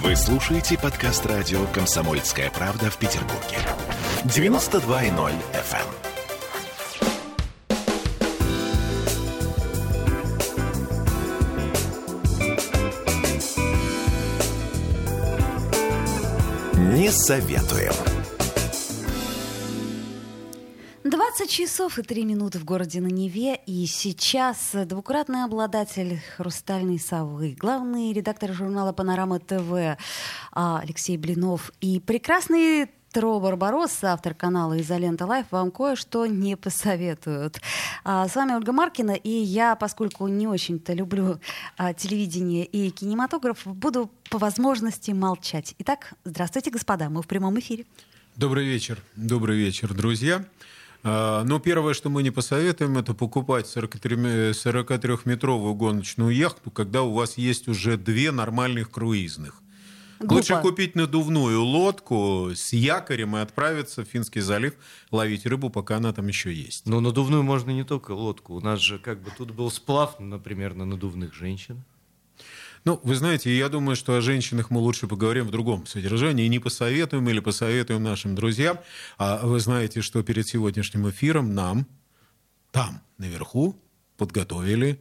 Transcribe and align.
Вы 0.00 0.16
слушаете 0.16 0.78
подкаст 0.78 1.26
радио 1.26 1.66
«Комсомольская 1.66 2.50
правда» 2.50 2.90
в 2.90 2.96
Петербурге. 2.96 3.58
92.0 4.24 5.32
FM. 5.52 5.86
Не 16.94 17.10
советуем. 17.10 18.11
20 21.34 21.50
часов 21.50 21.98
и 21.98 22.02
3 22.02 22.26
минуты 22.26 22.58
в 22.58 22.64
городе 22.66 23.00
на 23.00 23.06
Неве. 23.06 23.58
И 23.64 23.86
сейчас 23.86 24.72
двукратный 24.84 25.44
обладатель 25.44 26.20
«Хрустальной 26.36 26.98
совы», 26.98 27.56
главный 27.58 28.12
редактор 28.12 28.52
журнала 28.52 28.92
«Панорама 28.92 29.38
ТВ» 29.38 29.96
а, 30.52 30.80
Алексей 30.80 31.16
Блинов 31.16 31.72
и 31.80 32.00
прекрасный 32.00 32.90
Тро 33.12 33.40
Барбарос, 33.40 34.04
автор 34.04 34.34
канала 34.34 34.78
«Изолента 34.78 35.24
Live», 35.24 35.46
вам 35.50 35.70
кое-что 35.70 36.26
не 36.26 36.54
посоветуют. 36.54 37.62
А, 38.04 38.28
с 38.28 38.36
вами 38.36 38.52
Ольга 38.52 38.72
Маркина, 38.72 39.12
и 39.12 39.30
я, 39.30 39.74
поскольку 39.74 40.26
не 40.26 40.46
очень-то 40.46 40.92
люблю 40.92 41.40
а, 41.78 41.94
телевидение 41.94 42.66
и 42.66 42.90
кинематограф, 42.90 43.62
буду 43.64 44.10
по 44.28 44.36
возможности 44.36 45.12
молчать. 45.12 45.74
Итак, 45.78 46.12
здравствуйте, 46.24 46.70
господа, 46.70 47.08
мы 47.08 47.22
в 47.22 47.26
прямом 47.26 47.58
эфире. 47.58 47.86
Добрый 48.36 48.66
вечер, 48.66 48.98
добрый 49.16 49.56
вечер, 49.56 49.94
друзья. 49.94 50.44
А, 51.04 51.42
Но 51.42 51.56
ну, 51.56 51.60
первое, 51.60 51.92
что 51.94 52.10
мы 52.10 52.22
не 52.22 52.30
посоветуем, 52.30 52.96
это 52.96 53.12
покупать 53.14 53.66
43-метровую 53.66 55.74
гоночную 55.74 56.32
яхту, 56.34 56.70
когда 56.70 57.02
у 57.02 57.12
вас 57.12 57.36
есть 57.38 57.66
уже 57.68 57.96
две 57.96 58.30
нормальных 58.30 58.90
круизных. 58.90 59.56
Глупо. 60.20 60.34
Лучше 60.34 60.60
купить 60.62 60.94
надувную 60.94 61.60
лодку 61.62 62.50
с 62.54 62.72
якорем 62.72 63.36
и 63.36 63.40
отправиться 63.40 64.04
в 64.04 64.08
Финский 64.08 64.40
залив 64.40 64.74
ловить 65.10 65.46
рыбу, 65.46 65.68
пока 65.68 65.96
она 65.96 66.12
там 66.12 66.28
еще 66.28 66.52
есть. 66.52 66.86
Но 66.86 67.00
надувную 67.00 67.42
можно 67.42 67.72
не 67.72 67.82
только 67.82 68.12
лодку. 68.12 68.54
У 68.54 68.60
нас 68.60 68.78
же 68.78 69.00
как 69.00 69.20
бы 69.20 69.32
тут 69.36 69.50
был 69.50 69.68
сплав, 69.72 70.20
например, 70.20 70.74
на 70.74 70.84
надувных 70.84 71.34
женщин. 71.34 71.82
Ну, 72.84 73.00
вы 73.04 73.14
знаете, 73.14 73.56
я 73.56 73.68
думаю, 73.68 73.94
что 73.94 74.16
о 74.16 74.20
женщинах 74.20 74.70
мы 74.70 74.80
лучше 74.80 75.06
поговорим 75.06 75.46
в 75.46 75.50
другом 75.50 75.86
содержании. 75.86 76.48
Не 76.48 76.58
посоветуем 76.58 77.28
или 77.28 77.38
посоветуем 77.38 78.02
нашим 78.02 78.34
друзьям. 78.34 78.78
А 79.18 79.46
вы 79.46 79.60
знаете, 79.60 80.02
что 80.02 80.22
перед 80.24 80.48
сегодняшним 80.48 81.08
эфиром 81.08 81.54
нам 81.54 81.86
там, 82.72 83.02
наверху, 83.18 83.76
подготовили 84.16 84.98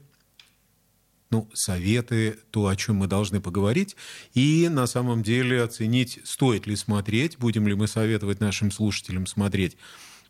ну, 1.32 1.50
советы, 1.54 2.38
то, 2.52 2.68
о 2.68 2.76
чем 2.76 2.98
мы 2.98 3.08
должны 3.08 3.40
поговорить, 3.40 3.96
и 4.34 4.68
на 4.70 4.86
самом 4.86 5.24
деле 5.24 5.64
оценить, 5.64 6.20
стоит 6.26 6.68
ли 6.68 6.76
смотреть, 6.76 7.38
будем 7.38 7.68
ли 7.68 7.74
мы 7.74 7.88
советовать 7.88 8.42
нашим 8.42 8.70
слушателям 8.70 9.26
смотреть 9.26 9.78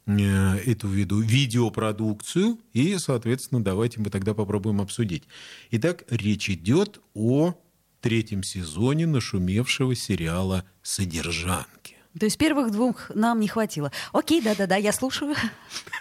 эту 0.05 0.87
виду 0.87 1.21
видеопродукцию, 1.21 2.59
и, 2.73 2.97
соответственно, 2.97 3.63
давайте 3.63 3.99
мы 3.99 4.09
тогда 4.09 4.33
попробуем 4.33 4.81
обсудить. 4.81 5.23
Итак, 5.71 6.03
речь 6.09 6.49
идет 6.49 6.99
о 7.13 7.55
третьем 8.01 8.43
сезоне 8.43 9.05
нашумевшего 9.05 9.95
сериала 9.95 10.65
«Содержанки». 10.81 11.97
То 12.19 12.25
есть 12.25 12.37
первых 12.37 12.71
двух 12.71 13.09
нам 13.15 13.39
не 13.39 13.47
хватило. 13.47 13.91
Окей, 14.11 14.41
да-да-да, 14.41 14.75
я 14.75 14.91
слушаю. 14.91 15.33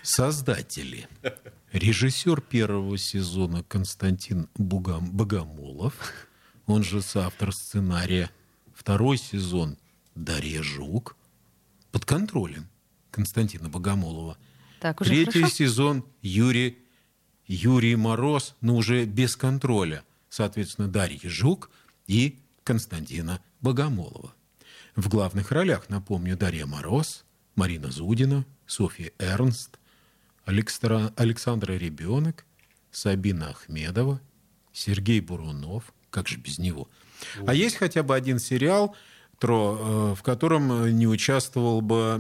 Создатели 0.02 1.06
Режиссер 1.72 2.40
первого 2.40 2.98
сезона 2.98 3.62
Константин 3.62 4.48
Бугам, 4.56 5.12
Богомолов, 5.12 5.94
он 6.66 6.82
же 6.82 7.00
соавтор 7.00 7.52
сценария. 7.54 8.28
Второй 8.74 9.18
сезон 9.18 9.76
Дарья 10.16 10.62
Жук 10.62 11.16
под 11.92 12.04
контролем 12.04 12.68
Константина 13.10 13.68
Богомолова. 13.68 14.36
Так, 14.80 15.00
уже 15.00 15.10
Третий 15.10 15.40
хорошо. 15.40 15.54
сезон 15.54 16.04
Юрий, 16.22 16.78
Юрий 17.46 17.96
Мороз, 17.96 18.54
но 18.60 18.76
уже 18.76 19.04
без 19.04 19.36
контроля. 19.36 20.04
Соответственно, 20.28 20.88
Дарья 20.88 21.28
Жук 21.28 21.70
и 22.06 22.38
Константина 22.64 23.40
Богомолова. 23.60 24.34
В 24.96 25.08
главных 25.08 25.50
ролях, 25.52 25.88
напомню, 25.88 26.36
Дарья 26.36 26.66
Мороз, 26.66 27.24
Марина 27.54 27.90
Зудина, 27.90 28.44
Софья 28.66 29.12
Эрнст, 29.18 29.78
Александра, 30.44 31.12
Александра 31.16 31.72
Ребенок, 31.74 32.44
Сабина 32.90 33.50
Ахмедова, 33.50 34.20
Сергей 34.72 35.20
Бурунов, 35.20 35.92
как 36.10 36.28
же 36.28 36.38
без 36.38 36.58
него. 36.58 36.88
А 37.46 37.54
есть 37.54 37.76
хотя 37.76 38.02
бы 38.02 38.14
один 38.14 38.38
сериал, 38.38 38.96
Тро, 39.40 39.78
э, 39.80 40.14
в 40.16 40.22
котором 40.22 40.96
не 40.96 41.08
участвовал 41.08 41.80
бы 41.80 42.18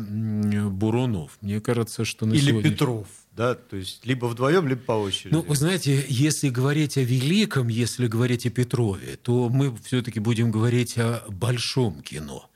Бурунов. 0.70 1.36
Мне 1.42 1.60
кажется, 1.60 2.06
что 2.06 2.24
на 2.24 2.32
Или 2.32 2.48
сегодня... 2.48 2.70
Петров. 2.70 3.06
Да, 3.36 3.54
то 3.54 3.76
есть 3.76 4.04
либо 4.06 4.24
вдвоем, 4.26 4.66
либо 4.66 4.80
по 4.80 4.92
очереди. 4.92 5.34
Ну, 5.34 5.42
вы 5.42 5.54
знаете, 5.54 6.04
если 6.08 6.48
говорить 6.48 6.96
о 6.96 7.02
великом, 7.02 7.68
если 7.68 8.06
говорить 8.06 8.46
о 8.46 8.50
Петрове, 8.50 9.18
то 9.22 9.50
мы 9.50 9.76
все-таки 9.84 10.18
будем 10.18 10.50
говорить 10.50 10.96
о 10.98 11.22
большом 11.28 12.00
кино. 12.00 12.50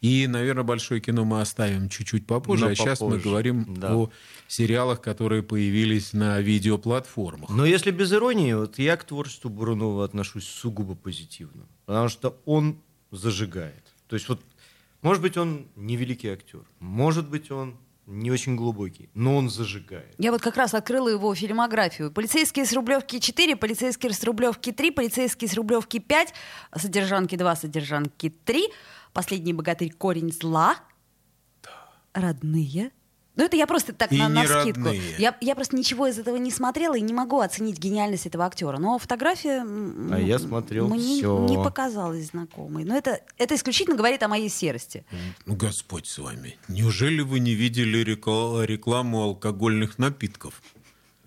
И, 0.00 0.26
наверное, 0.26 0.64
большое 0.64 1.00
кино 1.00 1.24
мы 1.24 1.42
оставим 1.42 1.88
чуть-чуть 1.88 2.26
попозже. 2.26 2.64
Но 2.64 2.70
а 2.70 2.74
попозже. 2.74 2.96
сейчас 2.96 3.00
мы 3.00 3.18
говорим 3.18 3.74
да. 3.78 3.96
о 3.96 4.10
сериалах, 4.48 5.00
которые 5.00 5.42
появились 5.42 6.12
на 6.14 6.40
видеоплатформах. 6.40 7.50
Но 7.50 7.66
если 7.66 7.90
без 7.90 8.12
иронии, 8.12 8.54
вот 8.54 8.78
я 8.78 8.96
к 8.96 9.04
творчеству 9.04 9.50
Бурунова 9.50 10.04
отношусь 10.04 10.44
сугубо 10.44 10.94
позитивно. 10.94 11.66
Потому 11.84 12.08
что 12.08 12.40
он 12.46 12.78
зажигает. 13.10 13.95
То 14.08 14.14
есть 14.14 14.28
вот, 14.28 14.40
может 15.02 15.22
быть, 15.22 15.36
он 15.36 15.68
не 15.76 15.96
великий 15.96 16.28
актер. 16.28 16.64
Может 16.78 17.28
быть, 17.28 17.50
он 17.50 17.76
не 18.06 18.30
очень 18.30 18.54
глубокий, 18.54 19.10
но 19.14 19.36
он 19.36 19.50
зажигает. 19.50 20.14
Я 20.18 20.30
вот 20.30 20.40
как 20.40 20.56
раз 20.56 20.74
открыла 20.74 21.08
его 21.08 21.34
фильмографию. 21.34 22.12
«Полицейские 22.12 22.64
с 22.64 22.72
Рублевки 22.72 23.16
4», 23.16 23.56
«Полицейские 23.56 24.12
с 24.12 24.22
Рублевки 24.22 24.70
3», 24.70 24.92
«Полицейские 24.92 25.50
с 25.50 25.54
Рублевки 25.54 25.96
5», 25.96 26.28
«Содержанки 26.76 27.34
2», 27.34 27.56
«Содержанки 27.56 28.32
3», 28.44 28.70
Последний 29.16 29.54
богатырь 29.54 29.94
корень 29.94 30.30
зла. 30.30 30.76
Да. 31.62 31.70
Родные. 32.12 32.92
Ну, 33.36 33.44
это 33.44 33.56
я 33.56 33.66
просто 33.66 33.92
так 33.92 34.12
и 34.12 34.18
на, 34.18 34.28
на 34.28 34.46
скидку. 34.46 34.88
Я, 35.18 35.36
я 35.40 35.54
просто 35.54 35.76
ничего 35.76 36.06
из 36.06 36.18
этого 36.18 36.36
не 36.36 36.50
смотрела 36.50 36.96
и 36.96 37.02
не 37.02 37.12
могу 37.12 37.40
оценить 37.40 37.78
гениальность 37.78 38.26
этого 38.26 38.46
актера. 38.46 38.78
Но 38.78 38.98
фотография 38.98 39.62
а 39.62 40.18
я 40.18 40.38
смотрел 40.38 40.88
мне 40.88 41.18
все. 41.18 41.46
не 41.48 41.56
показалась 41.56 42.28
знакомой. 42.28 42.84
Но 42.84 42.96
это, 42.96 43.20
это 43.36 43.54
исключительно 43.54 43.96
говорит 43.96 44.22
о 44.22 44.28
моей 44.28 44.48
серости. 44.48 45.04
Ну, 45.44 45.54
Господь 45.54 46.06
с 46.06 46.18
вами. 46.18 46.58
Неужели 46.68 47.20
вы 47.20 47.40
не 47.40 47.54
видели 47.54 47.98
рекламу 47.98 49.22
алкогольных 49.22 49.98
напитков? 49.98 50.62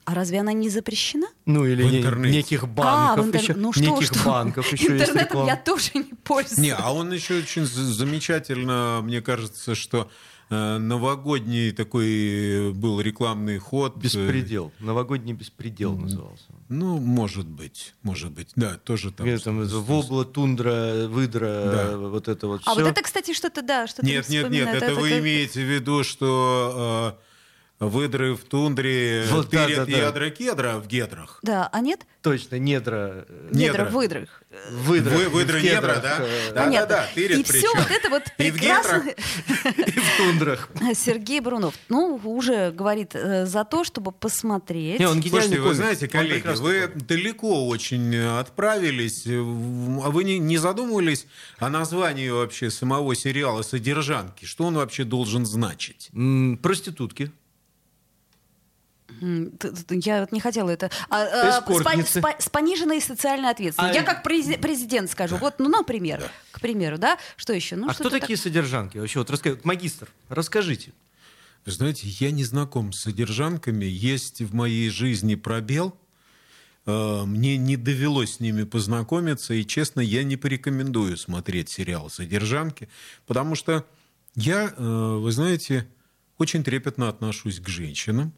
А 0.05 0.15
разве 0.15 0.39
она 0.39 0.53
не 0.53 0.69
запрещена? 0.69 1.27
Ну 1.45 1.67
или 1.67 1.83
в 1.83 1.95
интернете. 1.95 2.35
неких 2.35 2.67
банков 2.67 3.25
а, 3.25 3.27
интер... 3.27 3.41
еще. 3.41 3.53
Ну, 3.53 3.71
что, 3.71 3.81
неких 3.83 4.07
что? 4.07 4.25
банков 4.25 4.73
еще 4.73 4.87
Интернетом 4.87 5.45
я 5.45 5.55
тоже 5.55 5.91
не 5.93 6.15
пользуюсь. 6.23 6.57
Не, 6.57 6.73
а 6.73 6.91
он 6.91 7.13
еще 7.13 7.37
очень 7.37 7.65
замечательно, 7.65 9.01
мне 9.03 9.21
кажется, 9.21 9.75
что 9.75 10.09
новогодний 10.49 11.71
такой 11.71 12.73
был 12.73 13.01
рекламный 13.01 13.57
ход. 13.59 13.97
Э, 13.97 13.99
беспредел. 13.99 14.71
Новогодний 14.79 15.33
беспредел 15.33 15.97
назывался. 15.97 16.45
Ну, 16.69 16.97
может 16.99 17.47
быть, 17.47 17.93
может 18.03 18.31
быть. 18.31 18.51
Да, 18.55 18.77
тоже 18.77 19.11
там. 19.11 19.25
Нет, 19.27 19.43
там 19.43 19.63
вобла, 19.63 20.25
тундра, 20.25 21.07
выдра, 21.07 21.47
да. 21.47 21.97
вот 21.97 22.27
это 22.27 22.47
вот 22.47 22.61
А 22.65 22.71
все. 22.71 22.81
вот 22.81 22.89
это, 22.89 23.01
кстати, 23.01 23.33
что-то, 23.33 23.61
да, 23.61 23.87
что-то 23.87 24.05
Нет, 24.05 24.29
нет, 24.29 24.49
нет, 24.49 24.69
это, 24.69 24.85
это 24.85 24.95
вы 24.99 25.09
это... 25.09 25.19
имеете 25.19 25.61
в 25.63 25.69
виду, 25.69 26.03
что... 26.03 27.19
Э, 27.79 27.85
выдры 27.85 28.35
в 28.35 28.43
тундре 28.43 29.25
вот, 29.29 29.49
тырят 29.49 29.77
да, 29.77 29.85
да, 29.85 29.97
ядра 29.97 30.29
кедра 30.29 30.77
в 30.79 30.87
гедрах. 30.87 31.39
Да, 31.41 31.69
а 31.71 31.79
нет? 31.79 32.01
Точно, 32.21 32.59
недра. 32.59 33.25
Недра, 33.51 33.85
в 33.85 33.93
выдрах. 33.93 34.43
Выдры, 34.71 35.15
Вы, 35.15 35.29
выдры 35.29 35.61
недра, 35.61 35.99
да? 36.01 36.19
Да, 36.53 36.69
да, 36.69 36.85
да, 36.85 37.07
тырят 37.13 37.39
И 37.39 37.43
все 37.43 37.73
вот 37.73 37.89
это 37.89 38.09
вот 38.09 38.23
прекрасно. 38.35 39.07
И 39.07 39.99
в 39.99 40.17
тундрах. 40.17 40.69
Сергей 40.93 41.39
Брунов, 41.39 41.75
ну, 41.87 42.19
уже 42.23 42.71
говорит 42.71 43.11
э, 43.15 43.45
за 43.45 43.63
то, 43.63 43.85
чтобы 43.85 44.11
посмотреть. 44.11 44.99
Не, 44.99 45.07
он 45.07 45.23
Слушайте, 45.23 45.61
вы 45.61 45.73
знаете, 45.73 46.09
коллеги, 46.09 46.47
вы 46.57 46.87
далеко 46.93 47.67
очень 47.67 48.17
отправились, 48.17 49.25
а 49.25 50.09
вы 50.09 50.23
не, 50.25 50.39
не 50.39 50.57
задумывались 50.57 51.27
о 51.59 51.69
названии 51.69 52.29
вообще 52.29 52.69
самого 52.71 53.15
сериала 53.15 53.61
«Содержанки»? 53.61 54.43
Что 54.43 54.65
он 54.65 54.75
вообще 54.75 55.05
должен 55.05 55.45
значить? 55.45 56.09
Проститутки. 56.61 57.31
Я 59.89 60.21
вот 60.21 60.31
не 60.31 60.39
хотела 60.39 60.69
это. 60.69 60.89
А, 61.09 61.21
а, 61.21 61.61
с, 61.61 62.09
с, 62.09 62.45
с 62.45 62.49
пониженной 62.49 63.01
социальной 63.01 63.49
ответственностью. 63.49 64.01
А... 64.01 64.01
Я 64.01 64.03
как 64.03 64.23
президент 64.23 65.09
скажу. 65.11 65.35
Да. 65.35 65.41
Вот, 65.41 65.55
ну, 65.59 65.69
например, 65.69 66.19
да. 66.19 66.31
к 66.51 66.61
примеру, 66.61 66.97
да. 66.97 67.17
Что 67.35 67.53
еще? 67.53 67.75
Ну, 67.75 67.89
а 67.89 67.93
кто 67.93 68.09
такие 68.09 68.37
так... 68.37 68.43
содержанки? 68.43 68.97
Вообще, 68.97 69.19
вот 69.19 69.29
расскажите. 69.29 69.61
Магистр, 69.63 70.09
расскажите. 70.29 70.93
Вы 71.65 71.71
знаете, 71.71 72.07
я 72.07 72.31
не 72.31 72.43
знаком 72.43 72.93
с 72.93 73.01
содержанками. 73.01 73.85
Есть 73.85 74.41
в 74.41 74.53
моей 74.53 74.89
жизни 74.89 75.35
пробел. 75.35 75.95
Э, 76.85 77.23
Мне 77.25 77.57
не 77.57 77.77
довелось 77.77 78.35
с 78.35 78.39
ними 78.39 78.63
познакомиться, 78.63 79.53
и, 79.53 79.65
честно, 79.65 80.01
я 80.01 80.23
не 80.23 80.37
порекомендую 80.37 81.17
смотреть 81.17 81.69
сериал 81.69 82.09
«Содержанки», 82.09 82.89
потому 83.27 83.55
что 83.55 83.85
я, 84.35 84.73
э, 84.75 85.17
вы 85.19 85.31
знаете, 85.31 85.87
очень 86.39 86.63
трепетно 86.63 87.09
отношусь 87.09 87.59
к 87.59 87.67
женщинам 87.67 88.33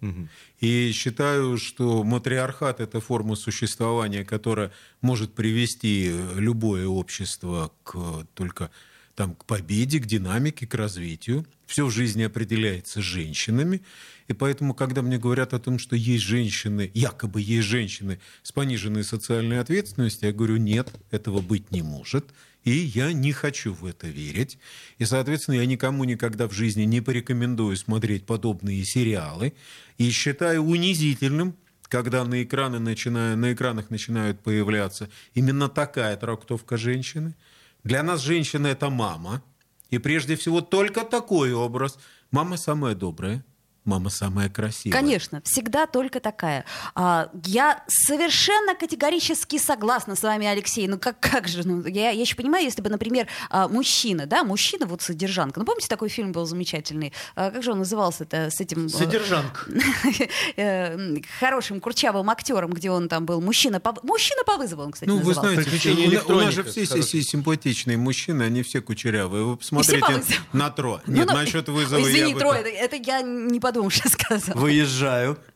и 0.59 0.91
считаю, 0.91 1.57
что 1.57 2.03
матриархат– 2.03 2.79
это 2.81 2.99
форма 2.99 3.35
существования, 3.35 4.25
которая 4.25 4.71
может 5.01 5.33
привести 5.33 6.11
любое 6.35 6.87
общество 6.87 7.71
к 7.83 8.27
только 8.33 8.71
там, 9.15 9.35
к 9.35 9.45
победе, 9.45 9.99
к 9.99 10.07
динамике, 10.07 10.65
к 10.65 10.73
развитию. 10.73 11.45
Все 11.67 11.85
в 11.85 11.91
жизни 11.91 12.23
определяется 12.23 13.01
женщинами. 13.01 13.81
И 14.27 14.33
поэтому, 14.33 14.73
когда 14.73 15.01
мне 15.01 15.17
говорят 15.17 15.53
о 15.53 15.59
том, 15.59 15.77
что 15.77 15.95
есть 15.95 16.23
женщины, 16.23 16.89
якобы 16.93 17.41
есть 17.41 17.67
женщины 17.67 18.19
с 18.41 18.51
пониженной 18.51 19.03
социальной 19.03 19.59
ответственностью, 19.59 20.29
я 20.29 20.33
говорю, 20.33 20.57
нет, 20.57 20.89
этого 21.11 21.41
быть 21.41 21.71
не 21.71 21.81
может. 21.81 22.25
И 22.63 22.71
я 22.71 23.11
не 23.11 23.31
хочу 23.31 23.73
в 23.73 23.85
это 23.85 24.07
верить. 24.07 24.59
И, 24.99 25.05
соответственно, 25.05 25.55
я 25.55 25.65
никому 25.65 26.03
никогда 26.03 26.47
в 26.47 26.53
жизни 26.53 26.83
не 26.83 27.01
порекомендую 27.01 27.75
смотреть 27.75 28.25
подобные 28.25 28.85
сериалы. 28.85 29.53
И 29.97 30.09
считаю 30.11 30.63
унизительным, 30.63 31.55
когда 31.83 32.23
на, 32.23 32.43
экраны 32.43 32.79
начинают, 32.79 33.39
на 33.39 33.53
экранах 33.53 33.89
начинают 33.89 34.41
появляться 34.41 35.09
именно 35.33 35.69
такая 35.69 36.15
трактовка 36.17 36.77
женщины. 36.77 37.35
Для 37.83 38.03
нас 38.03 38.21
женщина– 38.21 38.67
это 38.67 38.89
мама. 38.89 39.43
И 39.89 39.97
прежде 39.97 40.35
всего 40.35 40.61
только 40.61 41.03
такой 41.03 41.53
образ. 41.53 41.97
Мама 42.29 42.57
самая 42.57 42.95
добрая. 42.95 43.43
Мама 43.83 44.11
самая 44.11 44.47
красивая. 44.47 44.95
Конечно, 44.95 45.41
всегда 45.43 45.87
только 45.87 46.19
такая. 46.19 46.65
А, 46.93 47.29
я 47.45 47.83
совершенно 47.87 48.75
категорически 48.75 49.57
согласна 49.57 50.15
с 50.15 50.21
вами, 50.21 50.45
Алексей. 50.45 50.87
Ну 50.87 50.99
как, 50.99 51.19
как 51.19 51.47
же? 51.47 51.67
Ну, 51.67 51.85
я, 51.87 52.11
я 52.11 52.21
еще 52.21 52.35
понимаю, 52.35 52.63
если 52.63 52.81
бы, 52.81 52.89
например, 52.91 53.27
а, 53.49 53.67
мужчина, 53.67 54.27
да, 54.27 54.43
мужчина, 54.43 54.85
вот 54.85 55.01
содержанка. 55.01 55.59
Ну, 55.59 55.65
помните, 55.65 55.87
такой 55.87 56.09
фильм 56.09 56.31
был 56.31 56.45
замечательный? 56.45 57.11
А, 57.35 57.49
как 57.49 57.63
же 57.63 57.71
он 57.71 57.79
назывался-то 57.79 58.51
с 58.51 58.61
этим... 58.61 58.85
э, 58.85 58.89
Содержанка. 58.89 59.65
э, 60.55 61.15
хорошим 61.39 61.79
курчавым 61.79 62.29
актером, 62.29 62.71
где 62.73 62.91
он 62.91 63.09
там 63.09 63.25
был. 63.25 63.41
Мужчина 63.41 63.79
по, 63.79 63.95
мужчина 64.03 64.43
по 64.45 64.57
вызову, 64.57 64.83
он, 64.83 64.91
кстати, 64.91 65.09
Ну, 65.09 65.17
вы 65.17 65.29
назывался. 65.33 65.63
знаете, 65.63 65.91
у, 65.91 66.11
на- 66.29 66.35
у 66.35 66.39
нас 66.41 66.53
же 66.53 66.63
все, 66.63 66.85
с 66.85 66.89
все, 66.89 67.01
все 67.01 67.21
симпатичные 67.23 67.97
мужчины, 67.97 68.43
они 68.43 68.61
все 68.63 68.81
кучерявые. 68.81 69.43
Вы 69.43 69.51
по 69.53 69.57
посмотрите 69.57 70.23
на 70.53 70.69
Тро. 70.69 71.01
Ну, 71.07 71.13
Нет, 71.15 71.27
ну, 71.27 71.33
насчет 71.35 71.67
вызова 71.67 72.01
Извини, 72.01 72.29
я 72.29 72.33
бы 72.35 72.39
Трой, 72.39 72.57
так- 72.57 72.67
это, 72.67 72.95
это 72.95 72.95
я 72.97 73.21
не 73.21 73.59
что 73.89 74.09
сказал. 74.09 74.55
Выезжаю. 74.57 75.37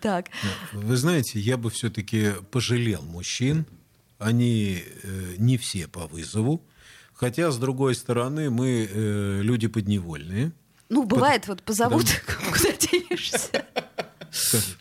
Так. 0.00 0.28
Вы 0.72 0.96
знаете, 0.96 1.40
я 1.40 1.56
бы 1.56 1.70
все-таки 1.70 2.32
пожалел 2.50 3.02
мужчин. 3.02 3.66
Они 4.18 4.82
э, 5.02 5.34
не 5.38 5.58
все 5.58 5.88
по 5.88 6.06
вызову. 6.06 6.62
Хотя, 7.12 7.50
с 7.50 7.58
другой 7.58 7.94
стороны, 7.94 8.50
мы 8.50 8.88
э, 8.90 9.40
люди 9.42 9.66
подневольные. 9.66 10.52
Ну, 10.88 11.04
бывает, 11.04 11.48
вот 11.48 11.62
позовут, 11.62 12.06
куда 12.52 12.72
денешься. 12.72 13.64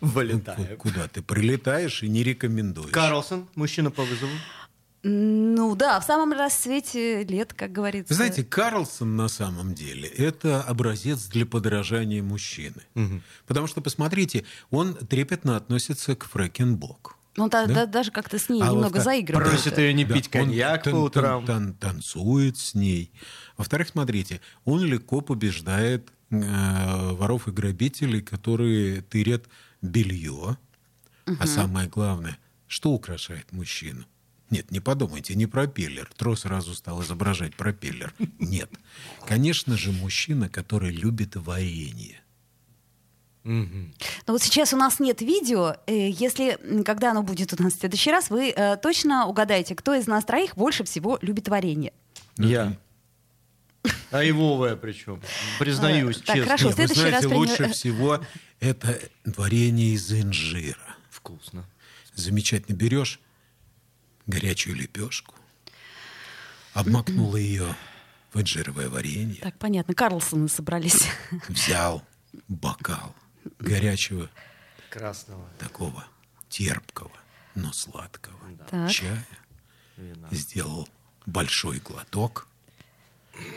Вылетаю. 0.01 0.77
Куда 0.77 1.07
ты 1.07 1.21
прилетаешь 1.21 2.03
и 2.03 2.09
не 2.09 2.23
рекомендуешь. 2.23 2.91
Карлсон, 2.91 3.47
мужчина 3.55 3.89
по 3.89 4.03
вызову. 4.03 4.33
Ну 5.07 5.75
да, 5.75 5.99
в 5.99 6.03
самом 6.03 6.33
расцвете 6.33 7.23
лет, 7.25 7.53
как 7.53 7.71
говорится. 7.71 8.11
Вы 8.11 8.15
знаете, 8.15 8.43
Карлсон 8.43 9.15
на 9.15 9.27
самом 9.27 9.75
деле 9.75 10.07
это 10.07 10.63
образец 10.63 11.27
для 11.27 11.45
подражания 11.45 12.23
мужчины. 12.23 12.81
Потому 13.45 13.67
что, 13.67 13.81
посмотрите, 13.81 14.45
он 14.71 14.95
трепетно 14.95 15.57
относится 15.57 16.15
к 16.15 16.25
Фрэкенбок. 16.25 17.17
он 17.37 17.49
та- 17.51 17.67
да? 17.67 17.73
да- 17.73 17.85
даже 17.85 18.09
как-то 18.11 18.39
с 18.39 18.49
ней 18.49 18.61
А 18.63 18.67
немного 18.67 18.93
во-втор- 18.93 19.03
заигрывает. 19.03 19.49
Просит 19.51 19.77
ее 19.77 19.93
не 19.93 20.05
Да, 20.05 20.13
пить 20.15 20.25
он 20.27 20.31
коньяк 20.31 20.83
тан- 20.85 20.93
по 20.93 20.97
утрам. 20.97 21.45
тан- 21.45 21.73
тан- 21.73 21.73
танцует 21.75 22.57
с 22.57 22.73
ней. 22.73 23.11
Во-вторых, 23.57 23.89
смотрите, 23.89 24.39
он 24.63 24.83
легко 24.83 25.21
побеждает 25.21 26.09
э, 26.31 27.11
воров 27.13 27.47
и 27.47 27.51
грабителей, 27.51 28.21
которые 28.21 29.01
тырят 29.01 29.45
белье. 29.83 30.57
А 31.39 31.45
самое 31.45 31.87
главное, 31.87 32.37
что 32.67 32.89
украшает 32.91 33.51
мужчину? 33.51 34.05
Нет, 34.51 34.69
не 34.71 34.79
подумайте, 34.79 35.33
не 35.35 35.47
пропеллер. 35.47 36.09
Тро 36.15 36.35
сразу 36.35 36.73
стал 36.75 37.01
изображать 37.01 37.55
пропеллер. 37.55 38.13
Нет. 38.39 38.69
Конечно 39.27 39.75
же, 39.77 39.91
мужчина, 39.91 40.49
который 40.49 40.91
любит 40.91 41.35
варенье. 41.35 42.21
Но 43.43 43.91
вот 44.27 44.41
сейчас 44.41 44.73
у 44.73 44.77
нас 44.77 44.99
нет 44.99 45.21
видео. 45.21 45.75
Э, 45.85 46.09
Если, 46.09 46.57
когда 46.83 47.11
оно 47.11 47.21
будет 47.21 47.53
у 47.53 47.61
нас 47.61 47.73
в 47.73 47.79
следующий 47.79 48.09
раз, 48.09 48.31
вы 48.31 48.49
э, 48.49 48.75
точно 48.77 49.27
угадаете, 49.27 49.75
кто 49.75 49.93
из 49.93 50.07
нас 50.07 50.25
троих 50.25 50.55
больше 50.55 50.83
всего 50.83 51.19
любит 51.21 51.47
варенье. 51.47 51.93
Я. 52.37 52.75
А 54.09 54.23
Ивовая 54.27 54.75
причем. 54.75 55.21
Признаюсь, 55.59 56.17
А, 56.23 56.25
так, 56.25 56.35
честно. 56.37 56.45
хорошо. 56.45 56.67
Нет, 56.69 56.77
вы 56.77 56.85
следующий 56.87 57.11
раз 57.11 57.23
знаете, 57.23 57.35
лучше 57.37 57.63
трени- 57.65 57.71
всего 57.73 58.19
это 58.59 58.99
варенье 59.25 59.89
из 59.93 60.11
инжира. 60.11 60.95
Вкусно. 61.11 61.65
замечательно 62.15 62.75
берешь 62.75 63.19
горячую 64.27 64.75
лепешку, 64.75 65.35
обмакнула 66.73 67.37
ее 67.37 67.75
в 68.33 68.41
инжировое 68.41 68.89
варенье, 68.89 69.41
Так, 69.41 69.57
понятно, 69.57 69.93
Карлсоны 69.93 70.49
собрались. 70.49 71.07
взял 71.47 72.03
бокал 72.47 73.15
горячего 73.59 74.29
Красного. 74.89 75.47
такого 75.59 76.05
терпкого, 76.49 77.11
но 77.53 77.71
сладкого 77.71 78.37
Так. 78.69 78.91
чая, 78.91 79.25
вина. 79.97 80.27
сделал 80.31 80.87
большой 81.25 81.79
глоток. 81.79 82.47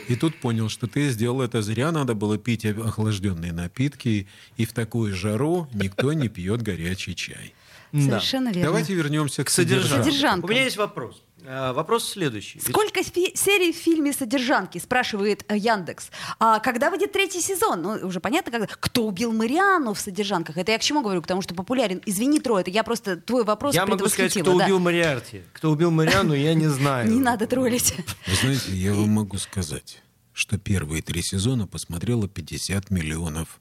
И 0.09 0.15
тут 0.17 0.39
понял, 0.41 0.67
что 0.67 0.87
ты 0.87 1.09
сделал 1.09 1.41
это 1.41 1.61
зря, 1.61 1.91
надо 1.93 2.13
было 2.13 2.37
пить 2.37 2.65
охлажденные 2.65 3.53
напитки, 3.53 4.27
и 4.57 4.65
в 4.65 4.73
такую 4.73 5.15
жару 5.15 5.69
никто 5.73 6.11
не 6.11 6.27
пьет 6.27 6.61
горячий 6.61 7.15
чай. 7.15 7.53
Да. 7.91 8.01
Совершенно 8.01 8.49
верно. 8.49 8.63
Давайте 8.65 8.93
вернемся 8.93 9.43
к 9.43 9.49
содержанке. 9.49 10.03
Содержанка. 10.03 10.45
У 10.45 10.49
меня 10.49 10.63
есть 10.63 10.77
вопрос. 10.77 11.23
А, 11.45 11.73
Вопрос 11.73 12.07
следующий. 12.07 12.59
Сколько 12.59 13.01
фи- 13.01 13.31
серий 13.35 13.71
в 13.71 13.75
фильме 13.75 14.13
«Содержанки?» 14.13 14.77
спрашивает 14.77 15.45
э, 15.47 15.57
Яндекс. 15.57 16.11
А 16.37 16.59
когда 16.59 16.89
выйдет 16.91 17.11
третий 17.13 17.41
сезон? 17.41 17.81
Ну, 17.81 18.07
уже 18.07 18.19
понятно, 18.19 18.51
когда. 18.51 18.67
Кто 18.67 19.07
убил 19.07 19.31
Мариану 19.31 19.93
в 19.93 19.99
«Содержанках»? 19.99 20.57
Это 20.57 20.73
я 20.73 20.77
к 20.77 20.81
чему 20.81 21.01
говорю? 21.01 21.21
К 21.21 21.27
тому, 21.27 21.41
что 21.41 21.55
популярен. 21.55 22.01
Извини, 22.05 22.39
Трой, 22.39 22.61
это 22.61 22.69
я 22.71 22.83
просто 22.83 23.15
твой 23.17 23.43
вопрос 23.45 23.73
Я 23.73 23.85
могу 23.85 24.07
сказать, 24.09 24.33
кто 24.33 24.57
да. 24.57 24.65
убил 24.65 24.79
Мариарти. 24.79 25.41
Кто 25.53 25.71
убил 25.71 25.91
Мариану, 25.91 26.33
я 26.33 26.53
не 26.53 26.67
знаю. 26.67 27.09
Не 27.09 27.19
надо 27.19 27.47
троллить. 27.47 27.95
Вы 28.27 28.35
знаете, 28.35 28.71
я 28.73 28.93
вам 28.93 29.09
могу 29.09 29.37
сказать, 29.37 30.03
что 30.33 30.57
первые 30.59 31.01
три 31.01 31.21
сезона 31.23 31.65
посмотрело 31.67 32.27
50 32.27 32.91
миллионов 32.91 33.59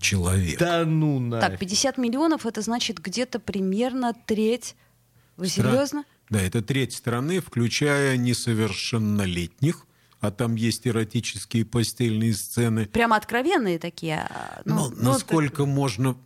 человек. 0.00 0.58
Да 0.58 0.84
ну 0.84 1.18
на. 1.18 1.40
Так, 1.40 1.58
50 1.58 1.98
миллионов, 1.98 2.46
это 2.46 2.60
значит 2.62 2.98
где-то 3.00 3.38
примерно 3.40 4.14
треть. 4.26 4.74
Вы 5.36 5.46
Стра- 5.46 5.50
серьезно? 5.70 6.04
Да, 6.30 6.40
это 6.40 6.62
треть 6.62 6.92
страны, 6.94 7.40
включая 7.40 8.16
несовершеннолетних, 8.16 9.86
а 10.20 10.30
там 10.30 10.54
есть 10.54 10.86
эротические 10.86 11.64
постельные 11.64 12.34
сцены. 12.34 12.86
Прямо 12.86 13.16
откровенные 13.16 13.78
такие. 13.78 14.26
а, 14.30 14.62
Ну, 14.64 14.90
ну, 14.90 15.12
насколько 15.12 15.66
можно... 15.66 16.16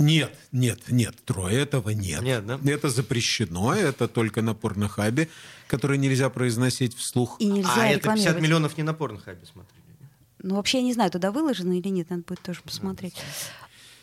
Нет, 0.00 0.32
нет, 0.52 0.78
нет, 0.90 1.16
трое 1.24 1.58
этого 1.58 1.90
нет. 1.90 2.22
Нет, 2.22 2.46
да? 2.46 2.60
Это 2.66 2.88
запрещено, 2.88 3.74
это 3.74 4.06
только 4.06 4.42
на 4.42 4.54
порнохабе, 4.54 5.28
который 5.66 5.98
нельзя 5.98 6.30
произносить 6.30 6.96
вслух. 6.96 7.34
И 7.40 7.46
нельзя 7.46 7.72
А 7.74 7.86
это 7.88 7.94
50 7.94 7.98
рекламировать. 8.04 8.42
миллионов 8.42 8.76
не 8.76 8.84
на 8.84 8.94
порнохабе 8.94 9.44
смотрели. 9.44 9.77
Ну, 10.42 10.54
вообще, 10.56 10.78
я 10.78 10.84
не 10.84 10.92
знаю, 10.92 11.10
туда 11.10 11.30
выложено 11.32 11.76
или 11.78 11.88
нет, 11.88 12.10
надо 12.10 12.22
будет 12.26 12.40
тоже 12.42 12.60
посмотреть. 12.62 13.14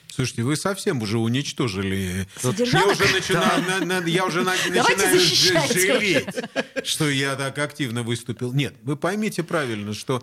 Слушайте, 0.07 0.43
вы 0.43 0.55
совсем 0.55 1.01
уже 1.01 1.17
уничтожили. 1.17 2.27
Содержанок? 2.37 2.87
Я 2.97 3.05
уже 3.05 3.13
начинаю, 3.13 3.63
на- 3.85 3.99
на- 4.01 4.07
я 4.07 4.25
уже 4.25 4.43
на- 4.43 4.51
начинаю 4.69 5.19
жалеть, 5.19 6.35
что 6.85 7.09
я 7.09 7.35
так 7.35 7.57
активно 7.59 8.03
выступил. 8.03 8.53
Нет, 8.53 8.75
вы 8.83 8.95
поймите 8.95 9.43
правильно, 9.43 9.93
что 9.93 10.21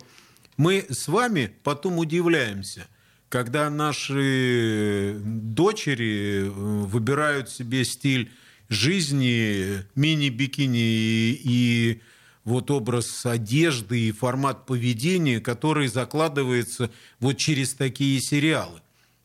мы 0.56 0.86
с 0.88 1.08
вами 1.08 1.52
потом 1.62 1.98
удивляемся, 1.98 2.86
когда 3.28 3.68
наши 3.70 5.16
дочери 5.24 6.44
э, 6.46 6.48
выбирают 6.48 7.50
себе 7.50 7.84
стиль 7.84 8.30
жизни, 8.70 9.84
мини-бикини 9.94 11.32
и 11.42 12.00
вот 12.44 12.70
образ 12.70 13.24
одежды 13.24 14.00
и 14.00 14.12
формат 14.12 14.66
поведения, 14.66 15.40
который 15.40 15.88
закладывается 15.88 16.90
вот 17.20 17.34
через 17.34 17.74
такие 17.74 18.20
сериалы. 18.20 18.80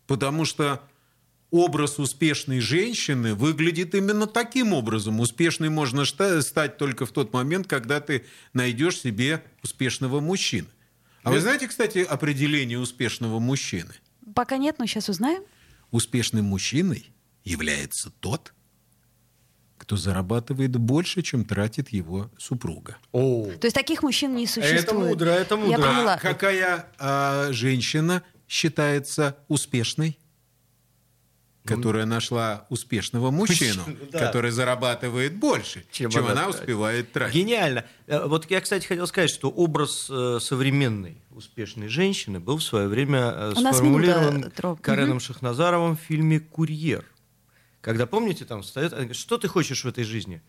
Потому 0.05 0.45
что 0.45 0.81
образ 1.51 1.99
успешной 1.99 2.59
женщины 2.59 3.33
выглядит 3.33 3.95
именно 3.95 4.27
таким 4.27 4.73
образом. 4.73 5.19
Успешной 5.19 5.69
можно 5.69 6.05
стать 6.05 6.77
только 6.77 7.05
в 7.05 7.11
тот 7.11 7.33
момент, 7.33 7.67
когда 7.67 7.99
ты 7.99 8.25
найдешь 8.53 8.99
себе 8.99 9.43
успешного 9.63 10.19
мужчину. 10.19 10.67
А 11.23 11.31
вы 11.31 11.41
знаете, 11.41 11.67
кстати, 11.67 11.99
определение 11.99 12.79
успешного 12.79 13.39
мужчины? 13.39 13.93
Пока 14.33 14.57
нет, 14.57 14.77
но 14.79 14.85
сейчас 14.85 15.09
узнаем. 15.09 15.43
Успешным 15.91 16.45
мужчиной 16.45 17.11
является 17.43 18.11
тот, 18.19 18.53
кто 19.77 19.95
зарабатывает 19.95 20.75
больше, 20.75 21.21
чем 21.21 21.45
тратит 21.45 21.89
его 21.89 22.29
супруга. 22.37 22.97
О, 23.11 23.45
То 23.59 23.65
есть 23.67 23.75
таких 23.75 24.03
мужчин 24.03 24.35
не 24.35 24.47
существует. 24.47 24.83
это 24.83 24.93
мудро, 24.93 25.29
это 25.29 25.55
Я 25.55 25.61
мудро. 25.61 25.77
поняла. 25.77 26.13
А 26.15 26.19
какая 26.19 26.87
а, 26.99 27.51
женщина 27.51 28.23
считается 28.47 29.37
успешной? 29.47 30.17
Которая 31.63 32.05
нашла 32.05 32.65
успешного 32.69 33.29
мужчину, 33.29 33.81
Мужчину, 33.85 33.97
да. 34.09 34.19
который 34.19 34.51
зарабатывает 34.51 35.35
больше, 35.35 35.83
Чем 35.91 36.09
чем, 36.09 36.23
она 36.23 36.31
она, 36.43 36.47
успевает 36.47 37.11
тратить. 37.11 37.35
Гениально. 37.35 37.83
Э, 38.05 38.25
Вот 38.25 38.49
я, 38.49 38.61
кстати, 38.61 38.87
хотел 38.87 39.05
сказать, 39.05 39.29
что 39.29 39.49
образ 39.49 40.07
э, 40.09 40.39
современной 40.41 41.17
успешной 41.29 41.89
женщины 41.89 42.39
был 42.39 42.55
в 42.59 42.63
свое 42.63 42.87
время 42.87 43.33
э, 43.35 43.53
сформулирован 43.57 44.37
минута. 44.37 44.77
Кареном 44.81 45.19
Шахназаровым 45.19 45.97
в 45.97 45.99
фильме 45.99 46.39
«Курьер». 46.39 47.03
Когда, 47.87 48.05
помните, 48.05 48.43
там 48.43 48.63
встает, 48.63 48.91
она 48.91 49.03
говорит, 49.03 49.15
что 49.15 49.37
ты 49.37 49.47
хочешь 49.47 49.85
в 49.85 49.87
этой 49.87 50.03
жизни? 50.03 50.41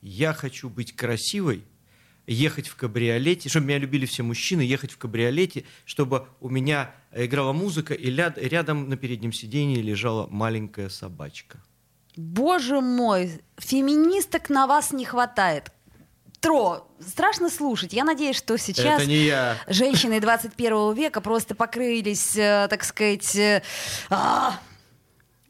Я 0.00 0.32
хочу 0.32 0.70
быть 0.70 0.96
красивой, 0.96 1.62
ехать 2.26 2.68
в 2.68 2.76
кабриолете, 2.76 3.50
чтобы 3.50 3.66
меня 3.66 3.76
любили 3.76 4.06
все 4.06 4.22
мужчины, 4.22 4.62
ехать 4.62 4.92
в 4.92 4.96
кабриолете, 4.96 5.64
чтобы 5.84 6.26
у 6.40 6.48
меня 6.48 6.94
играла 7.12 7.52
музыка, 7.52 7.92
и 7.92 8.10
рядом 8.10 8.88
на 8.88 8.96
переднем 8.96 9.30
сиденье 9.30 9.82
лежала 9.82 10.26
маленькая 10.28 10.88
собачка. 10.88 11.58
Боже 12.16 12.80
мой, 12.80 13.42
феминисток 13.58 14.48
на 14.48 14.66
вас 14.66 14.90
не 14.92 15.04
хватает. 15.04 15.70
Тро, 16.40 16.88
страшно 17.06 17.50
слушать. 17.50 17.92
Я 17.92 18.04
надеюсь, 18.04 18.36
что 18.36 18.56
сейчас 18.56 19.02
Это 19.02 19.06
не 19.06 19.26
я. 19.26 19.58
женщины 19.66 20.18
21 20.18 20.94
века 20.94 21.20
просто 21.20 21.54
покрылись, 21.54 22.36
э, 22.38 22.68
так 22.70 22.84
сказать, 22.84 23.62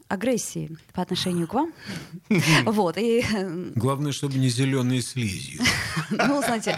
э, 0.09 0.13
а, 0.13 0.13
агрессией 0.13 0.77
по 0.93 1.01
отношению 1.01 1.47
к 1.47 1.53
вам. 1.53 1.73
Вот, 2.65 2.97
и, 2.97 3.21
э, 3.21 3.71
Главное, 3.75 4.11
чтобы 4.11 4.37
не 4.37 4.49
зеленой 4.49 5.01
слизью. 5.01 5.61
ну, 6.11 6.41
знаете, 6.41 6.77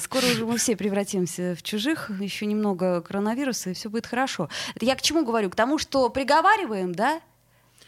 скоро 0.00 0.24
уже 0.26 0.46
мы 0.46 0.58
все 0.58 0.76
превратимся 0.76 1.54
в 1.56 1.62
чужих, 1.62 2.10
еще 2.20 2.46
немного 2.46 3.00
коронавируса, 3.00 3.70
и 3.70 3.74
все 3.74 3.88
будет 3.88 4.06
хорошо. 4.06 4.48
Это 4.74 4.86
я 4.86 4.94
к 4.96 5.02
чему 5.02 5.24
говорю? 5.24 5.50
К 5.50 5.56
тому, 5.56 5.78
что 5.78 6.08
приговариваем, 6.10 6.94
да? 6.94 7.20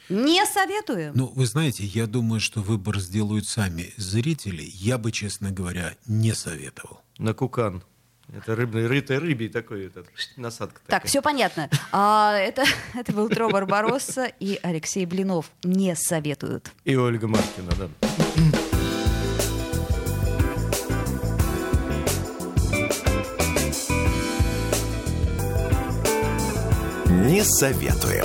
Не 0.08 0.44
советуем. 0.44 1.12
Ну, 1.14 1.32
вы 1.34 1.46
знаете, 1.46 1.84
я 1.84 2.06
думаю, 2.06 2.40
что 2.40 2.60
выбор 2.60 2.98
сделают 2.98 3.46
сами 3.46 3.94
зрители. 3.96 4.68
Я 4.74 4.98
бы, 4.98 5.12
честно 5.12 5.50
говоря, 5.50 5.94
не 6.06 6.34
советовал. 6.34 7.00
На 7.18 7.34
кукан. 7.34 7.82
Это 8.34 8.54
рыбный, 8.56 8.86
рытой 8.86 9.18
рыбий 9.18 9.48
такой 9.48 9.86
этот, 9.86 10.06
насадка 10.36 10.80
Так, 10.86 10.86
такая. 10.86 11.08
все 11.08 11.20
понятно. 11.22 11.68
А, 11.92 12.34
это, 12.38 12.64
это 12.94 13.12
был 13.12 13.28
Тро 13.28 13.48
Барбаросса 13.50 14.24
и 14.40 14.58
Алексей 14.62 15.04
Блинов. 15.06 15.50
Не 15.64 15.94
советуют. 15.96 16.70
И 16.84 16.96
Ольга 16.96 17.28
Маркина, 17.28 17.72
да. 17.78 17.88
Не 27.08 27.44
советуем. 27.44 28.24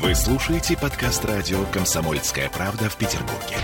Вы 0.00 0.14
слушаете 0.14 0.76
подкаст 0.76 1.24
радио 1.24 1.64
«Комсомольская 1.72 2.48
правда» 2.50 2.88
в 2.88 2.96
Петербурге. 2.96 3.56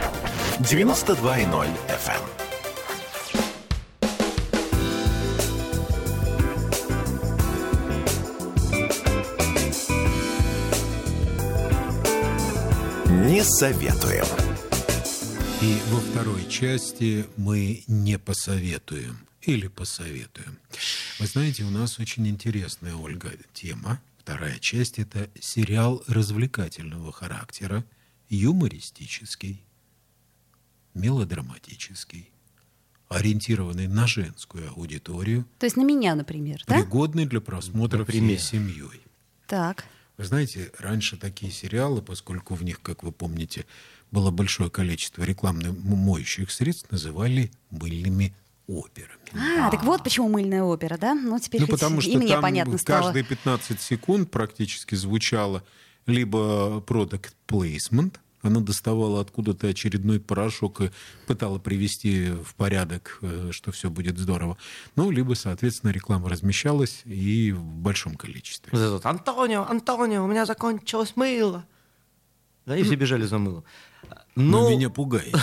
92.0 0.60 1.68
FM. 1.88 2.49
Не 13.40 13.44
советуем. 13.44 14.26
И 15.62 15.78
во 15.90 15.98
второй 16.00 16.46
части 16.46 17.24
мы 17.38 17.84
не 17.86 18.18
посоветуем 18.18 19.26
или 19.40 19.66
посоветуем. 19.66 20.58
Вы 21.18 21.26
знаете, 21.26 21.64
у 21.64 21.70
нас 21.70 21.98
очень 21.98 22.28
интересная, 22.28 22.94
Ольга, 22.94 23.30
тема. 23.54 23.98
Вторая 24.18 24.58
часть– 24.58 24.98
это 24.98 25.30
сериал 25.40 26.04
развлекательного 26.06 27.12
характера, 27.12 27.82
юмористический, 28.28 29.64
мелодраматический, 30.92 32.28
ориентированный 33.08 33.88
на 33.88 34.06
женскую 34.06 34.68
аудиторию, 34.68 35.46
То 35.58 35.64
есть 35.64 35.78
на 35.78 35.82
меня, 35.82 36.14
например, 36.14 36.62
да? 36.66 36.74
пригодный 36.74 37.24
для 37.24 37.40
просмотра 37.40 38.00
Например. 38.00 38.36
всей 38.36 38.58
семьей. 38.58 39.00
Так. 39.46 39.86
Вы 40.20 40.26
знаете, 40.26 40.70
раньше 40.78 41.16
такие 41.16 41.50
сериалы, 41.50 42.02
поскольку 42.02 42.54
в 42.54 42.62
них, 42.62 42.82
как 42.82 43.04
вы 43.04 43.10
помните, 43.10 43.64
было 44.10 44.30
большое 44.30 44.68
количество 44.68 45.22
рекламных 45.22 45.72
моющих 45.82 46.50
средств, 46.50 46.90
называли 46.90 47.50
мыльными 47.70 48.34
операми. 48.66 49.18
А, 49.32 49.70
так 49.70 49.82
вот 49.82 50.04
почему 50.04 50.28
мыльная 50.28 50.62
опера, 50.62 50.98
да? 50.98 51.14
Ну, 51.14 51.38
теперь 51.38 51.62
Ну, 51.62 51.68
потому 51.68 52.00
и 52.00 52.02
что 52.02 52.18
мне 52.18 52.34
там 52.34 52.42
понятно 52.42 52.76
стало. 52.76 53.04
каждые 53.04 53.24
15 53.24 53.80
секунд 53.80 54.30
практически 54.30 54.94
звучало 54.94 55.64
либо 56.04 56.84
product 56.86 57.32
placement, 57.48 58.16
она 58.42 58.60
доставала 58.60 59.20
откуда-то 59.20 59.66
очередной 59.68 60.18
порошок 60.20 60.80
и 60.80 60.90
пытала 61.26 61.58
привести 61.58 62.30
в 62.30 62.54
порядок, 62.54 63.18
э, 63.22 63.50
что 63.52 63.70
все 63.72 63.90
будет 63.90 64.18
здорово. 64.18 64.56
Ну, 64.96 65.10
либо, 65.10 65.34
соответственно, 65.34 65.90
реклама 65.90 66.28
размещалась 66.28 67.02
и 67.04 67.52
в 67.52 67.62
большом 67.62 68.14
количестве. 68.16 68.70
Вот 68.72 68.80
этот, 68.80 69.06
Антонио, 69.06 69.66
Антонио, 69.68 70.24
у 70.24 70.26
меня 70.26 70.46
закончилось 70.46 71.12
мыло. 71.16 71.64
Да, 72.66 72.76
и 72.76 72.82
все 72.82 72.94
бежали 72.94 73.24
за 73.24 73.38
мылом. 73.38 73.64
Но 74.36 74.60
Ну, 74.62 74.70
меня 74.70 74.90
пугает. 74.90 75.34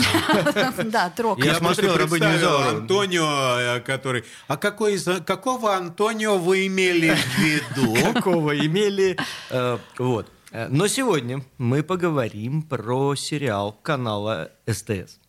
Да, 0.86 1.10
трог. 1.10 1.44
Я 1.44 1.56
смотрел 1.56 1.98
«Рабыню 1.98 2.08
представил 2.25 2.38
Изауру». 2.39 2.77
Антонио, 2.80 3.60
э, 3.60 3.80
который... 3.82 4.24
А 4.48 4.56
какой, 4.58 4.94
из- 4.96 5.24
какого 5.25 5.75
Антонио 5.75 6.38
вы 6.38 6.68
имели 6.68 7.13
в 7.13 7.38
виду? 7.39 8.13
какого 8.13 8.58
имели. 8.58 9.18
Э, 9.50 9.77
Вот. 9.98 10.32
Э, 10.51 10.68
Но 10.70 10.88
сегодня 10.88 11.44
мы 11.58 11.84
поговорим 11.84 12.62
про 12.62 13.16
сериал 13.16 13.74
канала 13.84 14.51
СТС. 14.66 15.20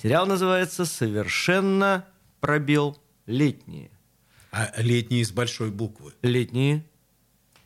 Сериал 0.00 0.26
называется 0.26 0.84
«Совершенно 0.84 2.06
пробел 2.40 2.98
летние». 3.26 3.90
А 4.50 4.72
летний 4.78 5.20
из 5.20 5.30
большой 5.30 5.70
буквы. 5.70 6.14
Летние. 6.22 6.84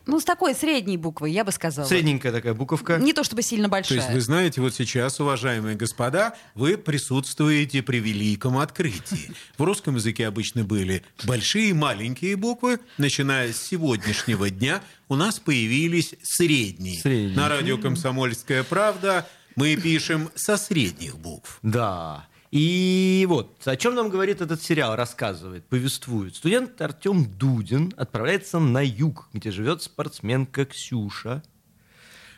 Ну, 0.05 0.19
с 0.19 0.25
такой 0.25 0.53
средней 0.53 0.97
буквы, 0.97 1.29
я 1.29 1.43
бы 1.43 1.51
сказала. 1.51 1.87
Средненькая 1.87 2.31
такая 2.31 2.53
буковка. 2.53 2.97
Не 2.97 3.13
то 3.13 3.23
чтобы 3.23 3.41
сильно 3.41 3.67
То 3.67 3.71
большая. 3.71 3.99
есть 3.99 4.11
вы 4.11 4.19
знаете, 4.21 4.61
вот 4.61 4.73
сейчас, 4.73 5.19
уважаемые 5.19 5.75
господа, 5.75 6.35
вы 6.55 6.77
присутствуете 6.77 7.81
при 7.81 7.97
великом 7.99 8.57
открытии. 8.57 9.31
В 9.57 9.63
русском 9.63 9.95
языке 9.95 10.27
обычно 10.27 10.63
были 10.63 11.03
большие 11.23 11.69
и 11.69 11.73
маленькие 11.73 12.35
буквы. 12.35 12.79
Начиная 12.97 13.53
с 13.53 13.61
сегодняшнего 13.61 14.49
дня 14.49 14.81
у 15.07 15.15
нас 15.15 15.39
появились 15.39 16.15
средние. 16.21 16.99
Средние. 17.01 17.35
На 17.35 17.47
радио 17.49 17.77
«Комсомольская 17.77 18.63
правда» 18.63 19.27
мы 19.55 19.75
пишем 19.75 20.29
со 20.35 20.57
средних 20.57 21.17
букв. 21.17 21.59
Да. 21.61 22.27
И 22.55 23.25
вот, 23.27 23.67
о 23.67 23.75
чем 23.75 23.95
нам 23.95 24.09
говорит 24.09 24.39
этот 24.39 24.61
сериал, 24.61 24.95
рассказывает, 24.95 25.65
повествует. 25.65 26.35
Студент 26.35 26.79
Артем 26.83 27.25
Дудин 27.25 27.91
отправляется 27.97 28.59
на 28.59 28.85
юг, 28.85 29.27
где 29.33 29.49
живет 29.49 29.81
спортсменка 29.81 30.63
Ксюша. 30.65 31.41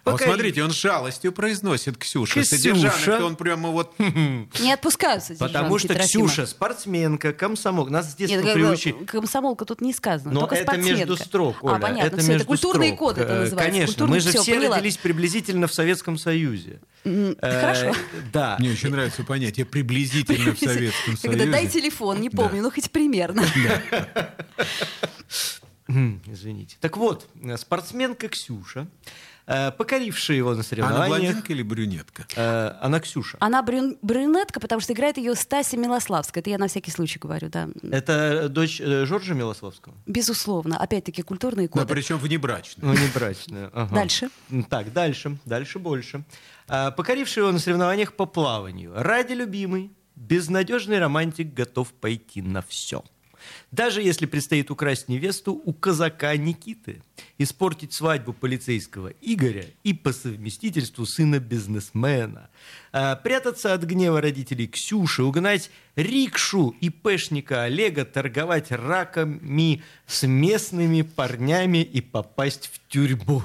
А 0.06 0.12
вот 0.12 0.22
смотрите, 0.22 0.64
он 0.64 0.72
жалостью 0.72 1.32
произносит 1.34 1.98
Ксюша. 1.98 2.42
Ксюша. 2.42 2.58
Содержанок, 2.58 3.22
он 3.22 3.36
прямо 3.36 3.70
вот... 3.70 3.98
Не 4.00 4.72
отпускают 4.72 5.24
содержанки 5.24 5.54
Потому 5.54 5.80
что 5.80 5.88
Трофима. 5.96 6.28
Ксюша 6.28 6.46
спортсменка, 6.46 7.34
комсомол. 7.34 7.88
Нас 7.88 8.12
с 8.12 8.16
детства 8.16 8.40
Нет, 8.42 8.54
приучили. 8.54 9.04
комсомолка 9.06 9.66
тут 9.66 9.82
не 9.82 9.94
сказано, 9.94 10.32
Но 10.32 10.42
только 10.42 10.56
это 10.56 10.64
спортсменка. 10.66 11.00
между 11.00 11.18
строк, 11.18 11.64
Оля. 11.64 11.76
А, 11.76 11.80
понятно, 11.80 12.08
это 12.08 12.18
все, 12.18 12.28
между 12.28 12.44
это 12.44 12.46
культурный 12.46 12.88
строк. 12.90 13.00
код 13.00 13.18
это 13.18 13.34
называется. 13.36 13.72
Конечно, 13.72 13.88
Культурный, 13.94 14.14
мы 14.14 14.20
же 14.20 14.30
все 14.30 14.56
поняла. 14.56 14.76
родились 14.78 14.98
приблизительно 14.98 15.68
в 15.68 15.74
Советском 15.74 16.18
Союзе. 16.20 16.80
Э, 17.04 17.34
Хорошо. 17.42 17.96
Да. 18.32 18.58
Мне 18.60 18.72
очень 18.72 18.90
нравится 18.92 19.24
понятие 19.24 19.66
приблизительно 19.66 20.54
в 20.54 20.60
Советском 20.60 21.16
Когда 21.18 21.40
Союзе. 21.40 21.52
дай 21.52 21.68
телефон, 21.68 22.22
не 22.22 22.30
помню, 22.30 22.62
ну 22.62 22.70
хоть 22.70 22.92
примерно. 22.92 23.44
Извините. 25.88 26.78
Так 26.82 26.98
вот, 26.98 27.28
э, 27.44 27.58
спортсменка 27.58 28.28
Ксюша, 28.28 28.88
покорившая 29.46 30.38
его 30.38 30.50
на 30.50 30.56
Она 30.56 30.64
соревнованиях... 30.64 31.08
блондинка 31.08 31.54
или 31.54 31.62
брюнетка? 31.64 32.26
э, 32.36 32.72
Она 32.82 33.00
Ксюша. 33.00 33.38
Она 33.40 33.62
брюн- 33.64 33.98
брюнетка, 34.02 34.60
потому 34.60 34.82
что 34.82 34.94
играет 34.94 35.18
ее 35.18 35.36
Стася 35.36 35.78
Милославская. 35.78 36.42
Это 36.42 36.50
я 36.50 36.58
на 36.58 36.68
всякий 36.68 36.92
случай 36.92 37.20
говорю, 37.20 37.50
да. 37.50 37.70
Это 37.92 38.50
дочь 38.50 38.82
э, 38.82 39.06
Жоржа 39.06 39.34
Милославского? 39.34 39.94
Безусловно. 40.06 40.78
Опять-таки 40.78 41.22
культурные 41.22 41.68
Да, 41.68 41.74
коды. 41.82 41.94
причем 41.94 42.18
внебрачная. 42.18 42.86
Ну, 42.86 42.94
не 42.94 43.08
брачная. 43.14 43.70
ага. 43.74 43.94
Дальше. 43.94 44.30
Так, 44.70 44.92
дальше, 44.94 45.38
дальше 45.46 45.80
больше. 45.80 46.24
Покоривший 46.68 47.42
его 47.44 47.52
на 47.52 47.60
соревнованиях 47.60 48.14
по 48.14 48.26
плаванию. 48.26 48.92
Ради 48.96 49.34
любимой, 49.34 49.92
безнадежный 50.16 50.98
романтик 51.00 51.54
готов 51.54 51.94
пойти 51.94 52.42
на 52.42 52.62
все. 52.62 53.04
Даже 53.72 54.02
если 54.02 54.26
предстоит 54.26 54.72
украсть 54.72 55.10
невесту 55.10 55.54
у 55.54 55.74
казака 55.74 56.36
Никиты, 56.38 57.02
испортить 57.38 57.94
свадьбу 57.94 58.34
полицейского 58.34 59.14
Игоря 59.22 59.66
и 59.84 59.94
по 59.94 60.14
совместительству 60.14 61.06
сына 61.06 61.40
бизнесмена, 61.40 62.50
а, 62.92 63.16
прятаться 63.16 63.74
от 63.74 63.84
гнева 63.84 64.22
родителей 64.22 64.68
Ксюши, 64.68 65.24
угнать 65.24 65.70
рикшу 65.96 66.76
и 66.82 66.90
пешника 66.90 67.64
Олега, 67.64 68.06
торговать 68.06 68.72
раками 68.72 69.84
с 70.08 70.26
местными 70.26 71.02
парнями 71.02 71.84
и 71.84 72.02
попасть 72.02 72.70
в 72.74 72.88
тюрьму. 72.88 73.44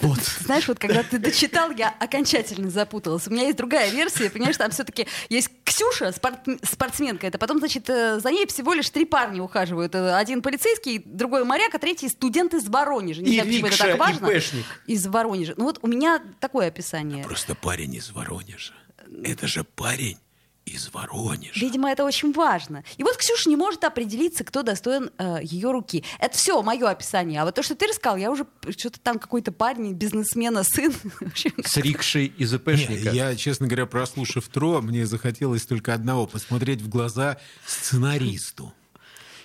Вот. 0.00 0.18
Знаешь, 0.40 0.66
вот 0.68 0.78
когда 0.78 1.02
ты 1.02 1.18
дочитал, 1.18 1.70
я 1.70 1.94
окончательно 1.98 2.70
запуталась. 2.70 3.26
У 3.26 3.30
меня 3.30 3.44
есть 3.44 3.56
другая 3.56 3.90
версия, 3.90 4.30
понимаешь, 4.30 4.56
там 4.56 4.70
все-таки 4.70 5.06
есть 5.28 5.50
Ксюша, 5.64 6.12
спорт, 6.12 6.38
спортсменка, 6.62 7.26
это 7.26 7.38
потом, 7.38 7.58
значит, 7.58 7.88
э, 7.88 8.20
за 8.20 8.30
ней 8.30 8.46
всего 8.46 8.72
лишь 8.72 8.90
три 8.90 9.04
парня 9.04 9.42
ухаживают. 9.42 9.94
Э, 9.94 10.16
один 10.16 10.42
полицейский, 10.42 11.00
другой 11.04 11.44
моряк, 11.44 11.74
а 11.74 11.78
третий 11.78 12.08
студент 12.08 12.54
из 12.54 12.68
Воронежа. 12.68 13.22
Не 13.22 13.30
и 13.30 13.34
знаю, 13.34 13.50
рикша, 13.50 13.86
это 13.86 13.98
так 13.98 13.98
важно. 13.98 14.26
И. 14.28 14.92
Из 14.92 15.06
Воронежа. 15.06 15.54
Ну 15.56 15.64
вот 15.64 15.78
у 15.82 15.86
меня 15.86 16.22
такое 16.40 16.68
описание. 16.68 17.24
Просто 17.24 17.54
парень 17.54 17.94
из 17.94 18.10
Воронежа. 18.10 18.74
Это 19.24 19.46
же 19.46 19.64
парень 19.64 20.18
из 20.66 20.92
Воронежа. 20.92 21.58
Видимо, 21.58 21.90
это 21.90 22.04
очень 22.04 22.32
важно. 22.32 22.84
И 22.96 23.02
вот 23.02 23.16
Ксюша 23.16 23.48
не 23.48 23.56
может 23.56 23.84
определиться, 23.84 24.44
кто 24.44 24.62
достоин 24.62 25.10
э, 25.18 25.38
ее 25.42 25.70
руки. 25.70 26.04
Это 26.18 26.36
все 26.36 26.62
мое 26.62 26.88
описание. 26.88 27.40
А 27.40 27.44
вот 27.44 27.54
то, 27.54 27.62
что 27.62 27.74
ты 27.74 27.86
рассказал, 27.86 28.16
я 28.16 28.30
уже 28.30 28.46
что-то 28.76 29.00
там 29.00 29.18
какой-то 29.18 29.52
парень, 29.52 29.92
бизнесмена, 29.94 30.62
сын. 30.62 30.94
С 31.64 31.76
рикшей 31.76 32.26
из 32.26 32.54
ИПшника. 32.54 33.10
я, 33.10 33.34
честно 33.36 33.66
говоря, 33.66 33.86
прослушав 33.86 34.48
Тро, 34.48 34.80
мне 34.80 35.06
захотелось 35.06 35.66
только 35.66 35.94
одного— 35.94 36.26
посмотреть 36.28 36.80
в 36.80 36.88
глаза 36.88 37.38
сценаристу. 37.66 38.72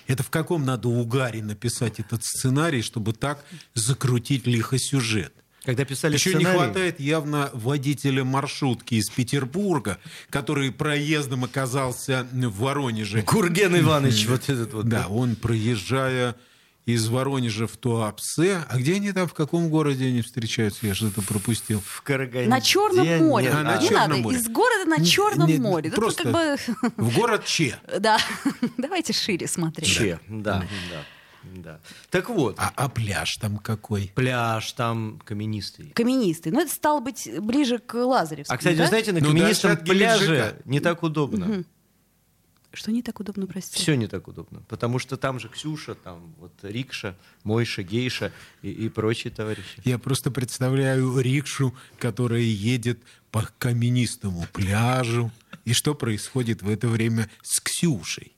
Это 0.06 0.22
в 0.22 0.30
каком 0.30 0.64
надо 0.64 0.88
угаре 0.88 1.42
написать 1.42 1.98
этот 1.98 2.22
сценарий, 2.24 2.82
чтобы 2.82 3.12
так 3.12 3.44
закрутить 3.74 4.46
лихо 4.46 4.78
сюжет? 4.78 5.34
Когда 5.66 5.84
писали 5.84 6.14
Еще 6.14 6.30
сценарий... 6.30 6.46
не 6.46 6.52
хватает 6.52 7.00
явно 7.00 7.50
водителя 7.52 8.22
маршрутки 8.22 8.94
из 8.94 9.10
Петербурга, 9.10 9.98
который 10.30 10.70
проездом 10.70 11.42
оказался 11.42 12.24
в 12.32 12.60
Воронеже. 12.60 13.22
Курген 13.22 13.76
Иванович, 13.76 14.26
вот 14.28 14.48
этот 14.48 14.72
вот. 14.72 14.86
Да, 14.88 15.08
он 15.08 15.34
проезжая 15.34 16.36
из 16.84 17.08
Воронежа 17.08 17.66
в 17.66 17.76
Туапсе. 17.76 18.62
А 18.68 18.78
где 18.78 18.94
они 18.94 19.10
там, 19.10 19.26
в 19.26 19.34
каком 19.34 19.68
городе 19.68 20.06
они 20.06 20.22
встречаются? 20.22 20.86
Я 20.86 20.94
что-то 20.94 21.20
пропустил. 21.22 21.82
В 21.84 22.00
Караганде. 22.02 22.48
На 22.48 22.60
Черном 22.60 23.26
море. 23.26 23.50
А, 23.50 23.64
на 23.64 23.78
не 23.78 23.88
Черном 23.88 24.10
надо, 24.10 24.22
море. 24.22 24.36
из 24.38 24.48
города 24.48 24.84
на 24.88 25.04
Черном 25.04 25.48
Нет, 25.48 25.58
море. 25.58 25.90
Просто 25.90 26.22
как 26.22 26.32
бы... 26.32 26.56
в 26.96 27.16
город 27.16 27.44
Че. 27.44 27.76
Да, 27.98 28.18
давайте 28.78 29.12
шире 29.12 29.48
смотреть. 29.48 29.88
Че, 29.88 30.20
да, 30.28 30.64
да. 30.92 31.04
Да. 31.54 31.80
Так 32.10 32.28
вот. 32.28 32.56
А, 32.58 32.72
а 32.74 32.88
пляж 32.88 33.36
там 33.36 33.58
какой? 33.58 34.12
Пляж 34.14 34.72
там 34.72 35.20
каменистый. 35.24 35.90
Каменистый. 35.90 36.52
Ну, 36.52 36.60
это 36.60 36.70
стало 36.70 37.00
быть 37.00 37.28
ближе 37.40 37.78
к 37.78 37.94
Лазаревскому, 37.94 38.54
А, 38.54 38.58
кстати, 38.58 38.76
да? 38.76 38.82
вы 38.82 38.88
знаете, 38.88 39.12
на 39.12 39.20
ну, 39.20 39.28
каменистом 39.28 39.76
пляже 39.78 40.60
не 40.64 40.80
так 40.80 41.02
удобно. 41.02 41.50
Угу. 41.50 41.64
Что 42.76 42.92
не 42.92 43.02
так 43.02 43.18
удобно, 43.20 43.46
простите? 43.46 43.82
Все 43.82 43.94
не 43.94 44.06
так 44.06 44.28
удобно. 44.28 44.62
Потому 44.68 44.98
что 44.98 45.16
там 45.16 45.40
же 45.40 45.48
Ксюша, 45.48 45.94
там 45.94 46.34
вот 46.38 46.52
Рикша, 46.62 47.16
Мойша, 47.42 47.82
Гейша 47.82 48.32
и, 48.60 48.70
и 48.70 48.88
прочие 48.90 49.32
товарищи. 49.32 49.80
Я 49.84 49.98
просто 49.98 50.30
представляю 50.30 51.18
рикшу, 51.18 51.74
которая 51.98 52.42
едет 52.42 52.98
по 53.30 53.48
каменистому 53.58 54.46
пляжу. 54.52 55.32
И 55.64 55.72
что 55.72 55.94
происходит 55.94 56.60
в 56.60 56.68
это 56.68 56.86
время 56.88 57.30
с 57.42 57.60
Ксюшей? 57.60 58.34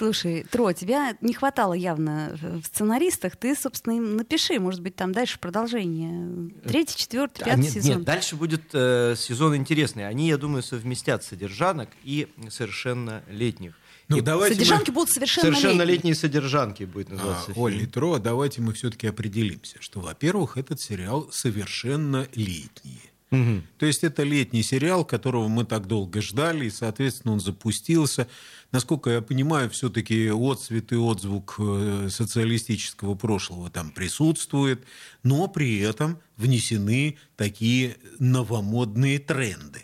Слушай, 0.00 0.46
Тро, 0.50 0.72
тебя 0.72 1.14
не 1.20 1.34
хватало 1.34 1.74
явно 1.74 2.34
в 2.40 2.64
сценаристах. 2.64 3.36
Ты, 3.36 3.54
собственно, 3.54 3.98
им 3.98 4.16
напиши, 4.16 4.58
может 4.58 4.80
быть, 4.80 4.96
там 4.96 5.12
дальше 5.12 5.38
продолжение. 5.38 6.50
Третий, 6.64 6.96
четвертый, 6.96 7.40
пятый 7.40 7.52
а 7.52 7.56
нет, 7.56 7.70
сезон. 7.70 7.96
Нет, 7.98 8.04
дальше 8.04 8.34
будет 8.34 8.62
э, 8.72 9.14
сезон 9.14 9.56
интересный. 9.56 10.08
Они, 10.08 10.28
я 10.28 10.38
думаю, 10.38 10.62
совместят 10.62 11.22
содержанок 11.22 11.90
и 12.02 12.28
совершеннолетних. 12.48 13.74
Ну, 14.08 14.16
и 14.16 14.22
давайте 14.22 14.54
содержанки 14.54 14.88
мы... 14.88 14.94
будут 14.94 15.10
совершеннолетние. 15.10 15.60
Совершеннолетние 15.60 16.14
содержанки 16.14 16.84
будет 16.84 17.10
называться. 17.10 17.52
А, 17.54 17.60
Оль 17.60 17.82
и 17.82 17.86
Тро, 17.86 18.18
давайте 18.18 18.62
мы 18.62 18.72
все-таки 18.72 19.06
определимся, 19.06 19.76
что, 19.80 20.00
во-первых, 20.00 20.56
этот 20.56 20.80
сериал 20.80 21.28
совершеннолетний. 21.30 23.09
Угу. 23.30 23.62
То 23.78 23.86
есть 23.86 24.02
это 24.02 24.24
летний 24.24 24.62
сериал, 24.64 25.04
которого 25.04 25.46
мы 25.46 25.64
так 25.64 25.86
долго 25.86 26.20
ждали, 26.20 26.66
и, 26.66 26.70
соответственно, 26.70 27.34
он 27.34 27.40
запустился. 27.40 28.26
Насколько 28.72 29.10
я 29.10 29.22
понимаю, 29.22 29.70
все-таки 29.70 30.28
отцвет 30.28 30.90
и 30.92 30.96
отзвук 30.96 31.54
э, 31.58 32.08
социалистического 32.10 33.14
прошлого 33.14 33.70
там 33.70 33.92
присутствует, 33.92 34.84
но 35.22 35.46
при 35.46 35.78
этом 35.78 36.18
внесены 36.36 37.18
такие 37.36 37.98
новомодные 38.18 39.20
тренды. 39.20 39.82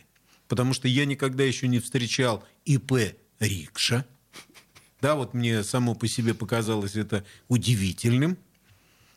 Потому 0.48 0.72
что 0.72 0.88
я 0.88 1.04
никогда 1.04 1.44
еще 1.44 1.68
не 1.68 1.78
встречал 1.78 2.44
ИП 2.64 3.16
«Рикша». 3.38 4.06
Да, 5.00 5.14
вот 5.14 5.34
мне 5.34 5.62
само 5.62 5.94
по 5.94 6.08
себе 6.08 6.34
показалось 6.34 6.96
это 6.96 7.24
удивительным 7.48 8.38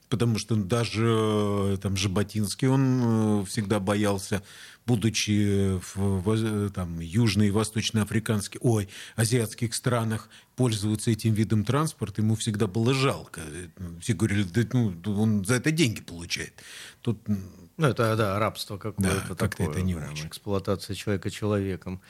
потому 0.10 0.38
что 0.40 0.56
даже 0.56 1.06
э, 1.08 1.78
там 1.82 1.96
Жаботинский, 1.96 2.68
он 2.68 3.42
э, 3.42 3.46
всегда 3.46 3.80
боялся, 3.80 4.44
будучи 4.86 5.80
в 5.94 6.72
там, 6.72 7.00
южно- 7.00 7.48
и 7.48 7.52
восточноафриканских, 7.52 8.60
ой, 8.64 8.90
азиатских 9.16 9.76
странах, 9.76 10.30
пользоваться 10.56 11.12
этим 11.12 11.34
видом 11.34 11.64
транспорта, 11.64 12.22
ему 12.22 12.36
всегда 12.36 12.68
было 12.68 12.94
жалко. 12.94 13.42
Все 14.02 14.14
говорили, 14.14 14.44
да, 14.44 14.62
ну, 14.74 14.94
он 15.06 15.46
за 15.46 15.56
это 15.56 15.72
деньги 15.72 16.02
получает. 16.02 16.54
Тут 17.02 17.20
ну, 17.78 17.88
это, 17.88 18.16
да, 18.18 18.40
рабство 18.40 18.78
какое-то 18.78 19.24
да, 19.30 19.36
как-то 19.36 19.64
это 19.64 19.82
не 19.82 19.96
очень. 19.96 20.28
Эксплуатация 20.28 20.96
человека 20.96 21.30
человеком. 21.30 22.02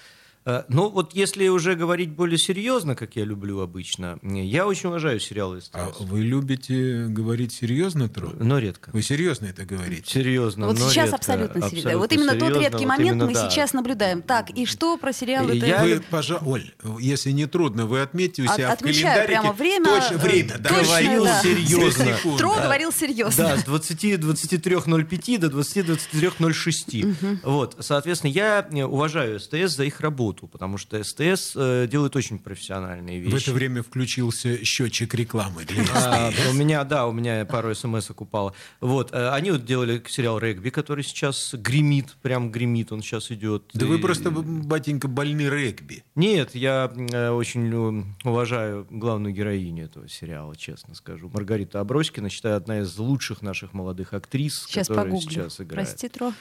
Э, 0.45 0.63
ну, 0.69 0.89
вот 0.89 1.13
если 1.13 1.47
уже 1.49 1.75
говорить 1.75 2.11
более 2.11 2.37
серьезно, 2.37 2.95
как 2.95 3.15
я 3.15 3.25
люблю 3.25 3.59
обычно, 3.59 4.17
я 4.23 4.65
очень 4.65 4.89
уважаю 4.89 5.19
сериалы 5.19 5.59
СТС. 5.61 5.71
А 5.73 5.91
вы 5.99 6.21
любите 6.21 7.05
говорить 7.07 7.51
серьезно, 7.53 8.07
Тро? 8.09 8.31
Но 8.39 8.57
редко. 8.57 8.89
Вы 8.93 9.01
серьезно 9.01 9.47
это 9.47 9.65
говорите? 9.65 10.03
Серьезно, 10.11 10.67
Вот 10.67 10.79
но 10.79 10.89
сейчас 10.89 11.05
редко, 11.07 11.15
абсолютно, 11.17 11.45
абсолютно 11.57 11.69
серьезно. 11.81 11.97
Вот 11.99 12.11
именно 12.13 12.31
серьезно, 12.31 12.53
тот 12.53 12.61
редкий 12.63 12.85
вот 12.85 12.87
момент 12.87 13.11
именно, 13.11 13.25
мы 13.25 13.33
да. 13.33 13.49
сейчас 13.49 13.73
наблюдаем. 13.73 14.21
Так, 14.21 14.49
и 14.51 14.65
что 14.65 14.97
про 14.97 15.11
сериалы? 15.13 15.55
Я- 15.55 15.83
Вы, 15.83 16.01
пожалуйста, 16.09 16.49
Оль, 16.49 16.71
если 16.99 17.31
не 17.31 17.45
трудно, 17.45 17.85
вы 17.85 18.01
отметьте 18.01 18.43
у 18.43 18.45
От- 18.45 18.55
себя 18.55 18.69
в 18.69 18.73
отмечаю 18.73 19.27
календарике 19.27 19.41
прямо 19.41 19.53
время, 19.53 19.85
точно 19.85 20.13
э, 20.15 20.17
время. 20.17 20.55
да. 20.57 20.69
точно, 20.69 20.83
Говорил 20.85 21.23
да. 21.25 21.41
серьезно. 21.43 22.05
Тро 22.37 22.55
Да. 22.55 22.63
говорил 22.63 22.91
серьезно. 22.93 23.43
Да, 23.43 23.57
с 23.57 23.63
20 23.65 24.15
23.05 24.15 25.37
до 25.37 25.47
20-23.06. 25.49 27.39
Вот, 27.43 27.75
соответственно, 27.79 28.31
я 28.31 28.67
э, 28.71 28.83
уважаю 28.83 29.39
СТС 29.39 29.75
за 29.75 29.83
их 29.83 29.99
работу, 30.01 30.28
потому 30.47 30.77
что 30.77 31.01
СТС 31.03 31.53
э, 31.55 31.87
делает 31.89 32.15
очень 32.15 32.39
профессиональные 32.39 33.19
вещи. 33.19 33.33
В 33.33 33.37
это 33.37 33.53
время 33.53 33.83
включился 33.83 34.63
счетчик 34.63 35.13
рекламы 35.13 35.65
для 35.65 35.83
А, 35.93 36.31
СТС. 36.31 36.49
у 36.51 36.53
меня, 36.53 36.83
да, 36.83 37.07
у 37.07 37.11
меня 37.11 37.45
пару 37.45 37.73
смс 37.73 38.09
упало. 38.11 38.53
Вот, 38.81 39.11
э, 39.13 39.29
они 39.29 39.51
вот 39.51 39.65
делали 39.65 40.01
сериал 40.07 40.39
«Регби», 40.39 40.69
который 40.69 41.03
сейчас 41.03 41.53
гремит, 41.53 42.15
прям 42.21 42.51
гремит, 42.51 42.91
он 42.91 43.01
сейчас 43.01 43.31
идет. 43.31 43.69
Да 43.73 43.85
вы 43.85 43.99
просто, 43.99 44.31
батенька, 44.31 45.07
больны 45.07 45.49
регби. 45.49 46.03
Нет, 46.15 46.55
я 46.55 46.91
э, 46.95 47.29
очень 47.29 48.05
уважаю 48.23 48.87
главную 48.89 49.33
героиню 49.33 49.85
этого 49.85 50.07
сериала, 50.07 50.55
честно 50.55 50.95
скажу. 50.95 51.29
Маргарита 51.33 51.79
Аброськина, 51.79 52.29
считаю, 52.29 52.57
одна 52.57 52.79
из 52.79 52.97
лучших 52.97 53.41
наших 53.41 53.73
молодых 53.73 54.13
актрис, 54.13 54.65
Сейчас 54.67 54.87
погуглю. 54.87 55.19
сейчас 55.21 55.61
играет. 55.61 55.87
Прости, 55.89 56.09
Тро. 56.09 56.33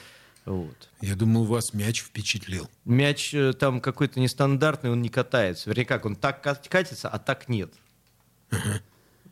Вот. 0.45 0.89
Я 1.01 1.15
думаю, 1.15 1.45
вас 1.45 1.75
мяч 1.75 2.03
впечатлил. 2.03 2.69
Мяч 2.85 3.35
э, 3.35 3.53
там 3.53 3.81
какой-то 3.81 4.19
нестандартный, 4.21 4.91
он 4.91 5.03
не 5.03 5.09
катается. 5.11 5.69
Вернее, 5.69 5.85
как, 5.85 6.07
он 6.07 6.17
так 6.17 6.43
кат- 6.43 6.69
катится, 6.69 7.09
а 7.09 7.19
так 7.19 7.49
нет. 7.49 7.73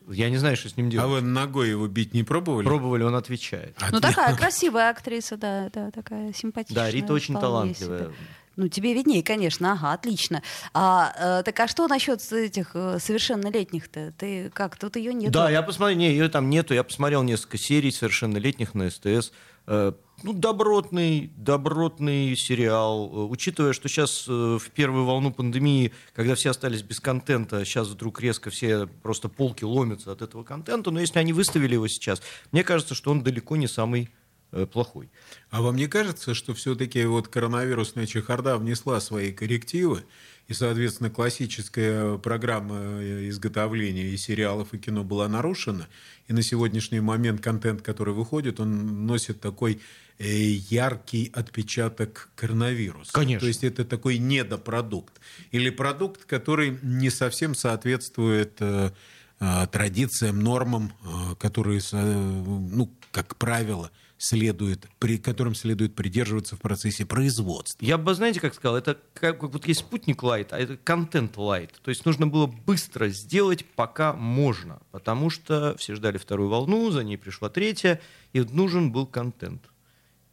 Я 0.09 0.29
не 0.29 0.37
знаю, 0.37 0.55
что 0.55 0.69
с 0.69 0.77
ним 0.77 0.87
А 0.87 0.91
делать. 0.91 1.09
вы 1.09 1.21
ногой 1.21 1.69
его 1.69 1.87
бить 1.87 2.13
не 2.13 2.23
пробовали? 2.23 2.65
Пробовали, 2.65 3.03
он 3.03 3.15
отвечает. 3.15 3.75
А 3.79 3.89
Ну, 3.91 3.99
такая 3.99 4.35
красивая 4.37 4.89
актриса, 4.89 5.35
да, 5.35 5.69
да, 5.73 5.91
такая 5.91 6.31
симпатичная. 6.33 6.85
Да, 6.85 6.91
Рита 6.91 7.13
очень 7.13 7.33
талантливая. 7.37 7.99
себе. 8.05 8.13
Ну, 8.55 8.69
тебе 8.69 8.93
виднее, 8.93 9.21
конечно, 9.21 9.73
ага, 9.73 9.93
отлично. 9.93 10.41
А, 10.73 11.39
э, 11.39 11.43
так 11.43 11.59
а 11.59 11.67
что 11.67 11.87
насчет 11.87 12.21
этих 12.31 12.71
э, 12.73 12.97
совершеннолетних-то? 12.99 14.13
Ты 14.17 14.49
как, 14.49 14.77
тут 14.77 14.95
ее 14.95 15.13
нет? 15.13 15.31
Да, 15.31 15.51
я 15.51 15.61
посмотрел, 15.61 15.97
не, 15.99 16.09
ее 16.09 16.27
там 16.29 16.49
нету. 16.49 16.73
Я 16.73 16.83
посмотрел 16.83 17.21
несколько 17.21 17.57
серий 17.57 17.91
совершеннолетних 17.91 18.73
на 18.73 18.89
СТС. 18.89 19.31
Э, 19.67 19.91
Ну, 20.23 20.33
добротный, 20.33 21.31
добротный 21.37 22.35
сериал. 22.35 23.11
Э, 23.13 23.15
Учитывая, 23.29 23.73
что 23.73 23.87
сейчас 23.87 24.27
в 24.27 24.63
первую 24.73 25.05
волну 25.05 25.31
пандемии, 25.31 25.93
когда 26.13 26.33
все 26.33 26.49
остались 26.49 26.81
без 26.81 26.99
контента, 26.99 27.63
сейчас 27.65 27.87
вдруг 27.87 28.19
резко 28.19 28.49
все 28.49 28.87
просто 28.87 29.29
полки 29.29 29.63
ломятся 29.63 30.11
от 30.11 30.23
этого 30.23 30.43
контента. 30.43 30.89
Но 30.89 30.99
если 30.99 31.19
они 31.19 31.33
выставили 31.33 31.75
его 31.75 31.87
сейчас, 31.87 32.23
мне 32.51 32.63
кажется, 32.63 32.95
что 32.95 33.11
он 33.11 33.21
далеко 33.21 33.57
не 33.57 33.67
самый 33.67 34.09
э, 34.51 34.65
плохой. 34.65 35.11
А 35.51 35.61
вам 35.61 35.75
не 35.75 35.85
кажется, 35.85 36.33
что 36.33 36.55
все-таки 36.55 37.05
вот 37.05 37.27
коронавирусная 37.27 38.07
чехарда 38.07 38.57
внесла 38.57 38.99
свои 39.01 39.31
коррективы, 39.31 40.03
и, 40.47 40.53
соответственно, 40.53 41.09
классическая 41.09 42.17
программа 42.17 42.79
э, 42.79 43.29
изготовления 43.29 44.09
и 44.09 44.17
сериалов, 44.17 44.73
и 44.73 44.79
кино 44.79 45.03
была 45.03 45.27
нарушена. 45.27 45.87
И 46.27 46.33
на 46.33 46.41
сегодняшний 46.41 47.01
момент 47.01 47.41
контент, 47.41 47.81
который 47.81 48.13
выходит, 48.13 48.59
он 48.59 49.05
носит 49.05 49.41
такой 49.41 49.73
э, 49.73 49.77
яркий 50.19 51.31
отпечаток 51.33 52.29
коронавируса. 52.35 53.11
Конечно. 53.13 53.41
То 53.41 53.47
есть 53.47 53.63
это 53.63 53.85
такой 53.85 54.17
недопродукт. 54.17 55.19
Или 55.51 55.69
продукт, 55.69 56.25
который 56.25 56.79
не 56.81 57.09
совсем 57.09 57.53
соответствует 57.53 58.57
э, 58.59 58.91
э, 59.39 59.67
традициям, 59.71 60.39
нормам, 60.39 60.93
э, 61.03 61.35
которые, 61.35 61.81
ну, 61.91 62.91
как 63.11 63.35
правило, 63.35 63.91
следует, 64.17 64.87
при 64.97 65.19
которым 65.19 65.53
следует 65.53 65.93
придерживаться 65.93 66.55
в 66.55 66.59
процессе 66.59 67.05
производства. 67.05 67.85
Я 67.85 67.99
бы, 67.99 68.15
знаете, 68.15 68.39
как 68.39 68.55
сказал, 68.55 68.75
это 68.75 68.97
как, 69.13 69.39
как 69.39 69.53
вот 69.53 69.67
есть 69.67 69.81
спутник 69.81 70.23
лайт, 70.23 70.53
а 70.53 70.59
это 70.59 70.77
контент 70.77 71.37
лайт. 71.37 71.73
То 71.83 71.89
есть 71.89 72.05
нужно 72.05 72.25
было 72.25 72.47
быстро 72.47 73.09
сделать, 73.09 73.63
пока 73.75 74.13
можно. 74.13 74.79
Потому 74.91 75.29
что 75.29 75.75
все 75.77 75.93
ждали 75.93 76.17
вторую 76.17 76.49
волну, 76.49 76.89
за 76.89 77.03
ней 77.03 77.17
пришла 77.17 77.49
третья, 77.49 78.01
и 78.33 78.41
нужен 78.41 78.91
был 78.91 79.05
контент. 79.05 79.69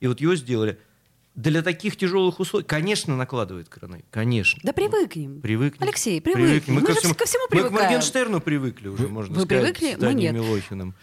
И 0.04 0.06
вот 0.06 0.20
его 0.20 0.34
сделали. 0.36 0.78
Для 1.34 1.62
таких 1.62 1.96
тяжелых 1.96 2.38
условий, 2.38 2.66
конечно, 2.66 3.16
накладывает 3.16 3.70
краны. 3.70 4.04
Конечно. 4.10 4.60
Да 4.62 4.74
привыкнем. 4.74 5.40
Привыкнем. 5.40 5.82
Алексей, 5.82 6.20
привыкнем. 6.20 6.74
Мы 6.74 6.82
ко 6.82 6.92
же 6.92 7.00
всему, 7.00 7.14
ко 7.14 7.24
всему 7.24 7.44
Мы 7.44 7.48
к 7.48 7.50
привыкаем. 7.52 7.84
Моргенштерну 7.84 8.42
привыкли 8.42 8.88
уже, 8.88 9.08
можно 9.08 9.34
вы 9.34 9.46
сказать. 9.46 9.64
привыкли? 9.64 9.94
с 9.94 9.96
Мы 9.96 10.00
Даней 10.02 10.30
нет. 10.30 10.94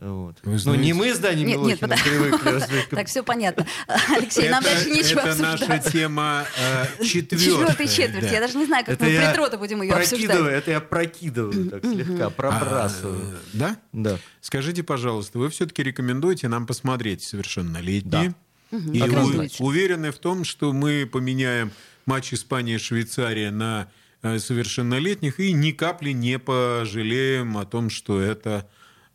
Вот. 0.00 0.36
Вы 0.44 0.58
Ну, 0.64 0.74
не 0.76 0.92
мы 0.92 1.12
с 1.12 1.18
Даней 1.18 1.44
Нет, 1.44 1.58
нет, 1.60 1.80
Милохиным 1.82 1.90
подо- 1.90 2.02
привыкли. 2.04 2.84
Так, 2.96 3.06
все 3.08 3.22
понятно. 3.24 3.66
Алексей, 4.16 4.48
нам 4.48 4.62
дальше 4.62 4.90
нечего 4.90 5.20
это 5.20 5.34
наша 5.42 5.64
обсуждать. 5.64 5.92
тема 5.92 6.46
э, 6.56 7.04
четвертая. 7.04 7.38
Четвертая 7.38 7.86
четверть. 7.88 8.32
Я 8.32 8.40
даже 8.40 8.58
не 8.58 8.66
знаю, 8.66 8.84
как 8.84 9.00
мы 9.00 9.32
троте 9.34 9.56
будем 9.56 9.82
ее 9.82 9.92
прокидываю, 9.92 10.30
обсуждать. 10.40 10.54
это 10.62 10.70
я 10.70 10.80
прокидываю 10.80 11.70
так 11.70 11.84
слегка, 11.84 12.30
пробрасываю. 12.30 13.20
А, 13.20 13.34
э, 13.34 13.36
да? 13.54 13.76
Да. 13.92 14.18
Скажите, 14.40 14.82
пожалуйста, 14.82 15.38
вы 15.38 15.48
все-таки 15.50 15.82
рекомендуете 15.82 16.48
нам 16.48 16.66
посмотреть 16.66 17.22
«Совершеннолетние»? 17.22 18.34
И 18.70 19.00
Однозначно. 19.00 19.64
у- 19.64 19.68
уверены 19.68 20.12
в 20.12 20.18
том, 20.18 20.44
что 20.44 20.72
мы 20.72 21.08
поменяем 21.10 21.72
матч 22.06 22.34
Испания-Швейцария 22.34 23.50
на 23.50 23.88
э, 24.22 24.38
совершеннолетних 24.38 25.40
и 25.40 25.52
ни 25.52 25.72
капли 25.72 26.10
не 26.12 26.38
пожалеем 26.38 27.56
о 27.56 27.64
том, 27.64 27.88
что 27.90 28.20
это 28.20 28.68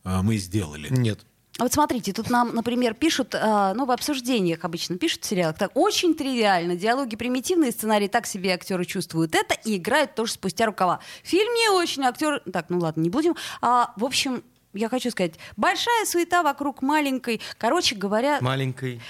мы 0.04 0.38
сделали. 0.38 0.88
Нет. 0.90 1.26
А 1.60 1.64
Вот 1.64 1.74
смотрите, 1.74 2.14
тут 2.14 2.32
нам, 2.32 2.56
например, 2.56 2.96
пишут, 2.96 3.36
а, 3.36 3.76
ну, 3.76 3.86
в 3.86 3.92
обсуждениях 3.92 4.64
обычно 4.64 4.98
пишут 4.98 5.24
в 5.24 5.28
сериалах, 5.28 5.56
так, 5.56 5.72
очень 5.76 6.16
тривиально, 6.16 6.76
диалоги 6.76 7.16
примитивные, 7.16 7.72
сценарий 7.72 8.08
так 8.08 8.26
себе 8.26 8.54
актеры 8.54 8.86
чувствуют 8.86 9.36
это 9.36 9.56
и 9.64 9.78
играют 9.78 10.16
тоже 10.16 10.34
спустя 10.34 10.66
рукава. 10.66 11.00
Фильм 11.24 11.54
не 11.54 11.70
очень, 11.70 12.04
актер... 12.06 12.42
Так, 12.52 12.66
ну 12.70 12.80
ладно, 12.80 13.02
не 13.02 13.12
будем. 13.12 13.36
А, 13.62 13.94
в 13.98 14.04
общем, 14.04 14.44
я 14.74 14.90
хочу 14.90 15.12
сказать, 15.12 15.34
большая 15.58 16.06
суета 16.06 16.44
вокруг 16.44 16.82
маленькой. 16.82 17.42
Короче 17.58 17.96
говоря, 17.96 18.40
Маленькой. 18.42 19.02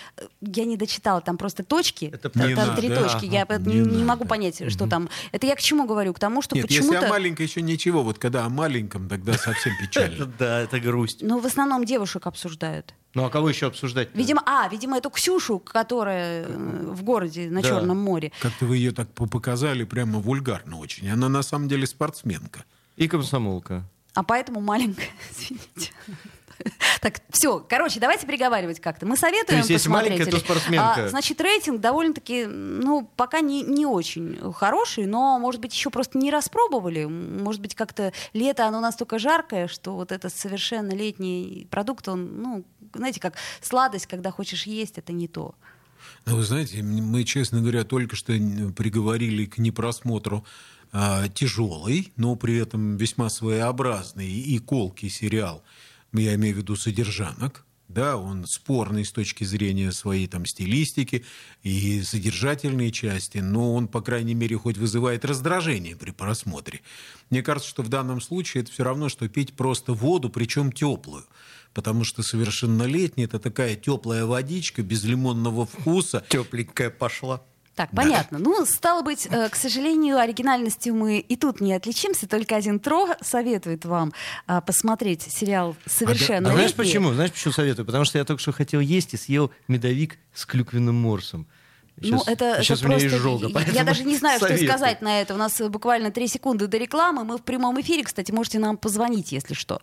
я 0.41 0.65
не 0.65 0.78
дочитала, 0.78 1.21
там 1.21 1.38
просто 1.38 1.63
точки. 1.63 2.06
Это 2.13 2.30
там 2.30 2.56
там 2.56 2.76
три 2.76 2.89
надо. 2.89 3.04
точки. 3.04 3.26
Ага, 3.28 3.36
Я 3.36 3.58
не 3.60 3.80
не, 3.80 4.04
могу 4.04 4.26
понять, 4.26 4.62
что 4.71 4.88
там. 4.88 5.10
Это 5.32 5.47
я 5.47 5.56
к 5.56 5.60
чему 5.62 5.86
говорю? 5.86 6.13
К 6.13 6.19
тому, 6.19 6.41
что 6.41 6.56
Нет, 6.56 6.69
если 6.69 6.84
почему-то. 6.88 7.08
о 7.08 7.10
маленькой 7.10 7.45
еще 7.45 7.62
ничего, 7.62 8.04
вот 8.04 8.19
когда 8.19 8.45
о 8.45 8.49
маленьком, 8.49 9.08
тогда 9.10 9.34
совсем 9.34 9.73
печально. 9.82 10.26
да, 10.39 10.62
это 10.62 10.80
грусть. 10.80 11.19
Ну, 11.21 11.39
в 11.39 11.45
основном 11.45 11.86
девушек 11.86 12.28
обсуждают. 12.28 12.93
Ну 13.13 13.23
а 13.26 13.30
кого 13.30 13.47
еще 13.49 13.67
обсуждать? 13.67 14.10
Видимо, 14.15 14.41
а, 14.45 14.67
видимо, 14.69 14.97
эту 14.97 15.12
Ксюшу, 15.12 15.60
которая 15.60 16.45
э, 16.45 16.86
в 16.91 17.04
городе 17.04 17.47
на 17.49 17.62
Да. 17.62 17.69
Черном 17.69 17.97
море. 17.99 18.32
Как-то 18.39 18.65
вы 18.65 18.78
ее 18.78 18.91
так 18.91 19.08
по- 19.10 19.28
показали 19.28 19.84
прямо 19.84 20.19
вульгарно 20.19 20.80
очень. 20.80 21.08
Она 21.10 21.30
на 21.30 21.43
самом 21.43 21.67
деле 21.67 21.86
спортсменка. 21.86 22.63
И 22.97 23.08
комсомолка. 23.08 23.84
А 24.13 24.23
поэтому 24.23 24.62
маленькая, 24.62 25.10
извините. 25.32 25.91
Так, 27.02 27.19
все, 27.30 27.60
короче, 27.60 27.99
давайте 27.99 28.26
переговаривать 28.26 28.80
как-то. 28.80 29.06
Мы 29.06 29.17
советуем 29.17 29.47
То 29.47 29.56
есть, 29.56 29.69
если 29.69 29.89
посмотреть 29.89 30.19
маленькая, 30.19 30.32
то 30.32 30.39
спортсменка. 30.39 31.06
А, 31.06 31.10
значит, 31.10 31.41
рейтинг 31.41 31.82
довольно-таки, 31.82 32.45
ну, 32.45 33.10
пока 33.17 33.41
не, 33.41 33.63
не 33.63 33.86
очень 33.86 34.54
хороший, 34.54 35.06
но, 35.06 35.38
может 35.39 35.60
быть, 35.60 35.73
еще 35.73 35.89
просто 35.89 36.17
не 36.17 36.32
распробовали. 36.32 37.06
Может 37.06 37.62
быть, 37.62 37.76
как-то 37.76 38.13
лето, 38.34 38.65
оно 38.65 38.80
настолько 38.80 39.19
жаркое, 39.19 39.67
что 39.67 39.95
вот 39.95 40.12
этот 40.12 40.34
совершенно 40.34 40.93
летний 40.93 41.67
продукт, 41.69 42.08
он, 42.08 42.41
ну, 42.41 42.65
знаете, 42.93 43.19
как 43.19 43.36
сладость, 43.62 44.08
когда 44.08 44.32
хочешь 44.32 44.65
есть, 44.65 44.97
это 44.97 45.12
не 45.12 45.28
то. 45.28 45.56
Ну, 46.26 46.38
вы 46.38 46.43
знаете, 46.43 46.82
мы, 46.82 47.23
честно 47.23 47.62
говоря, 47.62 47.84
только 47.84 48.15
что 48.15 48.34
приговорили 48.76 49.45
к 49.45 49.58
непросмотру 49.58 50.45
тяжелый, 51.34 52.14
но 52.16 52.36
при 52.36 52.58
этом 52.58 52.98
весьма 52.98 53.30
своеобразный 53.30 54.30
и 54.30 54.60
колкий 54.60 55.10
сериал. 55.10 55.64
Я 56.14 56.36
имею 56.36 56.56
в 56.56 56.58
виду 56.60 56.76
«Содержанок». 56.76 57.66
Да, 57.90 58.18
он 58.18 58.48
спорный 58.48 59.06
с 59.06 59.12
точки 59.12 59.44
зрения 59.44 59.92
своей 59.92 60.26
там 60.26 60.48
стилистики 60.48 61.26
и 61.62 62.02
содержательной 62.02 62.92
части, 62.92 63.38
но 63.38 63.76
он, 63.76 63.88
по 63.88 64.02
крайней 64.02 64.34
мере, 64.34 64.58
хоть 64.58 64.78
вызывает 64.78 65.26
раздражение 65.26 65.96
при 65.96 66.10
просмотре. 66.10 66.82
Мне 67.30 67.44
кажется, 67.44 67.70
что 67.70 67.84
в 67.84 67.90
данном 67.90 68.20
случае 68.20 68.64
это 68.64 68.72
все 68.72 68.84
равно, 68.84 69.10
что 69.10 69.30
пить 69.30 69.54
просто 69.54 69.94
воду, 69.94 70.32
причем 70.32 70.72
теплую. 70.72 71.26
Потому 71.74 72.04
что 72.04 72.24
совершеннолетний 72.24 73.26
это 73.26 73.38
такая 73.38 73.76
теплая 73.76 74.26
водичка 74.26 74.82
без 74.82 75.04
лимонного 75.04 75.68
вкуса. 75.68 76.24
Тепленькая 76.30 76.90
пошла. 76.90 77.44
Так, 77.76 77.90
понятно. 77.96 78.38
Ну, 78.38 78.66
стало 78.66 79.02
быть, 79.02 79.28
э, 79.30 79.50
к 79.50 79.56
сожалению, 79.56 80.20
оригинальностью 80.20 80.94
мы 80.94 81.18
и 81.18 81.36
тут 81.36 81.60
не 81.60 81.74
отличимся. 81.74 82.28
Только 82.28 82.56
один 82.56 82.80
Тро 82.80 83.10
советует 83.22 83.86
вам 83.86 84.14
а, 84.46 84.62
посмотреть 84.62 85.24
сериал 85.24 85.76
«Совершенно 85.88 86.52
А 86.52 86.54
знаешь 86.54 86.74
почему? 86.76 87.14
Знаешь, 87.14 87.32
почему 87.32 87.52
советую? 87.52 87.86
Потому 87.88 88.06
что 88.06 88.20
я 88.20 88.26
только 88.26 88.42
что 88.42 88.52
хотел 88.52 88.80
есть 88.80 89.16
и 89.16 89.18
съел 89.18 89.52
медовик 89.68 90.20
с 90.36 90.46
клюквенным 90.46 90.96
морсом. 90.96 91.48
Ну, 91.98 92.20
Сейчас- 92.20 92.28
это, 92.28 92.46
это 92.46 92.64
сейчас 92.64 92.82
меня 92.82 92.92
просто... 92.92 93.08
изжога, 93.08 93.60
я- 93.74 93.84
даже 93.84 94.04
не 94.04 94.18
знаю, 94.18 94.38
что 94.38 94.48
советую. 94.48 94.70
сказать 94.70 95.02
на 95.02 95.22
это. 95.22 95.34
У 95.34 95.38
нас 95.38 95.60
буквально 95.60 96.12
три 96.12 96.28
секунды 96.28 96.68
до 96.68 96.78
рекламы. 96.78 97.24
Мы 97.24 97.38
в 97.38 97.42
прямом 97.44 97.80
эфире, 97.82 98.04
кстати, 98.04 98.32
можете 98.32 98.60
нам 98.60 98.78
позвонить, 98.78 99.32
если 99.32 99.54
что. 99.56 99.80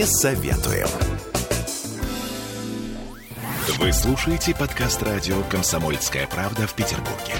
Не 0.00 0.06
советуем. 0.06 0.88
Вы 3.78 3.92
слушаете 3.92 4.54
подкаст 4.54 5.02
радио 5.02 5.42
«Комсомольская 5.50 6.26
правда» 6.26 6.66
в 6.66 6.72
Петербурге. 6.72 7.34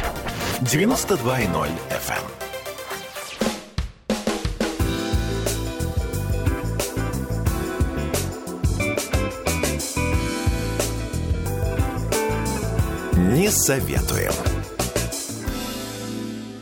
92.0 0.61 1.71
FM. 1.89 2.21
Не 13.39 13.51
советуем. 13.51 14.50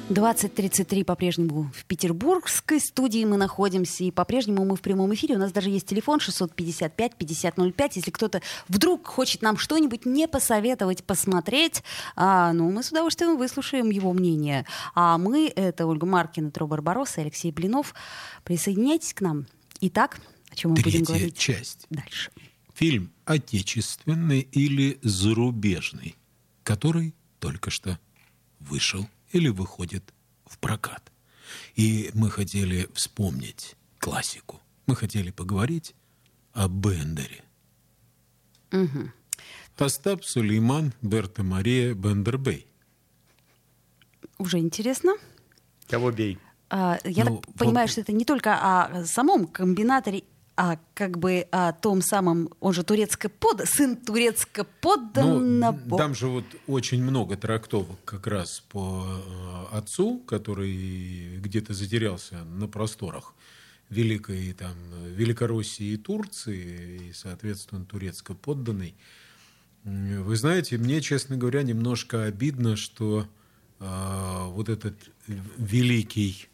20.33 0.08 1.04
по-прежнему 1.04 1.70
в 1.74 1.84
петербургской 1.84 2.80
студии 2.80 3.26
мы 3.26 3.36
находимся, 3.36 4.04
и 4.04 4.10
по-прежнему 4.10 4.64
мы 4.64 4.74
в 4.74 4.80
прямом 4.80 5.12
эфире. 5.12 5.34
У 5.36 5.38
нас 5.38 5.52
даже 5.52 5.68
есть 5.68 5.86
телефон 5.86 6.18
655-5005. 6.18 7.92
Если 7.94 8.10
кто-то 8.10 8.40
вдруг 8.68 9.06
хочет 9.06 9.42
нам 9.42 9.58
что-нибудь 9.58 10.06
не 10.06 10.26
посоветовать, 10.26 11.04
посмотреть, 11.04 11.82
а, 12.16 12.54
ну, 12.54 12.70
мы 12.70 12.82
с 12.82 12.90
удовольствием 12.90 13.36
выслушаем 13.36 13.90
его 13.90 14.14
мнение. 14.14 14.64
А 14.94 15.18
мы, 15.18 15.52
это 15.54 15.86
Ольга 15.86 16.06
Маркина, 16.06 16.50
Тро 16.50 16.66
Барбарос 16.66 17.18
и 17.18 17.20
Алексей 17.20 17.52
Блинов. 17.52 17.94
Присоединяйтесь 18.44 19.12
к 19.12 19.20
нам. 19.20 19.46
Итак, 19.82 20.20
о 20.50 20.56
чем 20.56 20.70
мы 20.70 20.76
будем 20.76 20.90
Третья 20.90 21.06
говорить 21.06 21.36
часть. 21.36 21.86
дальше. 21.90 22.30
Фильм 22.72 23.12
отечественный 23.26 24.40
или 24.40 24.98
зарубежный, 25.02 26.16
который 26.62 27.14
только 27.40 27.70
что 27.70 27.98
вышел 28.58 29.06
или 29.32 29.48
выходит 29.48 30.12
в 30.46 30.58
прокат. 30.58 31.12
И 31.74 32.10
мы 32.14 32.30
хотели 32.30 32.88
вспомнить 32.94 33.76
классику. 33.98 34.60
Мы 34.86 34.96
хотели 34.96 35.30
поговорить 35.30 35.94
о 36.52 36.68
Бендере. 36.68 37.44
Остап 39.76 40.24
Сулейман 40.24 40.92
Берта 41.02 41.42
Мария 41.42 41.94
Бендербей. 41.94 42.66
Уже 44.38 44.58
интересно. 44.58 45.14
Кого 45.88 46.10
бей? 46.10 46.38
А, 46.70 46.98
Я 47.04 47.24
Ну, 47.24 47.38
так 47.38 47.54
понимаю, 47.54 47.86
вот- 47.86 47.92
что 47.92 48.00
это 48.02 48.12
не 48.12 48.24
только 48.24 48.54
о 48.60 49.04
самом 49.06 49.46
комбинаторе, 49.46 50.24
а 50.60 50.76
как 50.94 51.18
бы 51.18 51.46
о 51.52 51.72
том 51.72 52.02
самом, 52.02 52.50
он 52.58 52.72
же 52.72 52.82
турецко 52.82 53.28
под, 53.28 53.68
сын 53.68 53.94
турецко 53.94 54.64
подданного. 54.64 55.78
Ну, 55.86 55.96
там 55.96 56.16
же 56.16 56.26
вот 56.26 56.44
очень 56.66 57.00
много 57.00 57.36
трактовок 57.36 57.96
как 58.04 58.26
раз 58.26 58.64
по 58.68 59.06
э, 59.06 59.76
отцу, 59.76 60.18
который 60.26 61.38
где-то 61.38 61.74
затерялся 61.74 62.42
на 62.42 62.66
просторах 62.66 63.34
Великой 63.88 64.52
там, 64.52 64.74
Великороссии 65.14 65.92
и 65.92 65.96
Турции, 65.96 67.08
и, 67.08 67.12
соответственно, 67.12 67.84
турецко-подданной. 67.84 68.96
Вы 69.84 70.34
знаете, 70.34 70.76
мне, 70.76 71.00
честно 71.00 71.36
говоря, 71.36 71.62
немножко 71.62 72.24
обидно, 72.24 72.74
что 72.74 73.28
э, 73.78 74.44
вот 74.48 74.68
этот 74.68 74.96
великий, 75.56 76.48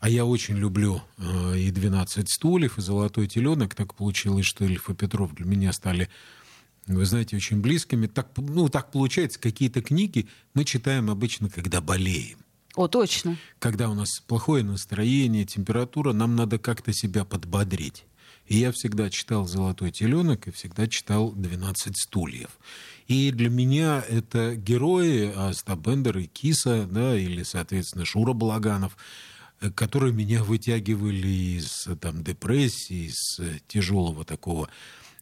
а 0.00 0.08
я 0.08 0.24
очень 0.24 0.56
люблю 0.56 1.02
э, 1.18 1.58
и 1.58 1.70
«12 1.70 2.26
стульев», 2.28 2.78
и 2.78 2.80
«Золотой 2.80 3.26
теленок», 3.26 3.74
так 3.74 3.94
получилось, 3.94 4.46
что 4.46 4.64
Ильф 4.64 4.90
и 4.90 4.94
Петров 4.94 5.34
для 5.34 5.46
меня 5.46 5.72
стали 5.72 6.08
вы 6.88 7.04
знаете, 7.04 7.36
очень 7.36 7.60
близкими. 7.60 8.06
Так, 8.06 8.30
ну, 8.36 8.68
так 8.70 8.90
получается, 8.90 9.38
какие-то 9.38 9.82
книги 9.82 10.26
мы 10.54 10.64
читаем 10.64 11.10
обычно, 11.10 11.50
когда 11.50 11.82
болеем. 11.82 12.38
О, 12.74 12.88
точно. 12.88 13.36
Когда 13.58 13.90
у 13.90 13.94
нас 13.94 14.20
плохое 14.26 14.64
настроение, 14.64 15.44
температура, 15.44 16.12
нам 16.12 16.36
надо 16.36 16.58
как-то 16.58 16.92
себя 16.92 17.24
подбодрить. 17.24 18.04
И 18.46 18.56
я 18.56 18.72
всегда 18.72 19.10
читал 19.10 19.46
«Золотой 19.46 19.90
теленок» 19.90 20.48
и 20.48 20.50
всегда 20.50 20.86
читал 20.86 21.34
«12 21.34 21.92
стульев». 21.94 22.58
И 23.06 23.30
для 23.30 23.50
меня 23.50 24.02
это 24.08 24.54
герои 24.54 25.32
Остап 25.34 25.80
Бендер 25.80 26.18
и 26.18 26.26
Киса, 26.26 26.86
да, 26.90 27.18
или, 27.18 27.42
соответственно, 27.42 28.04
Шура 28.04 28.32
Балаганов, 28.32 28.96
которые 29.74 30.12
меня 30.12 30.44
вытягивали 30.44 31.58
из 31.58 31.88
там, 32.00 32.22
депрессии, 32.22 33.08
из 33.08 33.40
тяжелого 33.66 34.24
такого 34.24 34.68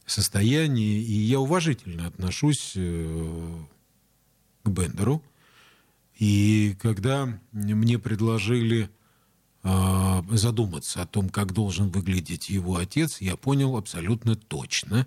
состоянии. 0.07 1.03
И 1.03 1.13
я 1.13 1.41
уважительно 1.41 2.07
отношусь 2.07 2.73
э, 2.77 3.59
к 4.65 4.69
Бендеру. 4.69 5.23
И 6.19 6.77
когда 6.81 7.39
мне 7.53 7.99
предложили 7.99 8.89
э, 9.63 10.23
задуматься 10.31 11.03
о 11.03 11.07
том, 11.07 11.29
как 11.29 11.53
должен 11.53 11.91
выглядеть 11.91 12.49
его 12.49 12.77
отец, 12.77 13.21
я 13.21 13.37
понял 13.37 13.77
абсолютно 13.77 14.37
точно, 14.37 15.07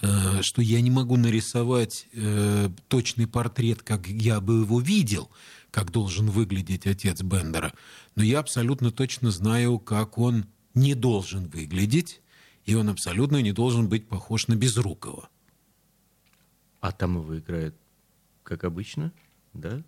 э, 0.00 0.42
что 0.42 0.62
я 0.62 0.80
не 0.80 0.90
могу 0.90 1.16
нарисовать 1.16 2.06
точный 2.88 3.26
портрет, 3.26 3.82
как 3.82 4.06
я 4.06 4.40
бы 4.40 4.60
его 4.60 4.80
видел, 4.80 5.30
как 5.70 5.90
должен 5.90 6.30
выглядеть 6.30 6.86
отец 6.86 7.22
Бендера. 7.22 7.72
Но 8.14 8.22
я 8.22 8.38
абсолютно 8.38 8.90
точно 8.90 9.30
знаю, 9.30 9.78
как 9.78 10.18
он 10.18 10.46
не 10.74 10.94
должен 10.94 11.48
выглядеть 11.48 12.20
и 12.68 12.74
он 12.74 12.90
абсолютно 12.90 13.40
не 13.40 13.52
должен 13.52 13.88
быть 13.88 14.06
похож 14.06 14.46
на 14.46 14.54
Безрукова. 14.54 15.30
А 16.80 16.92
там 16.92 17.16
его 17.16 17.38
играет, 17.38 17.74
как 18.42 18.62
обычно, 18.62 19.10
да? 19.54 19.82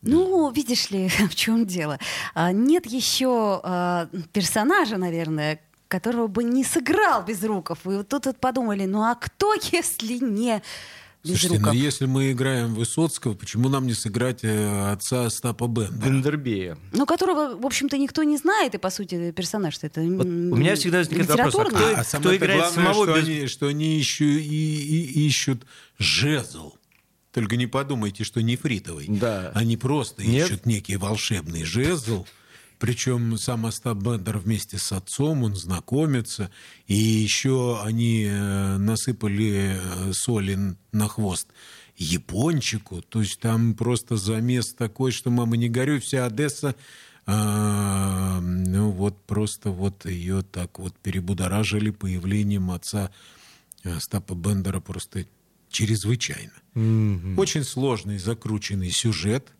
Ну, 0.00 0.50
видишь 0.50 0.90
ли, 0.90 1.08
в 1.28 1.34
чем 1.34 1.66
дело? 1.66 1.98
А, 2.32 2.50
нет 2.50 2.86
еще 2.86 3.60
а, 3.62 4.08
персонажа, 4.32 4.96
наверное, 4.96 5.60
которого 5.86 6.28
бы 6.28 6.44
не 6.44 6.64
сыграл 6.64 7.24
Безруков. 7.24 7.84
И 7.84 7.90
вот 7.90 8.08
тут 8.08 8.24
вот 8.24 8.40
подумали, 8.40 8.86
ну 8.86 9.02
а 9.02 9.14
кто, 9.14 9.52
если 9.70 10.16
не 10.16 10.62
Слушайте, 11.24 11.58
но 11.58 11.72
если 11.72 12.06
мы 12.06 12.32
играем 12.32 12.74
Высоцкого, 12.74 13.34
почему 13.34 13.68
нам 13.68 13.86
не 13.86 13.94
сыграть 13.94 14.44
э, 14.44 14.92
отца 14.92 15.26
Остапа 15.26 15.66
Бендера? 15.66 16.10
Бендербея. 16.10 16.78
Ну, 16.92 17.06
которого, 17.06 17.56
в 17.56 17.66
общем-то, 17.66 17.98
никто 17.98 18.22
не 18.22 18.36
знает, 18.36 18.74
и, 18.74 18.78
по 18.78 18.90
сути, 18.90 19.32
персонаж 19.32 19.76
это 19.82 20.00
вот 20.00 20.26
У 20.26 20.56
меня 20.56 20.76
всегда 20.76 20.98
возникает 20.98 21.28
вопрос, 21.28 21.54
а 21.54 21.64
кто, 21.64 21.88
а, 21.96 22.20
кто 22.20 22.36
играет 22.36 22.60
главное, 22.60 22.84
самого 22.84 23.04
что, 23.04 23.16
без... 23.16 23.24
они, 23.28 23.46
что 23.46 23.66
они 23.66 23.98
ищут, 23.98 24.26
и, 24.26 24.42
и, 24.42 25.26
ищут 25.26 25.66
жезл. 25.98 26.74
Только 27.32 27.56
не 27.56 27.66
подумайте, 27.66 28.24
что 28.24 28.40
нефритовый. 28.40 29.06
Да. 29.08 29.50
Они 29.54 29.76
просто 29.76 30.22
Нет? 30.22 30.46
ищут 30.46 30.66
некий 30.66 30.96
волшебный 30.96 31.64
жезл, 31.64 32.26
причем 32.78 33.36
сам 33.38 33.66
Остап 33.66 33.98
Бендер 33.98 34.38
вместе 34.38 34.78
с 34.78 34.92
отцом, 34.92 35.42
он 35.42 35.54
знакомится. 35.56 36.50
И 36.86 36.94
еще 36.94 37.80
они 37.82 38.24
э, 38.24 38.76
насыпали 38.78 39.78
э, 39.78 40.12
соли 40.12 40.76
на 40.92 41.08
хвост 41.08 41.48
япончику. 41.96 43.02
То 43.02 43.20
есть 43.20 43.40
там 43.40 43.74
просто 43.74 44.16
замес 44.16 44.72
такой, 44.72 45.10
что, 45.10 45.30
мама, 45.30 45.56
не 45.56 45.68
горюй, 45.68 45.98
вся 45.98 46.26
Одесса 46.26 46.74
а, 47.30 48.40
ну 48.40 48.90
вот 48.90 49.22
просто 49.26 49.68
вот 49.70 50.06
ее 50.06 50.40
так 50.40 50.78
вот 50.78 50.96
перебудоражили 50.96 51.90
появлением 51.90 52.70
отца 52.70 53.10
Остапа 53.84 54.34
Бендера 54.34 54.80
просто 54.80 55.26
чрезвычайно. 55.68 56.54
Mm-hmm. 56.74 57.38
Очень 57.38 57.64
сложный, 57.64 58.16
закрученный 58.16 58.90
сюжет. 58.90 59.52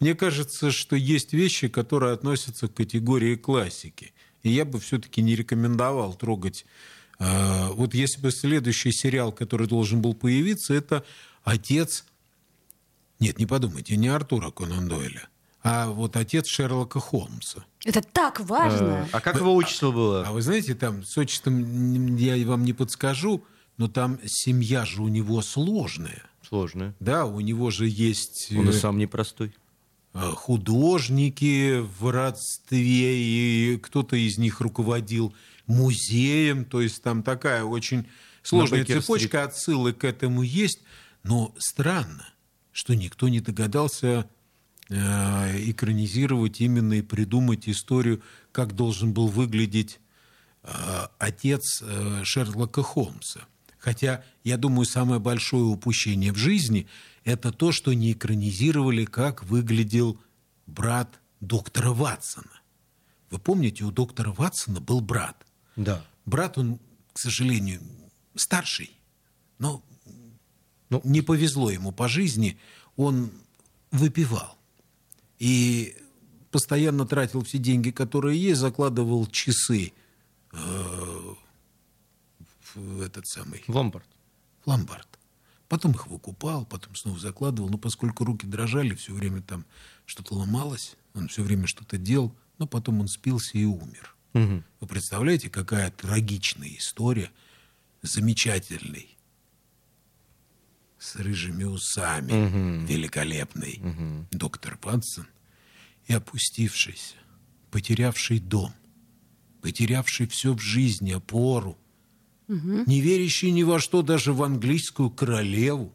Мне 0.00 0.14
кажется, 0.14 0.70
что 0.70 0.96
есть 0.96 1.32
вещи, 1.32 1.68
которые 1.68 2.12
относятся 2.12 2.68
к 2.68 2.74
категории 2.74 3.34
классики. 3.34 4.12
И 4.42 4.50
я 4.50 4.64
бы 4.64 4.78
все-таки 4.78 5.22
не 5.22 5.34
рекомендовал 5.34 6.14
трогать. 6.14 6.64
Э, 7.18 7.68
вот 7.72 7.94
если 7.94 8.20
бы 8.20 8.30
следующий 8.30 8.92
сериал, 8.92 9.32
который 9.32 9.66
должен 9.66 10.00
был 10.00 10.14
появиться, 10.14 10.74
это 10.74 11.04
«Отец...» 11.42 12.04
Нет, 13.18 13.38
не 13.38 13.46
подумайте, 13.46 13.96
не 13.96 14.06
Артура 14.06 14.52
Конан 14.52 14.88
Дойля, 14.88 15.28
а 15.64 15.88
вот 15.88 16.16
отец 16.16 16.46
Шерлока 16.46 17.00
Холмса. 17.00 17.64
Это 17.84 18.00
так 18.00 18.38
важно. 18.38 19.08
А, 19.12 19.16
а 19.16 19.20
как 19.20 19.40
его 19.40 19.56
отчество 19.56 19.90
было? 19.90 20.24
А 20.24 20.30
вы 20.30 20.40
знаете, 20.40 20.76
там 20.76 21.02
с 21.02 21.18
отчеством 21.18 22.14
я 22.16 22.46
вам 22.46 22.62
не 22.62 22.72
подскажу, 22.72 23.44
но 23.76 23.88
там 23.88 24.20
семья 24.24 24.84
же 24.84 25.02
у 25.02 25.08
него 25.08 25.42
сложная. 25.42 26.22
Сложная. 26.48 26.94
Да, 27.00 27.26
у 27.26 27.40
него 27.40 27.70
же 27.70 27.88
есть... 27.88 28.52
Он 28.56 28.68
и 28.68 28.70
э, 28.70 28.72
сам 28.72 28.98
непростой. 28.98 29.52
Э, 30.14 30.30
художники 30.34 31.80
в 31.80 32.10
родстве, 32.10 33.18
и 33.18 33.76
кто-то 33.76 34.16
из 34.16 34.38
них 34.38 34.60
руководил 34.60 35.34
музеем, 35.66 36.64
то 36.64 36.80
есть 36.80 37.02
там 37.02 37.22
такая 37.22 37.62
очень 37.62 38.06
сложная 38.42 38.86
цепочка 38.86 39.44
отсылок 39.44 39.98
к 39.98 40.04
этому 40.04 40.42
есть, 40.42 40.80
но 41.24 41.54
странно, 41.58 42.26
что 42.72 42.94
никто 42.94 43.28
не 43.28 43.40
догадался 43.40 44.30
э, 44.88 44.94
экранизировать 45.70 46.62
именно 46.62 46.94
и 46.94 47.02
придумать 47.02 47.68
историю, 47.68 48.22
как 48.50 48.74
должен 48.74 49.12
был 49.12 49.28
выглядеть 49.28 50.00
э, 50.62 50.68
отец 51.18 51.82
э, 51.82 52.22
Шерлока 52.24 52.82
Холмса. 52.82 53.40
Хотя, 53.78 54.24
я 54.42 54.56
думаю, 54.56 54.86
самое 54.86 55.20
большое 55.20 55.64
упущение 55.64 56.32
в 56.32 56.36
жизни– 56.38 56.86
это 57.28 57.52
то, 57.52 57.72
что 57.72 57.92
не 57.92 58.12
экранизировали, 58.12 59.04
как 59.04 59.44
выглядел 59.44 60.18
брат 60.66 61.20
доктора 61.40 61.90
Ватсона. 61.90 62.62
Вы 63.30 63.38
помните, 63.38 63.84
у 63.84 63.90
доктора 63.90 64.32
Ватсона 64.32 64.80
был 64.80 65.02
брат. 65.02 65.46
Да. 65.76 66.02
Брат, 66.24 66.56
он, 66.56 66.78
к 67.12 67.18
сожалению, 67.18 67.82
старший, 68.34 68.98
но 69.58 69.84
ну, 70.88 71.02
не 71.04 71.20
повезло 71.20 71.70
ему 71.70 71.92
по 71.92 72.08
жизни, 72.08 72.58
он 72.96 73.30
выпивал. 73.90 74.56
И 75.38 75.94
постоянно 76.50 77.06
тратил 77.06 77.44
все 77.44 77.58
деньги, 77.58 77.90
которые 77.90 78.40
есть, 78.40 78.60
закладывал 78.60 79.26
часы 79.26 79.92
э, 80.52 81.34
в 82.74 83.02
этот 83.02 83.26
самый... 83.26 83.62
В 83.66 83.76
ломбард. 83.76 84.08
В 84.64 84.68
ломбард. 84.68 85.17
Потом 85.68 85.92
их 85.92 86.06
выкупал, 86.06 86.64
потом 86.64 86.94
снова 86.94 87.18
закладывал. 87.18 87.68
Но 87.68 87.76
поскольку 87.78 88.24
руки 88.24 88.46
дрожали, 88.46 88.94
все 88.94 89.12
время 89.12 89.42
там 89.42 89.66
что-то 90.06 90.34
ломалось, 90.34 90.96
он 91.14 91.28
все 91.28 91.42
время 91.42 91.66
что-то 91.66 91.98
делал, 91.98 92.34
но 92.58 92.66
потом 92.66 93.00
он 93.00 93.08
спился 93.08 93.58
и 93.58 93.64
умер. 93.64 94.16
Угу. 94.32 94.62
Вы 94.80 94.86
представляете, 94.86 95.50
какая 95.50 95.90
трагичная 95.90 96.74
история, 96.76 97.30
замечательный, 98.02 99.18
с 100.98 101.16
рыжими 101.16 101.64
усами, 101.64 102.32
угу. 102.32 102.86
великолепный 102.86 103.80
угу. 103.82 104.26
доктор 104.30 104.78
Ватсон 104.82 105.26
и 106.06 106.14
опустившийся, 106.14 107.14
потерявший 107.70 108.38
дом, 108.40 108.72
потерявший 109.60 110.26
все 110.28 110.54
в 110.54 110.60
жизни, 110.60 111.12
опору, 111.12 111.76
угу. 112.48 112.84
не 112.86 113.00
верящий 113.00 113.50
ни 113.50 113.62
во 113.62 113.78
что, 113.78 114.02
даже 114.02 114.32
в 114.32 114.42
английскую 114.42 115.10
королеву, 115.10 115.94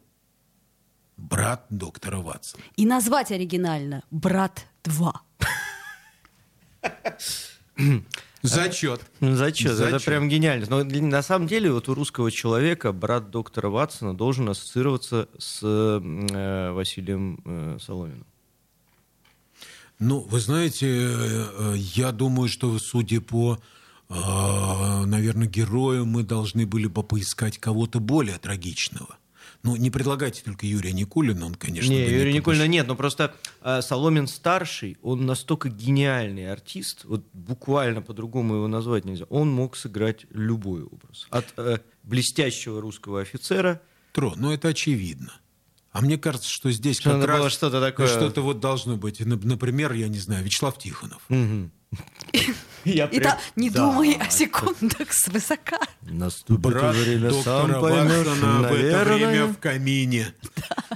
брат 1.16 1.66
доктора 1.70 2.18
Ватсона. 2.18 2.62
И 2.76 2.86
назвать 2.86 3.30
оригинально 3.32 4.02
«Брат 4.10 4.66
2». 4.84 5.12
Зачет. 8.42 9.00
Зачет. 9.20 9.80
Это 9.80 9.98
прям 10.00 10.28
гениально. 10.28 10.66
Но 10.68 10.84
на 10.84 11.22
самом 11.22 11.48
деле 11.48 11.72
вот 11.72 11.88
у 11.88 11.94
русского 11.94 12.30
человека 12.30 12.92
брат 12.92 13.30
доктора 13.30 13.70
Ватсона 13.70 14.14
должен 14.14 14.50
ассоциироваться 14.50 15.30
с 15.38 15.60
э, 15.62 16.70
Василием 16.72 17.40
э, 17.46 17.78
Соломиным. 17.80 18.26
Ну, 19.98 20.20
вы 20.20 20.40
знаете, 20.40 20.86
э, 20.90 21.74
я 21.76 22.12
думаю, 22.12 22.50
что 22.50 22.78
судя 22.78 23.22
по 23.22 23.58
наверное, 24.08 25.48
герою 25.48 26.04
мы 26.06 26.22
должны 26.22 26.66
были 26.66 26.86
бы 26.86 27.02
поискать 27.02 27.58
кого-то 27.58 28.00
более 28.00 28.38
трагичного. 28.38 29.16
Ну, 29.62 29.76
не 29.76 29.90
предлагайте 29.90 30.42
только 30.42 30.66
Юрия 30.66 30.92
Никулина, 30.92 31.46
он, 31.46 31.54
конечно, 31.54 31.90
Не, 31.90 32.00
Юрия 32.02 32.32
не 32.32 32.38
Никулина 32.38 32.66
нет, 32.66 32.86
но 32.86 32.96
просто 32.96 33.34
э, 33.62 33.80
Соломин 33.80 34.26
старший, 34.28 34.98
он 35.00 35.24
настолько 35.24 35.70
гениальный 35.70 36.52
артист, 36.52 37.04
вот 37.06 37.24
буквально 37.32 38.02
по-другому 38.02 38.56
его 38.56 38.68
назвать 38.68 39.06
нельзя. 39.06 39.24
Он 39.30 39.50
мог 39.50 39.76
сыграть 39.76 40.26
любой 40.30 40.82
образ. 40.82 41.26
От 41.30 41.46
э, 41.56 41.78
блестящего 42.02 42.80
русского 42.82 43.22
офицера 43.22 43.80
Тро, 44.12 44.34
ну 44.36 44.52
это 44.52 44.68
очевидно. 44.68 45.32
А 45.92 46.02
мне 46.02 46.18
кажется, 46.18 46.48
что 46.50 46.70
здесь 46.70 46.98
Что 46.98 47.12
как 47.18 47.26
раз 47.26 47.52
что-то 47.52 47.80
такое- 47.80 48.06
что-то 48.08 48.42
вот 48.42 48.60
должно 48.60 48.96
быть. 48.98 49.20
Нап- 49.22 49.46
Например, 49.46 49.92
я 49.94 50.08
не 50.08 50.18
знаю, 50.18 50.44
Вячеслав 50.44 50.76
Тихонов. 50.76 51.22
Я 52.84 53.06
И 53.06 53.18
та- 53.18 53.38
не 53.56 53.70
думай 53.70 54.14
о 54.20 54.28
секундах 54.30 55.10
свысока. 55.10 55.78
Наступит 56.02 56.60
Брат 56.60 56.94
время, 56.94 57.32
сам 57.32 57.80
поймешь, 57.80 58.26
Вахтана 58.26 58.58
в 58.60 58.64
это 58.64 58.74
наверное. 58.74 59.04
время 59.16 59.46
в 59.46 59.56
камине 59.58 60.34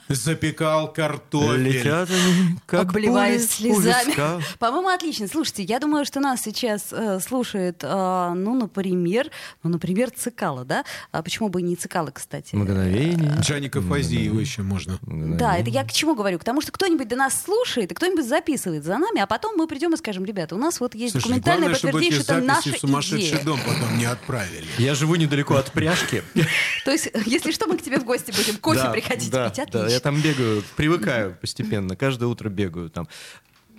запекал 0.08 0.92
картофель. 0.92 1.62
Летят 1.62 2.10
они, 2.10 2.56
как 2.66 2.90
обливаясь 2.90 3.46
пули 3.56 3.72
слезами. 3.72 4.14
По-моему, 4.58 4.88
отлично. 4.88 5.28
Слушайте, 5.28 5.62
я 5.62 5.78
думаю, 5.80 6.04
что 6.04 6.20
нас 6.20 6.42
сейчас 6.42 6.88
э, 6.92 7.20
слушает, 7.20 7.82
э, 7.82 8.32
ну, 8.34 8.54
например, 8.54 9.30
ну, 9.62 9.70
например, 9.70 10.10
Цикало, 10.10 10.64
да? 10.66 10.84
А 11.10 11.22
почему 11.22 11.48
бы 11.48 11.60
и 11.60 11.64
не 11.64 11.76
Цикало, 11.76 12.10
кстати? 12.10 12.54
Мгновение. 12.54 13.34
Джаника 13.40 13.80
Фазиева 13.80 14.38
еще 14.38 14.60
можно. 14.62 14.98
Да, 15.02 15.56
это 15.56 15.70
я 15.70 15.84
к 15.84 15.92
чему 15.92 16.14
говорю? 16.14 16.38
К 16.38 16.44
тому, 16.44 16.60
что 16.60 16.72
кто-нибудь 16.72 17.08
до 17.08 17.16
нас 17.16 17.42
слушает, 17.42 17.92
и 17.92 17.94
кто-нибудь 17.94 18.26
записывает 18.28 18.84
за 18.84 18.98
нами, 18.98 19.20
а 19.20 19.26
потом 19.26 19.56
мы 19.56 19.66
придем 19.66 19.94
и 19.94 19.96
скажем, 19.96 20.26
ребята, 20.26 20.54
у 20.54 20.58
нас 20.58 20.80
вот 20.80 20.87
есть 20.94 21.12
Слушай, 21.12 21.24
документальное 21.24 21.68
главное, 21.68 21.78
чтобы 21.78 21.92
подтверждение, 21.92 22.24
что 22.24 22.34
это 22.34 22.46
записи 22.46 22.68
наша 22.68 22.76
в 22.76 22.80
сумасшедший 22.80 23.28
идея. 23.28 23.44
дом 23.44 23.60
потом 23.66 23.98
не 23.98 24.04
отправили. 24.04 24.66
Я 24.78 24.94
живу 24.94 25.14
недалеко 25.16 25.56
от 25.56 25.72
пряжки. 25.72 26.22
То 26.84 26.90
есть, 26.90 27.08
если 27.26 27.52
что, 27.52 27.66
мы 27.66 27.76
к 27.76 27.82
тебе 27.82 27.98
в 27.98 28.04
гости 28.04 28.30
будем 28.30 28.58
кофе 28.58 28.82
Да, 28.82 28.90
приходить 28.90 29.24
пить. 29.24 29.32
Да, 29.32 29.46
Отлично. 29.46 29.86
я 29.86 30.00
там 30.00 30.20
бегаю, 30.20 30.62
привыкаю 30.76 31.36
постепенно, 31.40 31.96
каждое 31.96 32.26
утро 32.26 32.48
бегаю 32.48 32.90
там. 32.90 33.08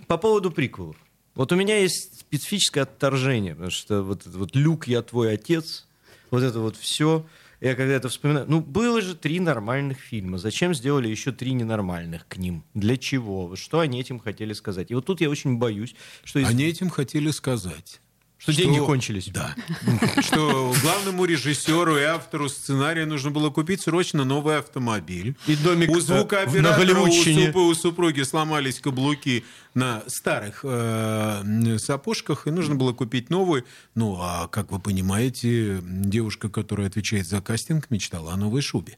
По 0.06 0.18
поводу 0.18 0.50
приквелов. 0.50 0.96
Вот 1.34 1.52
у 1.52 1.56
меня 1.56 1.78
есть 1.78 2.20
специфическое 2.20 2.82
отторжение, 2.82 3.54
потому 3.54 3.70
что 3.70 4.02
вот, 4.02 4.22
этот 4.22 4.34
вот 4.34 4.56
Люк, 4.56 4.88
я 4.88 5.02
твой 5.02 5.32
отец, 5.32 5.86
вот 6.30 6.42
это 6.42 6.60
вот 6.60 6.76
все. 6.76 7.24
Я 7.60 7.74
когда 7.74 7.92
это 7.94 8.08
вспоминаю, 8.08 8.46
ну 8.48 8.60
было 8.60 9.02
же 9.02 9.14
три 9.14 9.38
нормальных 9.38 9.98
фильма, 9.98 10.38
зачем 10.38 10.72
сделали 10.74 11.08
еще 11.08 11.30
три 11.30 11.52
ненормальных 11.52 12.26
к 12.26 12.38
ним? 12.38 12.64
Для 12.72 12.96
чего? 12.96 13.54
Что 13.54 13.80
они 13.80 14.00
этим 14.00 14.18
хотели 14.18 14.54
сказать? 14.54 14.90
И 14.90 14.94
вот 14.94 15.04
тут 15.04 15.20
я 15.20 15.28
очень 15.28 15.58
боюсь, 15.58 15.94
что, 16.24 16.38
из- 16.38 16.48
Они 16.48 16.64
этим 16.64 16.88
хотели 16.88 17.30
сказать. 17.30 18.00
Что 18.40 18.54
деньги 18.54 18.78
кончились. 18.78 19.28
Да. 19.28 19.54
Что 20.22 20.74
главному 20.82 21.26
режиссеру 21.26 21.98
и 21.98 22.02
автору 22.02 22.48
сценария 22.48 23.04
нужно 23.04 23.30
было 23.30 23.50
купить 23.50 23.82
срочно 23.82 24.24
новый 24.24 24.56
автомобиль. 24.56 25.36
И 25.46 25.56
домик 25.56 25.90
у 25.90 25.98
э, 25.98 26.00
звукооператора, 26.00 27.00
у, 27.00 27.08
супу- 27.08 27.68
у 27.68 27.74
супруги 27.74 28.22
сломались 28.22 28.80
каблуки 28.80 29.44
на 29.74 30.02
старых 30.06 30.60
э, 30.64 31.76
сапожках, 31.78 32.46
и 32.46 32.50
нужно 32.50 32.76
было 32.76 32.94
купить 32.94 33.28
новый. 33.28 33.64
Ну, 33.94 34.16
а 34.18 34.48
как 34.48 34.72
вы 34.72 34.80
понимаете, 34.80 35.80
девушка, 35.82 36.48
которая 36.48 36.86
отвечает 36.86 37.26
за 37.26 37.42
кастинг, 37.42 37.90
мечтала 37.90 38.32
о 38.32 38.36
новой 38.36 38.62
шубе. 38.62 38.96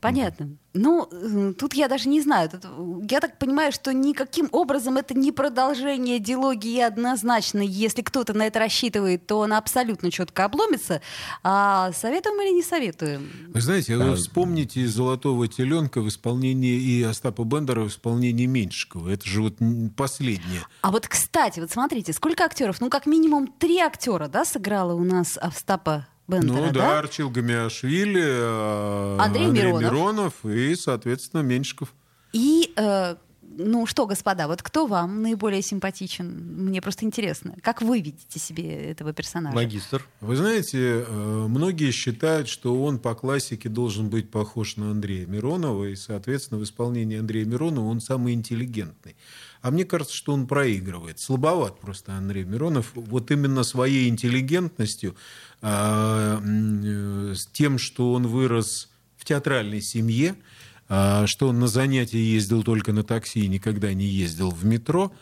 Понятно. 0.00 0.56
Ну, 0.78 1.08
э, 1.10 1.54
тут 1.54 1.74
я 1.74 1.88
даже 1.88 2.08
не 2.08 2.20
знаю. 2.20 2.50
Тут, 2.50 2.64
э, 2.64 3.06
я 3.10 3.20
так 3.20 3.38
понимаю, 3.38 3.72
что 3.72 3.92
никаким 3.92 4.48
образом 4.52 4.98
это 4.98 5.14
не 5.14 5.32
продолжение 5.32 6.18
диалогии 6.18 6.80
однозначно. 6.80 7.60
Если 7.60 8.02
кто-то 8.02 8.34
на 8.34 8.46
это 8.46 8.58
рассчитывает, 8.58 9.26
то 9.26 9.38
он 9.38 9.54
абсолютно 9.54 10.10
четко 10.10 10.44
обломится. 10.44 11.00
А 11.42 11.92
советуем 11.92 12.40
или 12.42 12.54
не 12.54 12.62
советуем? 12.62 13.30
Вы 13.48 13.60
знаете, 13.60 13.96
вы 13.96 14.16
вспомните 14.16 14.86
«Золотого 14.86 15.48
теленка» 15.48 16.00
в 16.02 16.08
исполнении 16.08 16.78
и 16.78 17.02
Остапа 17.02 17.44
Бендера 17.44 17.80
в 17.82 17.88
исполнении 17.88 18.46
Меньшикова. 18.46 19.08
Это 19.08 19.26
же 19.26 19.42
вот 19.42 19.54
последнее. 19.96 20.60
А 20.82 20.90
вот, 20.90 21.08
кстати, 21.08 21.60
вот 21.60 21.70
смотрите, 21.70 22.12
сколько 22.12 22.44
актеров? 22.44 22.80
Ну, 22.80 22.90
как 22.90 23.06
минимум 23.06 23.46
три 23.46 23.78
актера, 23.78 24.28
да, 24.28 24.44
сыграло 24.44 24.94
у 24.94 25.04
нас 25.04 25.38
Остапа 25.38 26.06
Бендера, 26.28 26.52
Ну 26.54 26.66
да, 26.66 26.72
да? 26.72 26.98
Арчил 26.98 27.30
Гамиашвили, 27.30 28.22
э, 28.24 29.16
Андрей 29.20 29.46
Миронов. 29.46 29.82
Миронов 29.82 30.44
и, 30.44 30.74
соответственно, 30.74 31.42
Меньшиков. 31.42 31.94
И, 32.32 32.72
э, 32.76 33.16
ну 33.58 33.86
что, 33.86 34.06
господа, 34.06 34.46
вот 34.48 34.62
кто 34.62 34.86
вам 34.86 35.22
наиболее 35.22 35.62
симпатичен? 35.62 36.28
Мне 36.66 36.82
просто 36.82 37.04
интересно. 37.04 37.54
Как 37.62 37.82
вы 37.82 38.00
видите 38.00 38.38
себе 38.38 38.90
этого 38.90 39.12
персонажа? 39.12 39.54
Магистр. 39.54 40.06
Вы 40.20 40.36
знаете, 40.36 41.04
э, 41.06 41.46
многие 41.48 41.90
считают, 41.90 42.48
что 42.48 42.82
он 42.82 42.98
по 42.98 43.14
классике 43.14 43.68
должен 43.68 44.08
быть 44.10 44.30
похож 44.30 44.76
на 44.76 44.90
Андрея 44.90 45.26
Миронова, 45.26 45.86
и, 45.86 45.96
соответственно, 45.96 46.60
в 46.60 46.64
исполнении 46.64 47.18
Андрея 47.18 47.44
Миронова 47.46 47.86
он 47.86 48.00
самый 48.00 48.34
интеллигентный. 48.34 49.16
А 49.62 49.70
мне 49.70 49.84
кажется, 49.84 50.14
что 50.14 50.32
он 50.32 50.46
проигрывает. 50.46 51.18
Слабоват 51.18 51.80
просто 51.80 52.12
Андрей 52.12 52.44
Миронов. 52.44 52.92
Вот 52.94 53.30
именно 53.30 53.64
своей 53.64 54.08
интеллигентностью, 54.08 55.16
а, 55.62 56.40
э, 56.40 57.34
с 57.34 57.46
тем, 57.46 57.78
что 57.78 58.12
он 58.12 58.26
вырос 58.26 58.90
в 59.16 59.24
театральной 59.24 59.80
семье, 59.80 60.36
что 60.88 61.48
он 61.48 61.58
на 61.60 61.66
занятия 61.66 62.22
ездил 62.22 62.62
только 62.62 62.92
на 62.92 63.02
такси 63.02 63.40
и 63.40 63.48
никогда 63.48 63.92
не 63.92 64.06
ездил 64.06 64.50
в 64.50 64.64
метро. 64.64 65.12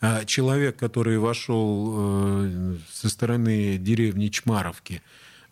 А 0.00 0.24
Человек, 0.24 0.76
который 0.76 1.18
вошел 1.18 1.94
э, 1.96 2.76
со 2.92 3.08
стороны 3.08 3.78
деревни 3.78 4.28
Чмаровки 4.28 5.00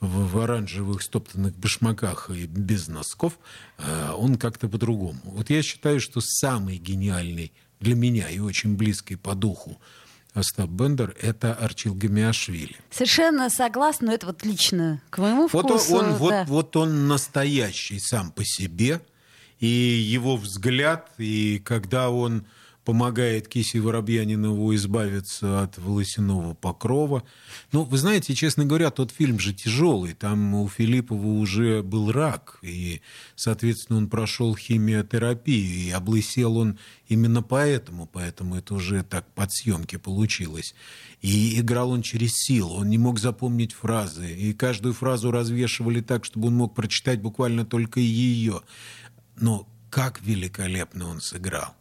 в, 0.01 0.39
оранжевых 0.39 1.01
стоптанных 1.01 1.57
башмаках 1.57 2.29
и 2.29 2.47
без 2.47 2.89
носков, 2.89 3.39
э, 3.79 4.11
он 4.15 4.37
как-то 4.37 4.69
по-другому. 4.69 5.21
Вот 5.25 5.49
я 5.49 5.63
считаю, 5.63 6.01
что 6.01 6.21
самый 6.21 6.77
гениальный 6.77 7.53
для 7.81 7.95
меня 7.95 8.29
и 8.29 8.41
очень 8.41 8.77
близкий 8.77 9.17
по 9.17 9.35
духу 9.35 9.81
Остап 10.35 10.71
Бендер— 10.71 11.15
это 11.21 11.53
Арчил 11.55 11.95
Гамиашвили. 11.95 12.77
Совершенно 12.91 13.51
согласна, 13.51 14.09
но 14.09 14.13
это 14.15 14.27
вот 14.27 14.45
лично 14.45 15.03
к 15.11 15.19
моему 15.19 15.49
Вот 15.53 15.71
он, 15.71 15.79
вкусу. 15.79 15.95
он- 15.97 16.13
вот, 16.15 16.31
да. 16.31 16.45
вот 16.49 16.75
он 16.77 17.07
настоящий 17.07 17.99
сам 18.01 18.33
по 18.33 18.43
себе, 18.45 19.01
и 19.63 19.67
его 19.67 20.37
взгляд, 20.37 21.13
и 21.19 21.63
когда 21.65 22.11
он 22.11 22.45
помогает 22.85 23.49
Кисе 23.49 23.81
Воробьянинову 23.81 24.75
избавиться 24.75 25.63
от 25.63 25.79
волосяного 25.79 26.55
покрова. 26.55 27.23
Ну, 27.71 27.85
вы 27.85 27.97
знаете, 27.97 28.35
честно 28.35 28.65
говоря, 28.65 28.91
тот 28.91 29.13
фильм 29.13 29.39
же 29.39 29.53
тяжелый. 29.53 30.15
Там 30.15 30.55
у 30.55 30.69
Филиппова 30.69 31.27
уже 31.27 31.83
был 31.83 32.11
рак, 32.11 32.59
и, 32.63 33.01
соответственно, 33.37 33.99
он 33.99 34.09
прошел 34.09 34.57
химиотерапию, 34.57 35.87
и 35.87 35.91
облысел 35.91 36.57
он 36.57 36.79
именно 37.09 37.43
поэтому, 37.43 38.09
поэтому 38.13 38.57
это 38.57 38.75
уже 38.75 39.05
так 39.05 39.33
под 39.35 39.53
съемки 39.53 39.97
получилось. 39.97 40.75
И 41.21 41.61
играл 41.61 41.91
он 41.91 42.03
через 42.03 42.33
силу, 42.35 42.79
он 42.79 42.89
не 42.89 42.99
мог 42.99 43.21
запомнить 43.21 43.73
фразы, 43.73 44.35
и 44.35 44.53
каждую 44.53 44.93
фразу 44.93 45.31
развешивали 45.31 46.01
так, 46.01 46.25
чтобы 46.25 46.49
он 46.49 46.57
мог 46.57 46.75
прочитать 46.75 47.21
буквально 47.21 47.65
только 47.65 48.01
ее. 48.01 48.63
Но 49.37 49.69
как 49.91 50.21
великолепно 50.23 51.09
он 51.09 51.21
сыграл. 51.21 51.75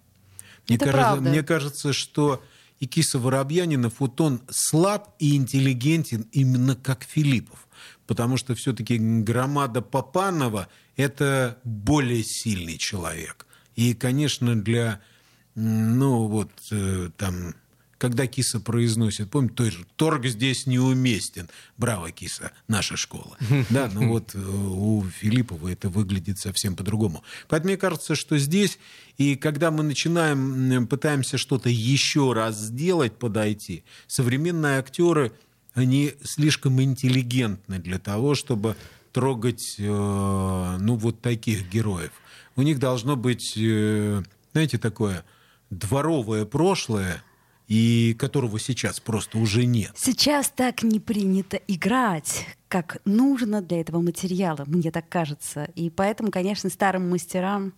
Мне, 0.68 0.76
Это 0.78 0.86
кажется, 0.86 1.08
правда. 1.08 1.30
мне 1.30 1.44
кажется, 1.44 1.94
что 1.94 2.44
и 2.80 2.88
Киса 2.88 3.20
Воробьянинов, 3.20 4.00
вот 4.00 4.20
он 4.22 4.42
слаб 4.50 5.14
и 5.20 5.36
интеллигентен 5.36 6.28
именно 6.32 6.76
как 6.76 7.04
Филиппов. 7.04 7.68
Потому 8.08 8.38
что 8.38 8.56
все-таки 8.56 8.98
громада 8.98 9.82
Попанова– 9.82 10.68
это 10.96 11.60
более 11.64 12.24
сильный 12.24 12.78
человек. 12.78 13.46
И, 13.76 13.94
конечно, 13.94 14.62
для, 14.62 15.00
ну 15.56 16.28
вот, 16.28 16.52
э, 16.72 17.10
там, 17.18 17.56
когда 18.02 18.26
киса 18.26 18.60
произносит, 18.60 19.30
помните, 19.30 19.54
той 19.54 19.70
же 19.70 19.86
«торг 19.96 20.26
здесь 20.26 20.66
неуместен». 20.66 21.48
Браво, 21.78 22.10
киса, 22.10 22.52
наша 22.68 22.98
школа. 22.98 23.38
Да, 23.70 23.92
но 23.94 24.08
вот 24.10 24.34
э, 24.34 24.40
у 24.40 25.04
Филиппова 25.04 25.68
это 25.68 25.88
выглядит 25.88 26.40
совсем 26.40 26.76
по-другому. 26.76 27.24
Поэтому 27.48 27.70
мне 27.70 27.78
кажется, 27.78 28.16
что 28.16 28.40
здесь, 28.40 28.80
и 29.20 29.36
когда 29.36 29.70
мы 29.70 29.84
начинаем, 29.84 30.88
пытаемся 30.88 31.38
что-то 31.38 31.70
еще 31.70 32.34
раз 32.34 32.58
сделать, 32.58 33.20
подойти, 33.20 33.84
современные 34.08 34.80
актеры, 34.80 35.32
они 35.76 36.16
слишком 36.24 36.82
интеллигентны 36.82 37.78
для 37.78 38.00
того, 38.00 38.34
чтобы 38.34 38.76
трогать, 39.12 39.76
э, 39.78 39.84
ну, 39.84 40.96
вот 40.96 41.22
таких 41.22 41.70
героев. 41.70 42.14
У 42.56 42.64
них 42.64 42.80
должно 42.80 43.16
быть, 43.16 43.54
э, 43.58 44.24
знаете, 44.54 44.80
такое 44.80 45.24
дворовое 45.70 46.46
прошлое, 46.46 47.24
и 47.72 48.14
которого 48.20 48.60
сейчас 48.60 49.00
просто 49.00 49.38
уже 49.38 49.66
нет. 49.66 49.94
Сейчас 49.96 50.52
так 50.54 50.84
не 50.84 51.00
принято 51.00 51.56
играть, 51.70 52.46
как 52.68 52.98
нужно 53.06 53.62
для 53.62 53.80
этого 53.80 54.02
материала, 54.02 54.66
мне 54.68 54.92
так 54.92 55.08
кажется. 55.08 55.70
И 55.76 55.90
поэтому, 55.90 56.32
конечно, 56.32 56.70
старым 56.70 57.10
мастерам... 57.10 57.72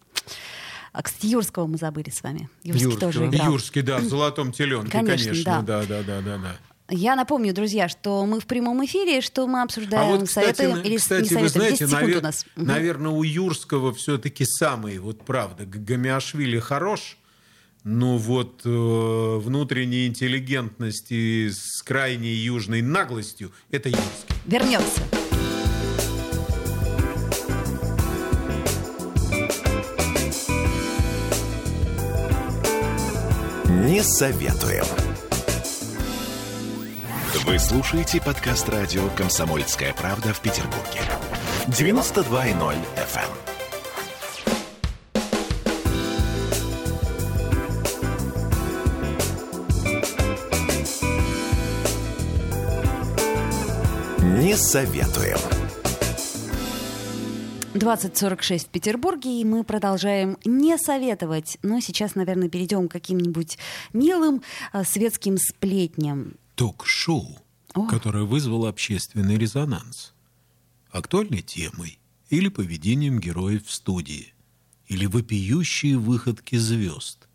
А, 0.94 1.04
кстати, 1.04 1.28
Юрского 1.28 1.68
мы 1.68 1.78
забыли 1.78 2.10
с 2.10 2.24
вами. 2.24 2.50
Юрский 2.64 2.86
Юрского. 2.86 3.12
тоже 3.12 3.28
играл. 3.28 3.52
Юрский, 3.52 3.82
да, 3.84 4.00
в 4.00 4.06
золотом 4.06 4.52
теленке, 4.52 4.90
Конечно, 4.90 5.30
конечно, 5.30 5.62
да. 5.62 5.82
да, 5.82 5.86
да, 5.86 6.02
да, 6.02 6.22
да, 6.22 6.38
да. 6.40 6.58
Я 6.90 7.16
напомню, 7.16 7.54
друзья, 7.54 7.88
что 7.88 8.26
мы 8.26 8.40
в 8.40 8.48
прямом 8.48 8.84
эфире, 8.86 9.22
что 9.22 9.46
мы 9.46 9.62
обсуждаем 9.62 10.14
а 10.14 10.18
вот, 10.18 10.28
кстати, 10.28 10.56
советуем 10.56 10.84
или 10.84 10.98
кстати, 10.98 11.22
не 11.22 11.40
вы 11.40 11.50
советуем. 11.50 11.50
знаете, 11.50 11.86
10 11.86 11.90
секунд 11.90 12.02
навер... 12.02 12.18
у 12.18 12.22
нас. 12.22 12.46
Наверное, 12.56 13.12
у 13.12 13.22
Юрского 13.22 13.94
все-таки 13.94 14.44
самый, 14.44 14.98
вот 14.98 15.24
правда, 15.24 15.66
Гамиашвили 15.68 16.58
хорош, 16.58 17.20
но 17.84 18.18
вот 18.18 18.62
э, 18.66 19.38
внутренней 19.40 20.08
интеллигентности 20.08 21.50
с 21.50 21.82
крайней 21.84 22.34
южной 22.34 22.82
наглостью 22.82 23.52
это 23.72 23.90
Юрский. 23.90 24.36
Вернемся. 24.46 25.02
Не 33.86 34.02
советуем. 34.02 34.86
Вы 37.46 37.60
слушаете 37.60 38.22
подкаст 38.22 38.70
радио 38.70 39.10
«Комсомольская 39.18 39.94
правда» 39.94 40.34
в 40.34 40.40
Петербурге. 40.40 41.02
92.0 41.68 42.76
FM. 42.96 43.53
Не 54.34 54.58
советуем. 54.58 55.38
2046 57.76 58.68
в 58.68 58.70
Петербурге, 58.72 59.40
и 59.42 59.46
мы 59.46 59.64
продолжаем 59.64 60.38
не 60.44 60.76
советовать. 60.80 61.60
Но 61.62 61.80
сейчас, 61.82 62.16
наверное, 62.16 62.50
перейдем 62.50 62.88
к 62.88 62.92
каким-нибудь 62.94 63.60
милым 63.94 64.42
а, 64.72 64.84
светским 64.84 65.38
сплетням. 65.38 66.34
Ток-шоу, 66.56 67.38
О. 67.76 67.86
которое 67.86 68.24
вызвало 68.24 68.70
общественный 68.70 69.38
резонанс. 69.38 70.16
Актуальной 70.90 71.44
темой 71.44 72.00
или 72.30 72.48
поведением 72.50 73.20
героев 73.20 73.68
в 73.68 73.72
студии, 73.72 74.34
или 74.88 75.06
вопиющие 75.06 75.96
выходки 76.00 76.56
звезд. 76.56 77.28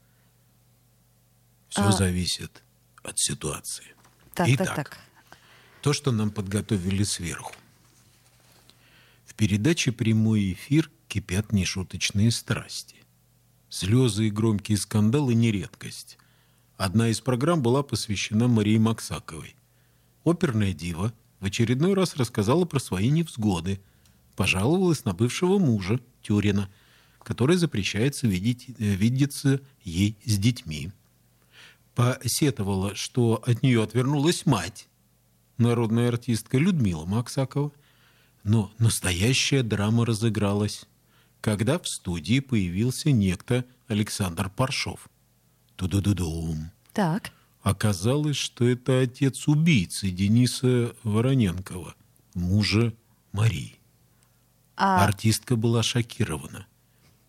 Все 1.68 1.82
А. 1.82 1.92
зависит 1.92 2.64
от 3.04 3.20
ситуации. 3.20 3.94
Так, 4.34 4.48
Итак, 4.48 4.66
так, 4.66 4.76
так. 4.76 4.98
То, 5.88 5.94
что 5.94 6.12
нам 6.12 6.30
подготовили 6.30 7.02
сверху. 7.02 7.54
В 9.24 9.32
передаче 9.32 9.90
«Прямой 9.90 10.52
эфир» 10.52 10.90
кипят 11.08 11.50
нешуточные 11.50 12.30
страсти. 12.30 12.96
Слезы 13.70 14.26
и 14.26 14.30
громкие 14.30 14.76
скандалы 14.76 15.32
не 15.32 15.50
редкость. 15.50 16.18
Одна 16.76 17.08
из 17.08 17.22
программ 17.22 17.62
была 17.62 17.82
посвящена 17.82 18.48
Марии 18.48 18.76
Максаковой. 18.76 19.56
Оперная 20.24 20.74
дива 20.74 21.14
в 21.40 21.46
очередной 21.46 21.94
раз 21.94 22.16
рассказала 22.16 22.66
про 22.66 22.80
свои 22.80 23.08
невзгоды, 23.08 23.80
пожаловалась 24.36 25.06
на 25.06 25.14
бывшего 25.14 25.58
мужа, 25.58 26.00
Тюрина, 26.20 26.68
который 27.22 27.56
запрещается 27.56 28.26
видеть, 28.26 28.66
э, 28.68 28.74
видеться 28.94 29.62
ей 29.84 30.18
с 30.26 30.36
детьми. 30.36 30.92
Посетовала, 31.94 32.94
что 32.94 33.42
от 33.46 33.62
нее 33.62 33.82
отвернулась 33.82 34.44
мать, 34.44 34.87
народная 35.58 36.08
артистка 36.08 36.58
Людмила 36.58 37.04
Максакова. 37.04 37.72
Но 38.44 38.72
настоящая 38.78 39.62
драма 39.62 40.06
разыгралась, 40.06 40.86
когда 41.40 41.78
в 41.78 41.86
студии 41.86 42.40
появился 42.40 43.10
некто 43.10 43.64
Александр 43.88 44.48
Паршов. 44.48 45.08
Ту-ду-ду-дум. 45.76 46.70
Так. 46.92 47.32
Оказалось, 47.62 48.36
что 48.36 48.66
это 48.66 49.00
отец 49.00 49.46
убийцы 49.48 50.10
Дениса 50.10 50.94
Вороненкова, 51.02 51.94
мужа 52.34 52.94
Марии. 53.32 53.78
А, 54.76 55.04
Артистка 55.04 55.56
была 55.56 55.82
шокирована. 55.82 56.66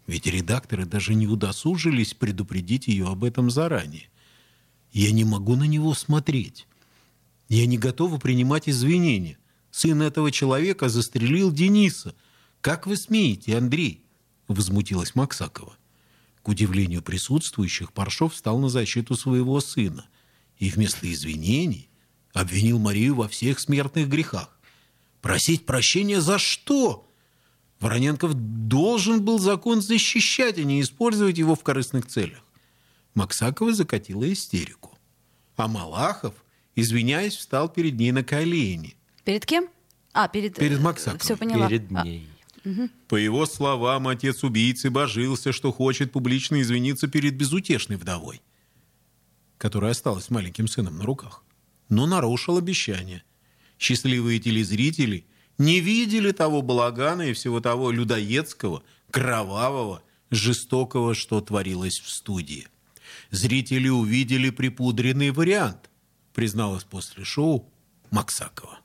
Ведь 0.08 0.28
редакторы 0.28 0.86
даже 0.86 1.14
не 1.14 1.28
удосужились 1.28 2.14
предупредить 2.14 2.88
ее 2.88 3.08
об 3.10 3.24
этом 3.24 3.52
заранее. 3.52 4.10
Я 4.92 5.12
не 5.12 5.24
могу 5.24 5.56
на 5.56 5.66
него 5.66 5.94
смотреть. 5.94 6.68
Я 7.50 7.66
не 7.66 7.78
готова 7.78 8.20
принимать 8.20 8.70
извинения. 8.70 9.38
Сын 9.72 10.02
этого 10.02 10.32
человека 10.32 10.88
застрелил 10.88 11.52
Дениса. 11.52 12.16
Как 12.62 12.88
вы 12.88 12.96
смеете, 12.96 13.58
Андрей? 13.58 14.06
Возмутилась 14.48 15.16
Максакова. 15.16 15.76
К 16.44 16.48
удивлению 16.48 17.02
присутствующих, 17.02 17.92
Паршов 17.92 18.34
встал 18.34 18.60
на 18.60 18.70
защиту 18.70 19.16
своего 19.16 19.60
сына 19.60 20.06
и 20.58 20.70
вместо 20.70 21.12
извинений 21.12 21.90
обвинил 22.34 22.80
Марию 22.80 23.16
во 23.16 23.28
всех 23.28 23.60
смертных 23.60 24.08
грехах. 24.08 24.60
Просить 25.22 25.66
прощения 25.66 26.22
за 26.22 26.38
что? 26.38 27.08
Вороненков 27.80 28.34
должен 28.34 29.24
был 29.24 29.40
закон 29.40 29.82
защищать, 29.82 30.58
а 30.58 30.64
не 30.64 30.82
использовать 30.82 31.38
его 31.38 31.56
в 31.56 31.64
корыстных 31.64 32.08
целях. 32.08 32.44
Максакова 33.16 33.74
закатила 33.74 34.32
истерику. 34.32 34.98
А 35.56 35.68
Малахов, 35.68 36.34
извиняясь, 36.82 37.36
встал 37.36 37.70
перед 37.70 37.98
ней 37.98 38.12
на 38.12 38.24
колени. 38.24 38.96
перед 39.24 39.46
кем? 39.46 39.68
А, 40.14 40.28
перед... 40.28 40.56
Перед 40.56 40.80
Максаковой. 40.80 41.20
Все 41.20 41.38
поняла. 41.38 41.68
Перед 41.68 41.92
А, 41.94 42.04
ней. 42.04 42.28
По 43.08 43.16
его 43.16 43.46
словам, 43.46 44.08
отец 44.08 44.44
убийцы 44.44 44.90
божился, 44.90 45.52
что 45.54 45.72
хочет 45.72 46.12
публично 46.12 46.62
извиниться 46.62 47.08
перед 47.08 47.36
безутешной 47.36 47.98
вдовой, 47.98 48.42
которая 49.58 49.92
осталась 49.92 50.26
с 50.26 50.30
маленьким 50.30 50.68
сыном 50.68 50.98
на 50.98 51.06
руках, 51.06 51.44
но 51.88 52.06
нарушил 52.06 52.58
обещание. 52.58 53.24
Счастливые 53.80 54.40
телезрители 54.40 55.26
не 55.58 55.80
видели 55.80 56.32
того 56.32 56.62
балагана 56.62 57.24
и 57.24 57.34
всего 57.34 57.62
того 57.62 57.92
людоедского, 57.92 58.84
кровавого, 59.10 60.04
жестокого, 60.30 61.16
что 61.16 61.42
творилось 61.42 62.00
в 62.00 62.10
студии. 62.10 62.68
Зрители 63.32 63.88
увидели 63.90 64.50
припудренный 64.50 65.32
вариант, 65.32 65.89
призналась 66.40 66.86
после 66.86 67.26
шоу 67.26 67.70
Максакова. 68.12 68.80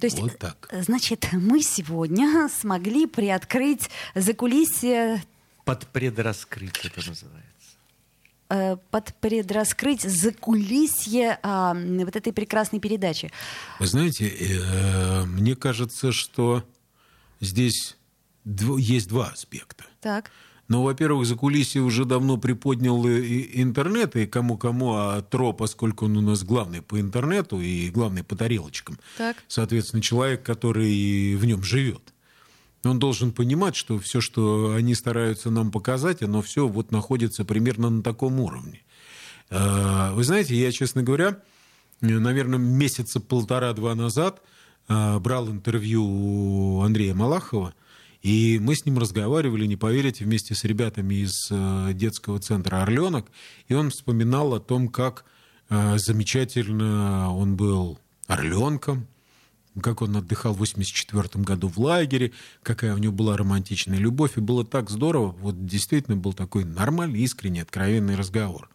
То 0.00 0.06
есть, 0.06 0.18
Вот 0.18 0.38
так. 0.38 0.68
э, 0.70 0.82
значит, 0.82 1.28
мы 1.32 1.60
сегодня 1.62 2.48
смогли 2.48 3.06
приоткрыть 3.06 3.90
закулисье, 4.14 5.22
Под 5.66 5.86
предраскрыть 5.88 6.78
это 6.86 7.06
называется. 7.06 7.44
э, 8.48 8.76
под 8.90 9.14
предраскрыть 9.20 10.00
закулисье 10.00 11.38
а, 11.42 11.74
вот 11.74 12.16
этой 12.16 12.32
прекрасной 12.32 12.80
передачи. 12.80 13.30
Вы 13.80 13.86
знаете, 13.86 14.28
э, 14.28 15.24
мне 15.26 15.54
кажется, 15.56 16.10
что 16.10 16.64
здесь 17.40 17.98
дв- 18.46 18.80
есть 18.80 19.08
два 19.08 19.26
аспекта. 19.28 19.84
Так. 20.00 20.30
Ну, 20.68 20.82
во-первых, 20.82 21.26
за 21.26 21.34
кулисье 21.34 21.80
уже 21.80 22.04
давно 22.04 22.36
приподнял 22.36 23.06
и- 23.06 23.62
интернет, 23.62 24.16
и 24.16 24.26
кому-кому, 24.26 24.92
а 24.96 25.22
Тро, 25.22 25.54
поскольку 25.54 26.04
он 26.04 26.16
у 26.18 26.20
нас 26.20 26.44
главный 26.44 26.82
по 26.82 27.00
интернету 27.00 27.58
и 27.60 27.88
главный 27.88 28.22
по 28.22 28.36
тарелочкам, 28.36 28.98
Так. 29.16 29.36
соответственно, 29.48 30.02
человек, 30.02 30.42
который 30.42 31.34
в 31.36 31.44
нем 31.46 31.62
живет. 31.62 32.12
Он 32.84 32.98
должен 32.98 33.32
понимать, 33.32 33.76
что 33.76 33.98
все, 33.98 34.20
что 34.20 34.74
они 34.74 34.94
стараются 34.94 35.50
нам 35.50 35.70
показать, 35.70 36.22
оно 36.22 36.42
все 36.42 36.68
вот 36.68 36.92
находится 36.92 37.44
примерно 37.46 37.88
на 37.90 38.02
таком 38.02 38.38
уровне. 38.38 38.82
Э, 39.50 40.12
Вы 40.12 40.22
знаете, 40.22 40.54
я, 40.54 40.70
честно 40.70 41.02
говоря, 41.02 41.38
наверное, 42.02 42.58
месяца 42.58 43.20
полтора-два 43.20 43.94
назад 43.94 44.42
э, 44.88 45.18
брал 45.18 45.48
интервью 45.48 46.04
у 46.04 46.82
Андрея 46.82 47.14
Малахова, 47.14 47.74
и 48.22 48.58
мы 48.58 48.74
с 48.74 48.84
ним 48.84 48.98
разговаривали, 48.98 49.66
не 49.66 49.76
поверите, 49.76 50.24
вместе 50.24 50.54
с 50.54 50.64
ребятами 50.64 51.16
из 51.16 51.48
э, 51.50 51.92
детского 51.94 52.40
центра 52.40 52.82
«Орленок», 52.82 53.26
и 53.68 53.74
он 53.74 53.90
вспоминал 53.90 54.54
о 54.54 54.60
том, 54.60 54.88
как 54.88 55.24
э, 55.70 55.98
замечательно 55.98 57.32
он 57.34 57.56
был 57.56 57.98
орленком, 58.26 59.06
как 59.80 60.02
он 60.02 60.16
отдыхал 60.16 60.54
в 60.54 60.58
84 60.58 61.44
году 61.44 61.68
в 61.68 61.78
лагере, 61.78 62.32
какая 62.62 62.94
у 62.94 62.98
него 62.98 63.12
была 63.12 63.36
романтичная 63.36 63.98
любовь, 63.98 64.36
и 64.36 64.40
было 64.40 64.64
так 64.64 64.90
здорово, 64.90 65.28
вот 65.40 65.66
действительно 65.66 66.16
был 66.16 66.32
такой 66.32 66.64
нормальный, 66.64 67.20
искренний, 67.20 67.60
откровенный 67.60 68.16
разговор, 68.16 68.68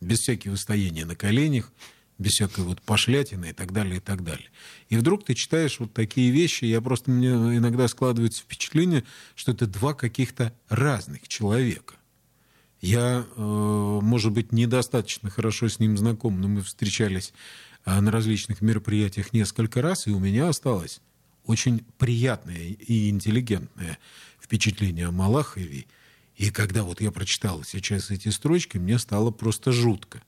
без 0.00 0.20
всяких 0.20 0.52
выстояния 0.52 1.04
на 1.04 1.16
коленях, 1.16 1.70
без 2.18 2.32
всякой 2.32 2.64
вот 2.64 2.80
пошлятины 2.82 3.50
и 3.50 3.52
так 3.52 3.72
далее, 3.72 3.98
и 3.98 4.00
так 4.00 4.24
далее. 4.24 4.48
И 4.88 4.96
вдруг 4.96 5.24
ты 5.24 5.34
читаешь 5.34 5.78
вот 5.78 5.92
такие 5.92 6.30
вещи, 6.30 6.64
я 6.64 6.80
просто, 6.80 7.10
мне 7.10 7.28
иногда 7.28 7.88
складывается 7.88 8.42
впечатление, 8.42 9.04
что 9.34 9.52
это 9.52 9.66
два 9.66 9.94
каких-то 9.94 10.52
разных 10.68 11.28
человека. 11.28 11.94
Я, 12.80 13.26
э, 13.36 13.40
может 13.40 14.32
быть, 14.32 14.52
недостаточно 14.52 15.30
хорошо 15.30 15.68
с 15.68 15.78
ним 15.78 15.96
знаком, 15.96 16.40
но 16.40 16.48
мы 16.48 16.62
встречались 16.62 17.32
э, 17.84 18.00
на 18.00 18.10
различных 18.10 18.60
мероприятиях 18.60 19.32
несколько 19.32 19.82
раз, 19.82 20.06
и 20.06 20.10
у 20.10 20.18
меня 20.18 20.48
осталось 20.48 21.00
очень 21.44 21.84
приятное 21.98 22.56
и 22.56 23.08
интеллигентное 23.08 23.98
впечатление 24.40 25.06
о 25.08 25.12
Малахове. 25.12 25.86
И 26.36 26.50
когда 26.50 26.82
вот 26.82 27.00
я 27.00 27.10
прочитал 27.10 27.64
сейчас 27.64 28.10
эти 28.10 28.28
строчки, 28.28 28.76
мне 28.76 28.98
стало 28.98 29.30
просто 29.30 29.72
жутко. 29.72 30.22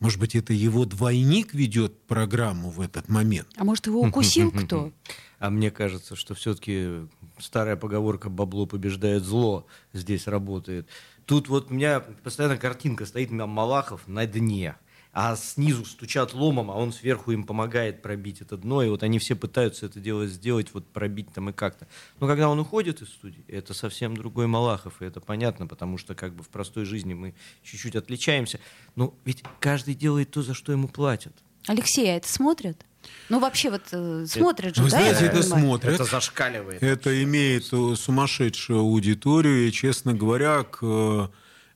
Может 0.00 0.20
быть, 0.20 0.36
это 0.36 0.52
его 0.52 0.84
двойник 0.84 1.54
ведет 1.54 2.06
программу 2.06 2.70
в 2.70 2.80
этот 2.80 3.08
момент? 3.08 3.48
А 3.56 3.64
может, 3.64 3.86
его 3.86 4.00
укусил 4.00 4.50
кто? 4.64 4.92
А 5.38 5.50
мне 5.50 5.70
кажется, 5.70 6.16
что 6.16 6.34
все-таки 6.34 7.08
старая 7.38 7.76
поговорка 7.76 8.28
«бабло 8.30 8.66
побеждает 8.66 9.24
зло» 9.24 9.66
здесь 9.92 10.26
работает. 10.26 10.88
Тут 11.26 11.48
вот 11.48 11.70
у 11.70 11.74
меня 11.74 12.00
постоянно 12.00 12.56
картинка 12.56 13.06
стоит 13.06 13.30
Малахов 13.30 14.06
на 14.06 14.26
дне– 14.26 14.76
а 15.12 15.36
снизу 15.36 15.84
стучат 15.84 16.34
ломом, 16.34 16.70
а 16.70 16.74
он 16.74 16.92
сверху 16.92 17.32
им 17.32 17.44
помогает 17.44 18.02
пробить 18.02 18.40
это 18.40 18.56
дно, 18.56 18.82
и 18.82 18.88
вот 18.88 19.02
они 19.02 19.18
все 19.18 19.34
пытаются 19.34 19.86
это 19.86 20.00
дело 20.00 20.26
сделать, 20.26 20.68
вот 20.72 20.86
пробить 20.86 21.32
там 21.32 21.50
и 21.50 21.52
как-то. 21.52 21.88
Но 22.20 22.26
когда 22.26 22.48
он 22.48 22.58
уходит 22.58 23.02
из 23.02 23.08
студии, 23.08 23.44
это 23.48 23.74
совсем 23.74 24.16
другой 24.16 24.46
Малахов, 24.46 25.00
и 25.02 25.04
это 25.04 25.20
понятно, 25.20 25.66
потому 25.66 25.98
что 25.98 26.14
как 26.14 26.34
бы 26.34 26.42
в 26.42 26.48
простой 26.48 26.84
жизни 26.84 27.14
мы 27.14 27.34
чуть-чуть 27.62 27.96
отличаемся. 27.96 28.60
Но 28.96 29.14
ведь 29.24 29.42
каждый 29.60 29.94
делает 29.94 30.30
то, 30.30 30.42
за 30.42 30.54
что 30.54 30.72
ему 30.72 30.88
платят. 30.88 31.32
Алексей, 31.66 32.10
а 32.12 32.16
это 32.16 32.28
смотрят? 32.28 32.84
Ну, 33.28 33.40
вообще, 33.40 33.70
вот 33.70 33.82
э, 33.92 34.26
смотрят 34.26 34.74
же, 34.74 34.82
Вы 34.82 34.90
да? 34.90 34.98
знаете, 34.98 35.26
это 35.26 35.40
понимаю? 35.40 35.62
смотрят. 35.62 35.94
Это 35.94 36.04
зашкаливает. 36.04 36.82
Это 36.82 37.22
имеет 37.22 37.72
э, 37.72 37.94
сумасшедшую 37.96 38.80
аудиторию, 38.80 39.68
и, 39.68 39.72
честно 39.72 40.14
говоря, 40.14 40.62
к 40.64 40.78
э, 40.82 41.28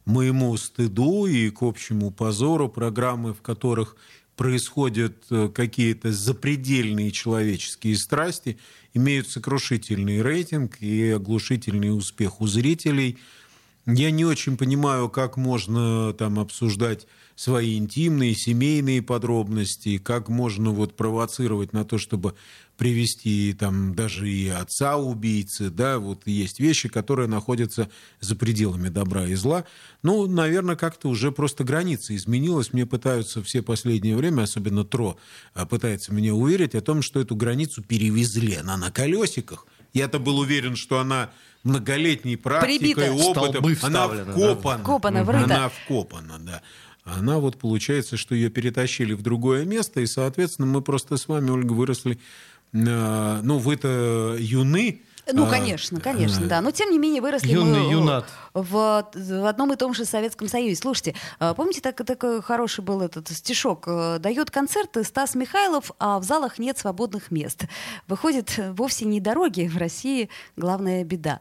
моему 0.05 0.57
стыду 0.57 1.27
и 1.27 1.51
к 1.51 1.63
общему 1.63 2.11
позору 2.11 2.69
программы, 2.69 3.35
в 3.35 3.43
которых 3.43 3.97
происходят 4.37 5.25
э, 5.31 5.49
какие-то 5.55 6.11
запредельные 6.13 7.11
человеческие 7.11 7.97
страсти, 7.97 8.59
имеют 8.95 9.29
сокрушительный 9.29 10.23
рейтинг 10.23 10.81
и 10.81 11.11
оглушительный 11.11 11.97
успех 11.97 12.41
у 12.41 12.47
зрителей. 12.47 13.19
Я 13.87 14.11
не 14.11 14.25
очень 14.25 14.57
понимаю, 14.57 15.09
как 15.09 15.37
можно 15.37 16.13
там 16.15 16.39
обсуждать 16.39 17.07
свои 17.35 17.77
интимные, 17.77 18.35
семейные 18.35 19.03
подробности, 19.03 19.99
как 19.99 20.29
можно 20.29 20.71
вот 20.71 20.97
провоцировать 20.97 21.73
на 21.73 21.85
то, 21.85 21.99
чтобы 21.99 22.35
привести 22.83 23.53
там 23.53 23.95
даже 23.95 24.29
и 24.29 24.49
отца 24.49 24.97
убийцы, 24.97 25.71
да, 25.71 26.01
вот 26.01 26.27
есть 26.27 26.59
вещи, 26.59 26.89
которые 26.89 27.29
находятся 27.29 27.89
за 28.19 28.35
пределами 28.35 28.89
добра 28.89 29.25
и 29.25 29.37
зла. 29.37 29.67
Ну, 30.03 30.27
наверное, 30.27 30.75
как-то 30.75 31.09
уже 31.09 31.31
просто 31.31 31.63
граница 31.63 32.17
изменилась. 32.17 32.73
Мне 32.73 32.85
пытаются 32.85 33.41
все 33.41 33.63
последнее 33.63 34.17
время, 34.17 34.43
особенно 34.43 34.83
Тро, 34.85 35.17
а, 35.55 35.65
пытается 35.65 36.13
меня 36.13 36.35
уверить 36.35 36.75
о 36.75 36.81
том, 36.81 37.03
что 37.03 37.21
эту 37.21 37.37
границу 37.37 37.85
перевезли. 37.85 38.57
Она 38.57 38.77
на 38.77 38.91
колесиках. 38.91 39.65
Я-то 39.93 40.19
был 40.19 40.41
уверен, 40.41 40.75
что 40.75 40.99
она 40.99 41.31
многолетней 41.63 42.37
практикой, 42.37 42.79
Прибита. 42.79 43.13
опытом, 43.13 43.65
она 43.65 43.75
вставлены, 43.77 44.25
да. 44.25 44.33
вкопана. 44.33 44.83
Вкопана, 44.83 45.23
врыта. 45.23 45.45
Она 45.45 45.69
вкопана, 45.69 46.39
да. 46.41 46.63
Она 47.05 47.39
вот 47.39 47.59
получается, 47.59 48.17
что 48.17 48.35
ее 48.35 48.49
перетащили 48.49 49.13
в 49.13 49.23
другое 49.23 49.65
место, 49.65 50.01
и, 50.01 50.07
соответственно, 50.07 50.67
мы 50.67 50.83
просто 50.83 51.17
с 51.17 51.27
вами, 51.27 51.51
Ольга, 51.51 51.73
выросли. 51.73 52.19
Э, 52.73 53.41
Ну, 53.43 53.59
вы-то 53.59 54.37
юны. 54.39 55.03
Ну, 55.33 55.47
а, 55.47 55.51
конечно, 55.51 56.01
конечно, 56.01 56.45
э, 56.45 56.49
да. 56.49 56.61
Но 56.61 56.73
тем 56.73 56.91
не 56.91 56.99
менее 56.99 57.23
выросли 57.23 57.53
Юный 57.53 57.81
мы 57.81 57.93
юнат. 57.93 58.25
в, 58.55 59.09
в 59.15 59.47
одном 59.49 59.73
и 59.73 59.77
том 59.77 59.95
же 59.95 60.05
Советском 60.05 60.49
Союзе. 60.49 60.75
Слушайте, 60.75 61.15
помните, 61.39 61.81
так, 61.81 62.05
такой 62.05 62.43
хороший 62.43 62.83
был 62.83 63.01
этот 63.03 63.29
стишок? 63.29 63.85
э, 63.87 64.19
Дает 64.19 64.51
концерты 64.51 65.05
Стас 65.05 65.37
Михайлов, 65.37 65.93
а 66.01 66.19
в 66.19 66.25
залах 66.25 66.59
нет 66.59 66.77
свободных 66.77 67.31
мест. 67.31 67.67
Выходит, 68.09 68.59
вовсе 68.77 69.05
не 69.05 69.21
дороги 69.21 69.69
в 69.69 69.77
России 69.77 70.29
главная 70.57 71.05
беда. 71.05 71.41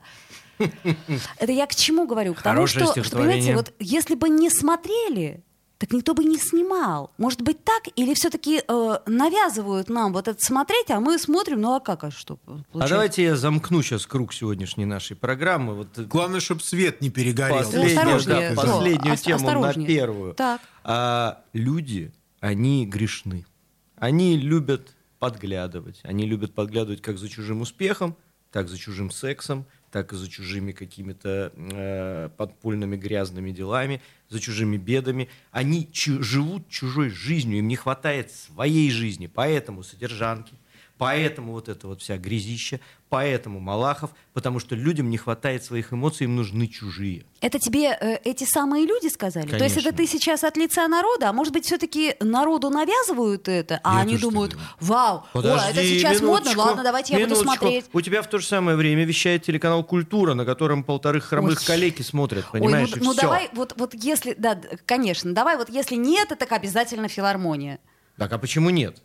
Это 1.40 1.52
я 1.52 1.66
к 1.66 1.74
чему 1.74 2.06
говорю? 2.06 2.36
К 2.36 2.42
тому, 2.44 2.68
что, 2.68 2.92
что, 3.04 3.18
понимаете, 3.18 3.56
вот 3.56 3.74
если 3.80 4.14
бы 4.14 4.30
не 4.30 4.52
смотрели, 4.52 5.44
так 5.82 5.94
никто 5.94 6.14
бы 6.14 6.24
не 6.24 6.38
снимал. 6.38 7.12
Может 7.18 7.42
быть 7.42 7.64
так? 7.64 7.86
Или 7.96 8.14
все-таки 8.14 8.62
э, 8.68 8.98
навязывают 9.08 9.90
нам 9.90 10.14
вот 10.14 10.28
это 10.28 10.40
смотреть, 10.40 10.92
а 10.92 11.00
мы 11.00 11.18
смотрим, 11.18 11.60
ну 11.60 11.74
а 11.74 11.80
как, 11.80 12.04
а 12.04 12.12
что? 12.12 12.38
А 12.46 12.60
получается? 12.72 12.94
давайте 12.94 13.24
я 13.24 13.36
замкну 13.36 13.82
сейчас 13.82 14.06
круг 14.06 14.32
сегодняшней 14.32 14.86
нашей 14.86 15.16
программы. 15.16 15.74
Вот 15.74 15.98
э, 15.98 16.04
Главное, 16.04 16.40
чтобы 16.40 16.62
свет 16.62 17.02
не 17.02 17.10
перегорел. 17.10 17.58
Последнюю, 17.58 17.98
осторожнее, 17.98 18.50
да, 18.54 18.62
последнюю 18.62 19.14
ос- 19.16 19.22
тему 19.22 19.40
на 19.40 19.48
осторожнее. 19.48 19.88
первую. 19.88 20.34
Так. 20.36 20.62
А 20.84 21.42
люди, 21.54 22.14
они 22.42 22.86
грешны. 22.86 23.48
Они 23.96 24.38
любят 24.38 24.96
подглядывать. 25.18 26.00
Они 26.04 26.28
любят 26.28 26.54
подглядывать 26.54 27.02
как 27.02 27.18
за 27.18 27.28
чужим 27.28 27.62
успехом, 27.62 28.16
так 28.52 28.70
за 28.70 28.78
чужим 28.78 29.10
сексом, 29.10 29.66
так 29.92 30.14
и 30.14 30.16
за 30.16 30.30
чужими 30.30 30.72
какими-то 30.72 31.52
э, 31.56 32.30
подпольными 32.38 32.96
грязными 32.96 33.52
делами, 33.52 34.02
за 34.30 34.40
чужими 34.40 34.78
бедами. 34.78 35.30
Они 35.52 35.88
чу- 35.92 36.24
живут 36.24 36.70
чужой 36.70 37.10
жизнью, 37.10 37.60
им 37.60 37.68
не 37.68 37.76
хватает 37.76 38.32
своей 38.32 38.90
жизни. 38.90 39.28
Поэтому 39.28 39.84
содержанки, 39.84 40.54
поэтому 41.02 41.54
вот 41.54 41.68
это 41.68 41.88
вот 41.88 42.00
вся 42.04 42.18
грязища, 42.18 42.80
поэтому 43.10 43.60
Малахов, 43.60 44.12
потому 44.34 44.60
что 44.60 44.76
людям 44.76 45.10
не 45.10 45.18
хватает 45.18 45.64
своих 45.64 45.92
эмоций, 45.92 46.26
им 46.26 46.36
нужны 46.36 46.68
чужие. 46.68 47.26
Это 47.42 47.58
тебе 47.58 47.98
э, 48.00 48.18
эти 48.24 48.44
самые 48.44 48.86
люди 48.86 49.08
сказали? 49.08 49.48
То 49.48 49.64
есть 49.64 49.74
Конечно. 49.74 49.90
это 49.90 49.98
ты 49.98 50.06
сейчас 50.06 50.44
от 50.44 50.58
лица 50.58 50.88
народа, 50.88 51.30
а 51.30 51.34
может 51.34 51.54
быть 51.54 51.66
все-таки 51.66 52.16
народу 52.20 52.70
навязывают 52.70 53.48
это, 53.48 53.80
а 53.84 53.96
Я 53.96 54.02
они 54.02 54.18
думают, 54.20 54.52
думаю. 54.52 54.68
вау, 54.80 55.26
о, 55.34 55.40
это 55.40 55.84
сейчас 55.84 56.22
модно, 56.22 56.52
ладно, 56.56 56.84
давайте 56.84 57.18
я 57.18 57.28
буду 57.28 57.36
смотреть. 57.36 57.86
У 57.92 58.02
тебя 58.02 58.22
в 58.22 58.28
то 58.28 58.38
же 58.38 58.46
самое 58.46 58.78
время 58.78 59.04
вещает 59.04 59.42
телеканал 59.42 59.84
«Культура», 59.84 60.36
на 60.36 60.46
котором 60.46 60.84
полторы 60.84 61.20
хромых 61.20 61.58
Ой. 61.62 61.66
коллеги 61.66 62.04
смотрят, 62.04 62.46
Ой, 62.54 62.60
понимаешь, 62.60 62.92
ну, 62.92 62.98
и 62.98 63.00
ну 63.06 63.14
всё. 63.14 63.22
давай, 63.24 63.50
вот, 63.54 63.74
вот 63.76 63.96
если, 63.96 64.36
да, 64.38 64.62
конечно, 64.86 65.34
давай 65.34 65.58
вот 65.58 65.68
если 65.72 65.96
нет, 65.96 66.28
так 66.38 66.52
обязательно 66.52 67.08
филармония. 67.08 67.80
Так, 68.18 68.32
а 68.32 68.38
почему 68.38 68.70
нет? 68.70 69.02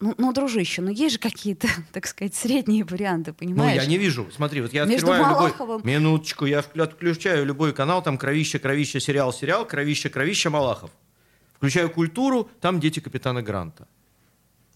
Ну, 0.00 0.14
ну, 0.16 0.32
дружище, 0.32 0.80
ну 0.82 0.90
есть 0.90 1.12
же 1.14 1.18
какие-то, 1.18 1.68
так 1.92 2.06
сказать, 2.06 2.34
средние 2.34 2.84
варианты, 2.84 3.30
Ну, 3.32 3.34
понимаешь? 3.34 3.82
я 3.82 3.86
не 3.88 3.98
вижу. 3.98 4.26
Смотри, 4.34 4.62
вот 4.62 4.72
я 4.72 4.84
Между 4.86 5.12
открываю 5.12 5.34
любой... 5.34 5.50
Малаховым- 5.50 5.86
Минуточку, 5.86 6.46
я 6.46 6.60
отключаю 6.60 7.44
любой 7.44 7.72
канал, 7.72 8.02
там 8.02 8.16
кровище, 8.16 8.58
кровище, 8.58 8.98
сериал, 9.00 9.32
сериал, 9.32 9.66
кровище, 9.66 10.08
кровище, 10.08 10.48
Малахов. 10.48 10.90
Включаю 11.54 11.90
«Культуру», 11.90 12.48
там 12.60 12.80
дети 12.80 13.00
капитана 13.00 13.42
Гранта. 13.42 13.86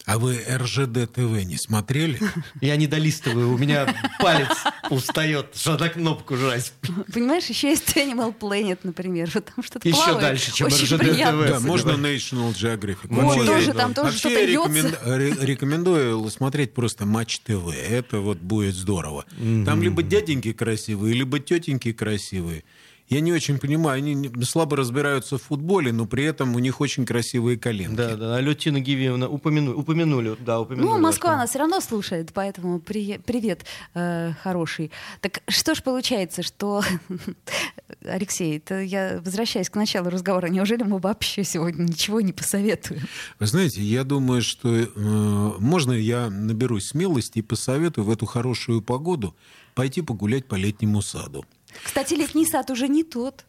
А 0.05 0.19
вы 0.19 0.39
РЖД 0.47 1.11
ТВ 1.11 1.43
не 1.45 1.57
смотрели? 1.57 2.19
Я 2.61 2.75
не 2.75 2.85
долистываю, 2.85 3.51
у 3.53 3.57
меня 3.57 3.95
палец 4.19 4.49
устает, 4.91 5.47
что 5.55 5.77
на 5.77 5.89
кнопку 5.89 6.35
жать. 6.37 6.73
Понимаешь, 7.11 7.45
еще 7.47 7.69
есть 7.69 7.89
Animal 7.97 8.37
Planet, 8.37 8.79
например, 8.83 9.31
вот 9.33 9.45
там 9.45 9.63
что-то 9.65 9.87
Еще 9.87 9.97
плавает. 9.97 10.19
дальше, 10.21 10.53
чем 10.53 10.67
Очень 10.67 10.85
RGD 10.85 10.97
приятно. 10.99 11.37
TV. 11.41 11.47
Да, 11.49 11.59
можно 11.59 11.89
National 11.91 12.53
Geographic. 12.53 13.07
Вот, 13.09 13.23
Вообще, 13.23 13.45
тоже 13.45 13.67
я- 13.67 13.73
там 13.73 13.93
тоже 13.95 14.05
вообще 14.11 14.19
что-то 14.19 14.39
я 14.39 14.45
рекомен- 14.45 14.95
ре- 15.17 15.45
рекомендую 15.45 16.29
смотреть 16.29 16.73
просто 16.75 17.05
Матч 17.07 17.39
ТВ. 17.39 17.69
Это 17.73 18.19
вот 18.19 18.37
будет 18.37 18.75
здорово. 18.75 19.25
Там 19.65 19.81
либо 19.81 20.03
дяденьки 20.03 20.53
красивые, 20.53 21.15
либо 21.15 21.39
тетеньки 21.39 21.91
красивые. 21.93 22.63
Я 23.07 23.19
не 23.19 23.31
очень 23.31 23.59
понимаю, 23.59 23.97
они 23.97 24.31
слабо 24.43 24.77
разбираются 24.77 25.37
в 25.37 25.43
футболе, 25.43 25.91
но 25.91 26.07
при 26.07 26.23
этом 26.23 26.55
у 26.55 26.59
них 26.59 26.81
очень 26.81 27.05
красивые 27.05 27.57
коленки. 27.57 27.95
Да, 27.95 28.15
да, 28.15 28.37
алло, 28.37 28.53
Тина 28.53 28.79
Гивиевна, 28.79 29.29
упомянули, 29.29 29.75
упомянули, 29.75 30.35
да, 30.39 30.59
упомянули. 30.59 30.89
Ну, 30.89 30.99
Москва 30.99 31.35
нас 31.35 31.51
все 31.51 31.59
равно 31.59 31.81
слушает, 31.81 32.31
поэтому 32.33 32.79
при- 32.79 33.19
привет, 33.19 33.65
э, 33.93 34.33
хороший. 34.41 34.91
Так 35.21 35.41
что 35.47 35.75
ж 35.75 35.83
получается, 35.83 36.41
что... 36.41 36.81
Алексей, 38.03 38.57
это 38.57 38.81
я 38.81 39.21
возвращаюсь 39.23 39.69
к 39.69 39.75
началу 39.75 40.09
разговора. 40.09 40.47
Неужели 40.47 40.81
мы 40.81 40.97
вообще 40.97 41.43
сегодня 41.43 41.83
ничего 41.83 42.21
не 42.21 42.33
посоветуем? 42.33 43.01
Вы 43.39 43.45
знаете, 43.45 43.81
я 43.83 44.03
думаю, 44.03 44.41
что 44.41 44.69
э, 44.75 44.87
можно 44.95 45.91
я 45.91 46.29
наберусь 46.31 46.87
смелости 46.87 47.39
и 47.39 47.41
посоветую 47.43 48.05
в 48.05 48.09
эту 48.09 48.25
хорошую 48.25 48.81
погоду 48.81 49.35
пойти 49.75 50.01
погулять 50.01 50.47
по 50.47 50.55
летнему 50.55 51.01
саду. 51.01 51.45
Кстати, 51.83 52.13
летний 52.15 52.45
сад 52.45 52.69
уже 52.71 52.87
не 52.87 53.03
тот. 53.03 53.45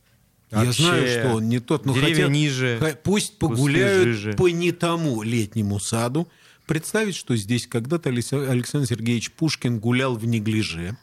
Я 0.51 0.59
Вообще, 0.65 0.83
знаю, 0.83 1.09
что 1.09 1.35
он 1.37 1.49
не 1.49 1.59
тот, 1.59 1.87
но 1.87 1.93
хотя- 1.93 2.29
ниже, 2.29 2.79
пусть 3.03 3.39
погуляют 3.39 4.05
жиже. 4.05 4.33
по 4.35 4.49
не 4.49 4.71
тому 4.73 5.23
летнему 5.23 5.81
саду. 5.81 6.29
Представить, 6.67 7.15
что 7.17 7.37
здесь 7.37 7.67
когда-то 7.67 8.11
Алекса- 8.11 8.49
Александр 8.49 8.87
Сергеевич 8.87 9.33
Пушкин 9.33 9.79
гулял 9.81 10.15
в 10.17 10.25
неглиже. 10.27 10.97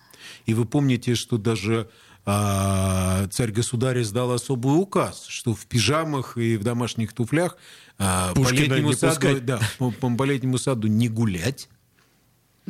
И 0.45 0.53
вы 0.53 0.65
помните, 0.65 1.15
что 1.15 1.37
даже 1.37 1.89
а, 2.25 3.27
царь-государь 3.27 4.01
издал 4.01 4.31
особый 4.31 4.71
указ, 4.79 5.25
что 5.27 5.53
в 5.53 5.65
пижамах 5.65 6.37
и 6.37 6.55
в 6.55 6.63
домашних 6.63 7.11
туфлях 7.11 7.57
а, 7.97 8.33
по, 8.33 8.49
летнему 8.49 8.89
не 8.89 8.95
саду, 8.95 9.41
да, 9.41 9.59
по- 9.77 9.91
по 9.91 10.23
летнему 10.23 10.57
саду 10.57 10.87
не 10.87 11.09
гулять. 11.09 11.67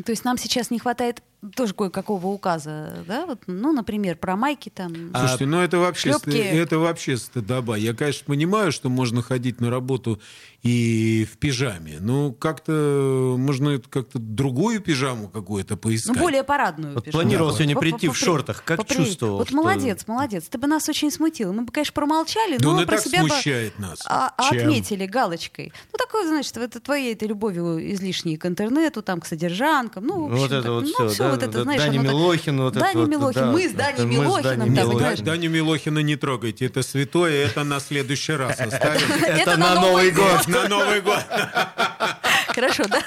То 0.03 0.11
есть 0.11 0.25
нам 0.25 0.39
сейчас 0.39 0.71
не 0.71 0.79
хватает 0.79 1.21
тоже 1.55 1.73
кое-какого 1.73 2.27
указа, 2.27 3.03
да, 3.07 3.25
вот, 3.25 3.39
ну, 3.47 3.71
например, 3.73 4.15
про 4.17 4.35
майки 4.35 4.69
там. 4.69 4.93
Слушайте, 5.17 5.45
ну 5.45 5.59
это 5.61 5.77
вообще, 5.79 6.11
это 6.25 6.79
вообще 6.79 7.17
стыдоба. 7.17 7.75
Я, 7.75 7.93
конечно, 7.93 8.25
понимаю, 8.25 8.71
что 8.71 8.89
можно 8.89 9.21
ходить 9.21 9.59
на 9.59 9.69
работу 9.69 10.21
и 10.61 11.27
в 11.31 11.37
пижаме. 11.37 11.97
Но 11.99 12.31
как-то 12.31 13.35
можно 13.37 13.69
это 13.71 13.89
как-то 13.89 14.19
другую 14.19 14.79
пижаму 14.79 15.27
какую-то 15.27 15.75
поискать. 15.75 16.15
Ну, 16.15 16.21
более 16.21 16.43
парадную 16.43 16.93
Вот 16.93 17.05
пижаму. 17.05 17.21
планировал 17.23 17.49
Вот, 17.49 17.57
сегодня 17.57 17.75
по- 17.75 17.81
прийти 17.81 18.07
по- 18.07 18.13
в 18.13 18.17
шортах. 18.17 18.63
Как 18.63 18.77
попри- 18.77 18.95
чувствовал, 18.97 19.37
Вот 19.37 19.47
что- 19.49 19.57
молодец, 19.57 20.05
молодец. 20.07 20.45
Ты 20.49 20.57
бы 20.57 20.67
нас 20.67 20.87
очень 20.87 21.11
смутил. 21.11 21.51
Мы 21.53 21.63
бы, 21.63 21.71
конечно, 21.71 21.93
промолчали, 21.93 22.57
Да 22.57 22.65
но 22.69 22.77
он 22.77 22.85
про 22.85 22.95
так 22.95 23.05
себя 23.05 23.21
бы 23.23 23.29
смущает 23.29 23.77
нас. 23.79 23.99
а- 24.05 24.33
а 24.37 24.49
Чем? 24.49 24.59
отметили 24.59 25.05
галочкой. 25.05 25.73
Ну, 25.91 25.97
такое, 25.97 26.27
значит, 26.27 26.55
это 26.57 26.79
твоей 26.79 27.13
этой 27.13 27.27
любовью 27.27 27.93
излишней 27.93 28.37
к 28.37 28.45
интернету, 28.45 29.01
там, 29.01 29.19
к 29.19 29.25
содержанкам. 29.25 30.05
Ну, 30.07 30.27
в 30.27 30.29
Вот 30.31 30.43
общем, 30.43 30.45
это 30.45 30.61
так, 30.63 30.71
вот 30.71 30.83
ну, 30.83 31.09
всё 31.09 31.23
да, 31.31 31.32
вот 31.34 31.43
это, 31.43 31.63
знаешь, 31.63 31.81
Даня 31.81 31.99
Милохин, 31.99 32.61
вот 32.61 32.75
это 32.75 32.86
Даня 32.86 32.99
вот, 32.99 33.09
Милохин. 33.09 33.41
да. 33.41 33.51
Мы 33.51 33.69
с 33.69 33.71
Даней 33.71 34.05
Нет, 34.05 34.19
Милохиным. 34.19 34.97
знаешь. 34.97 35.19
Да- 35.19 35.25
Даню 35.25 35.49
Милохина 35.49 35.99
не 35.99 36.15
трогайте, 36.15 36.65
это 36.65 36.84
святое, 36.84 37.45
это 37.47 37.63
на 37.63 37.79
следующий 37.79 38.34
раз 38.34 38.59
оставим. 38.59 39.23
Это 39.23 39.57
на 39.57 39.75
Новый 39.75 40.11
год. 40.11 40.47
На 40.47 40.67
Новый 40.67 41.01
год. 41.01 41.19
Хорошо, 42.47 42.84
да? 42.88 43.01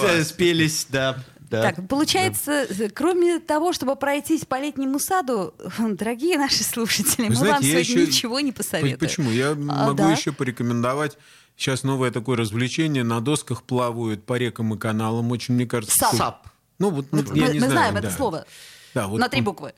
у 0.00 0.02
вас. 0.02 0.10
э, 0.10 0.24
спелись, 0.24 0.86
да. 0.90 1.16
да. 1.50 1.62
Так, 1.72 1.88
получается, 1.88 2.66
кроме 2.94 3.38
того, 3.40 3.72
чтобы 3.72 3.96
пройтись 3.96 4.44
по 4.44 4.60
летнему 4.60 4.98
саду, 4.98 5.54
дорогие 5.78 6.38
наши 6.38 6.64
слушатели, 6.64 7.22
Вы 7.24 7.28
мы 7.30 7.34
знаете, 7.36 7.54
вам 7.54 7.62
я 7.62 7.84
сегодня 7.84 8.02
еще- 8.02 8.06
ничего 8.06 8.40
не 8.40 8.52
посоветуем. 8.52 8.98
Почему? 8.98 9.30
Я 9.30 9.54
могу 9.54 9.94
да? 9.94 10.12
еще 10.12 10.32
порекомендовать. 10.32 11.16
Сейчас 11.58 11.82
новое 11.82 12.12
такое 12.12 12.36
развлечение. 12.36 13.02
На 13.02 13.20
досках 13.20 13.64
плавают 13.64 14.24
по 14.24 14.38
рекам 14.38 14.74
и 14.74 14.78
каналам. 14.78 15.32
Очень, 15.32 15.54
мне 15.54 15.66
кажется... 15.66 15.96
Сап. 15.98 16.14
Сап. 16.14 16.48
Ну, 16.78 16.90
вот, 16.90 17.06
ну, 17.10 17.24
Мы, 17.28 17.36
я 17.36 17.46
мы 17.46 17.52
не 17.52 17.58
знаем 17.58 17.72
знаю, 17.72 17.92
это 17.94 18.02
да. 18.02 18.10
слово. 18.10 18.46
Да, 18.94 19.08
вот 19.08 19.18
на 19.18 19.28
три 19.28 19.40
буквы. 19.40 19.74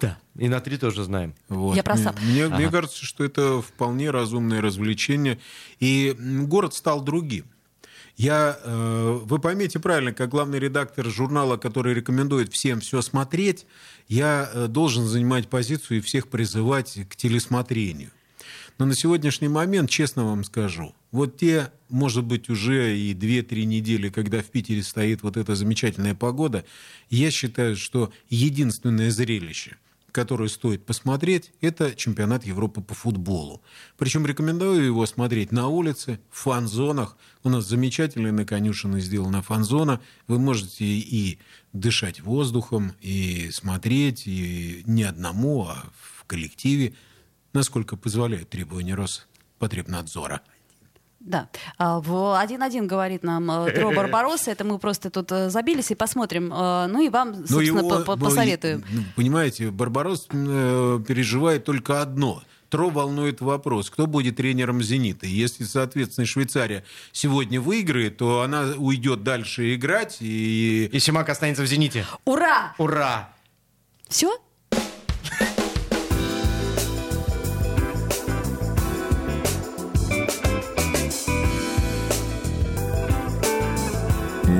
Да. 0.00 0.16
И 0.38 0.48
на 0.48 0.60
три 0.60 0.78
тоже 0.78 1.02
знаем. 1.02 1.34
Вот. 1.48 1.74
Я 1.74 1.82
про 1.82 1.96
САП. 1.96 2.20
Мне, 2.22 2.46
мне 2.46 2.70
кажется, 2.70 3.04
что 3.04 3.24
это 3.24 3.60
вполне 3.60 4.10
разумное 4.10 4.60
развлечение. 4.60 5.40
И 5.80 6.14
город 6.18 6.72
стал 6.72 7.00
другим. 7.00 7.46
Я, 8.16 8.56
э, 8.62 9.20
вы 9.24 9.40
поймите 9.40 9.80
правильно, 9.80 10.12
как 10.12 10.30
главный 10.30 10.60
редактор 10.60 11.06
журнала, 11.06 11.56
который 11.56 11.94
рекомендует 11.94 12.52
всем 12.52 12.80
все 12.80 13.02
смотреть, 13.02 13.66
я 14.08 14.48
э, 14.52 14.68
должен 14.68 15.04
занимать 15.04 15.48
позицию 15.48 15.98
и 15.98 16.00
всех 16.00 16.28
призывать 16.28 16.96
к 17.10 17.16
телесмотрению. 17.16 18.10
Но 18.78 18.84
на 18.84 18.94
сегодняшний 18.94 19.48
момент, 19.48 19.88
честно 19.88 20.24
вам 20.24 20.44
скажу, 20.44 20.94
вот 21.10 21.38
те, 21.38 21.72
может 21.88 22.24
быть, 22.24 22.50
уже 22.50 22.98
и 22.98 23.14
2-3 23.14 23.64
недели, 23.64 24.10
когда 24.10 24.42
в 24.42 24.46
Питере 24.46 24.82
стоит 24.82 25.22
вот 25.22 25.38
эта 25.38 25.54
замечательная 25.54 26.14
погода, 26.14 26.64
я 27.08 27.30
считаю, 27.30 27.76
что 27.76 28.12
единственное 28.28 29.10
зрелище, 29.10 29.78
которое 30.12 30.50
стоит 30.50 30.84
посмотреть, 30.84 31.52
это 31.62 31.94
чемпионат 31.94 32.44
Европы 32.44 32.82
по 32.82 32.94
футболу. 32.94 33.62
Причем 33.96 34.26
рекомендую 34.26 34.84
его 34.84 35.06
смотреть 35.06 35.52
на 35.52 35.68
улице, 35.68 36.20
в 36.30 36.40
фан-зонах. 36.40 37.16
У 37.44 37.48
нас 37.48 37.66
замечательная 37.66 38.32
на 38.32 38.44
конюшине 38.44 39.00
сделана 39.00 39.40
фан-зона. 39.40 40.02
Вы 40.26 40.38
можете 40.38 40.84
и 40.84 41.38
дышать 41.72 42.20
воздухом, 42.20 42.92
и 43.00 43.48
смотреть, 43.52 44.26
и 44.26 44.82
не 44.84 45.04
одному, 45.04 45.66
а 45.66 45.86
в 45.98 46.24
коллективе, 46.24 46.92
насколько 47.56 47.96
позволяют 47.96 48.48
требования 48.50 48.94
Роспотребнадзора. 48.94 50.40
Да. 51.20 51.48
А, 51.76 51.98
В 52.00 52.10
1-1 52.40 52.86
говорит 52.86 53.24
нам 53.24 53.50
э, 53.50 53.72
Тро 53.72 53.90
Барбаросса. 53.92 54.52
Это 54.52 54.62
мы 54.64 54.78
просто 54.78 55.10
тут 55.10 55.32
э, 55.32 55.50
забились 55.50 55.90
и 55.90 55.96
посмотрим. 55.96 56.52
Э, 56.52 56.86
Ну 56.86 57.00
и 57.00 57.08
вам, 57.08 57.32
Но 57.32 57.36
собственно, 57.38 57.62
его, 57.62 57.88
по- 57.88 58.00
по- 58.04 58.16
ну, 58.16 58.24
посоветуем. 58.26 58.84
ну, 58.88 59.02
Понимаете, 59.16 59.70
Барбарос 59.72 60.28
э, 60.30 61.00
переживает 61.08 61.64
только 61.64 62.00
одно. 62.00 62.42
Тро 62.68 62.90
волнует 62.90 63.40
вопрос, 63.40 63.90
кто 63.90 64.06
будет 64.06 64.36
тренером 64.36 64.82
«Зенита». 64.82 65.26
Если, 65.26 65.64
соответственно, 65.64 66.26
Швейцария 66.26 66.84
сегодня 67.12 67.60
выиграет, 67.60 68.16
то 68.18 68.42
она 68.42 68.74
уйдет 68.76 69.22
дальше 69.24 69.74
играть. 69.74 70.18
И 70.20 70.88
И 70.92 70.98
Симак 71.00 71.28
останется 71.28 71.62
в 71.62 71.66
«Зените». 71.66 72.04
Ура! 72.24 72.74
Ура! 72.78 73.30
Все? 74.08 74.36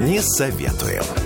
Не 0.07 0.23
советуем. 0.23 1.26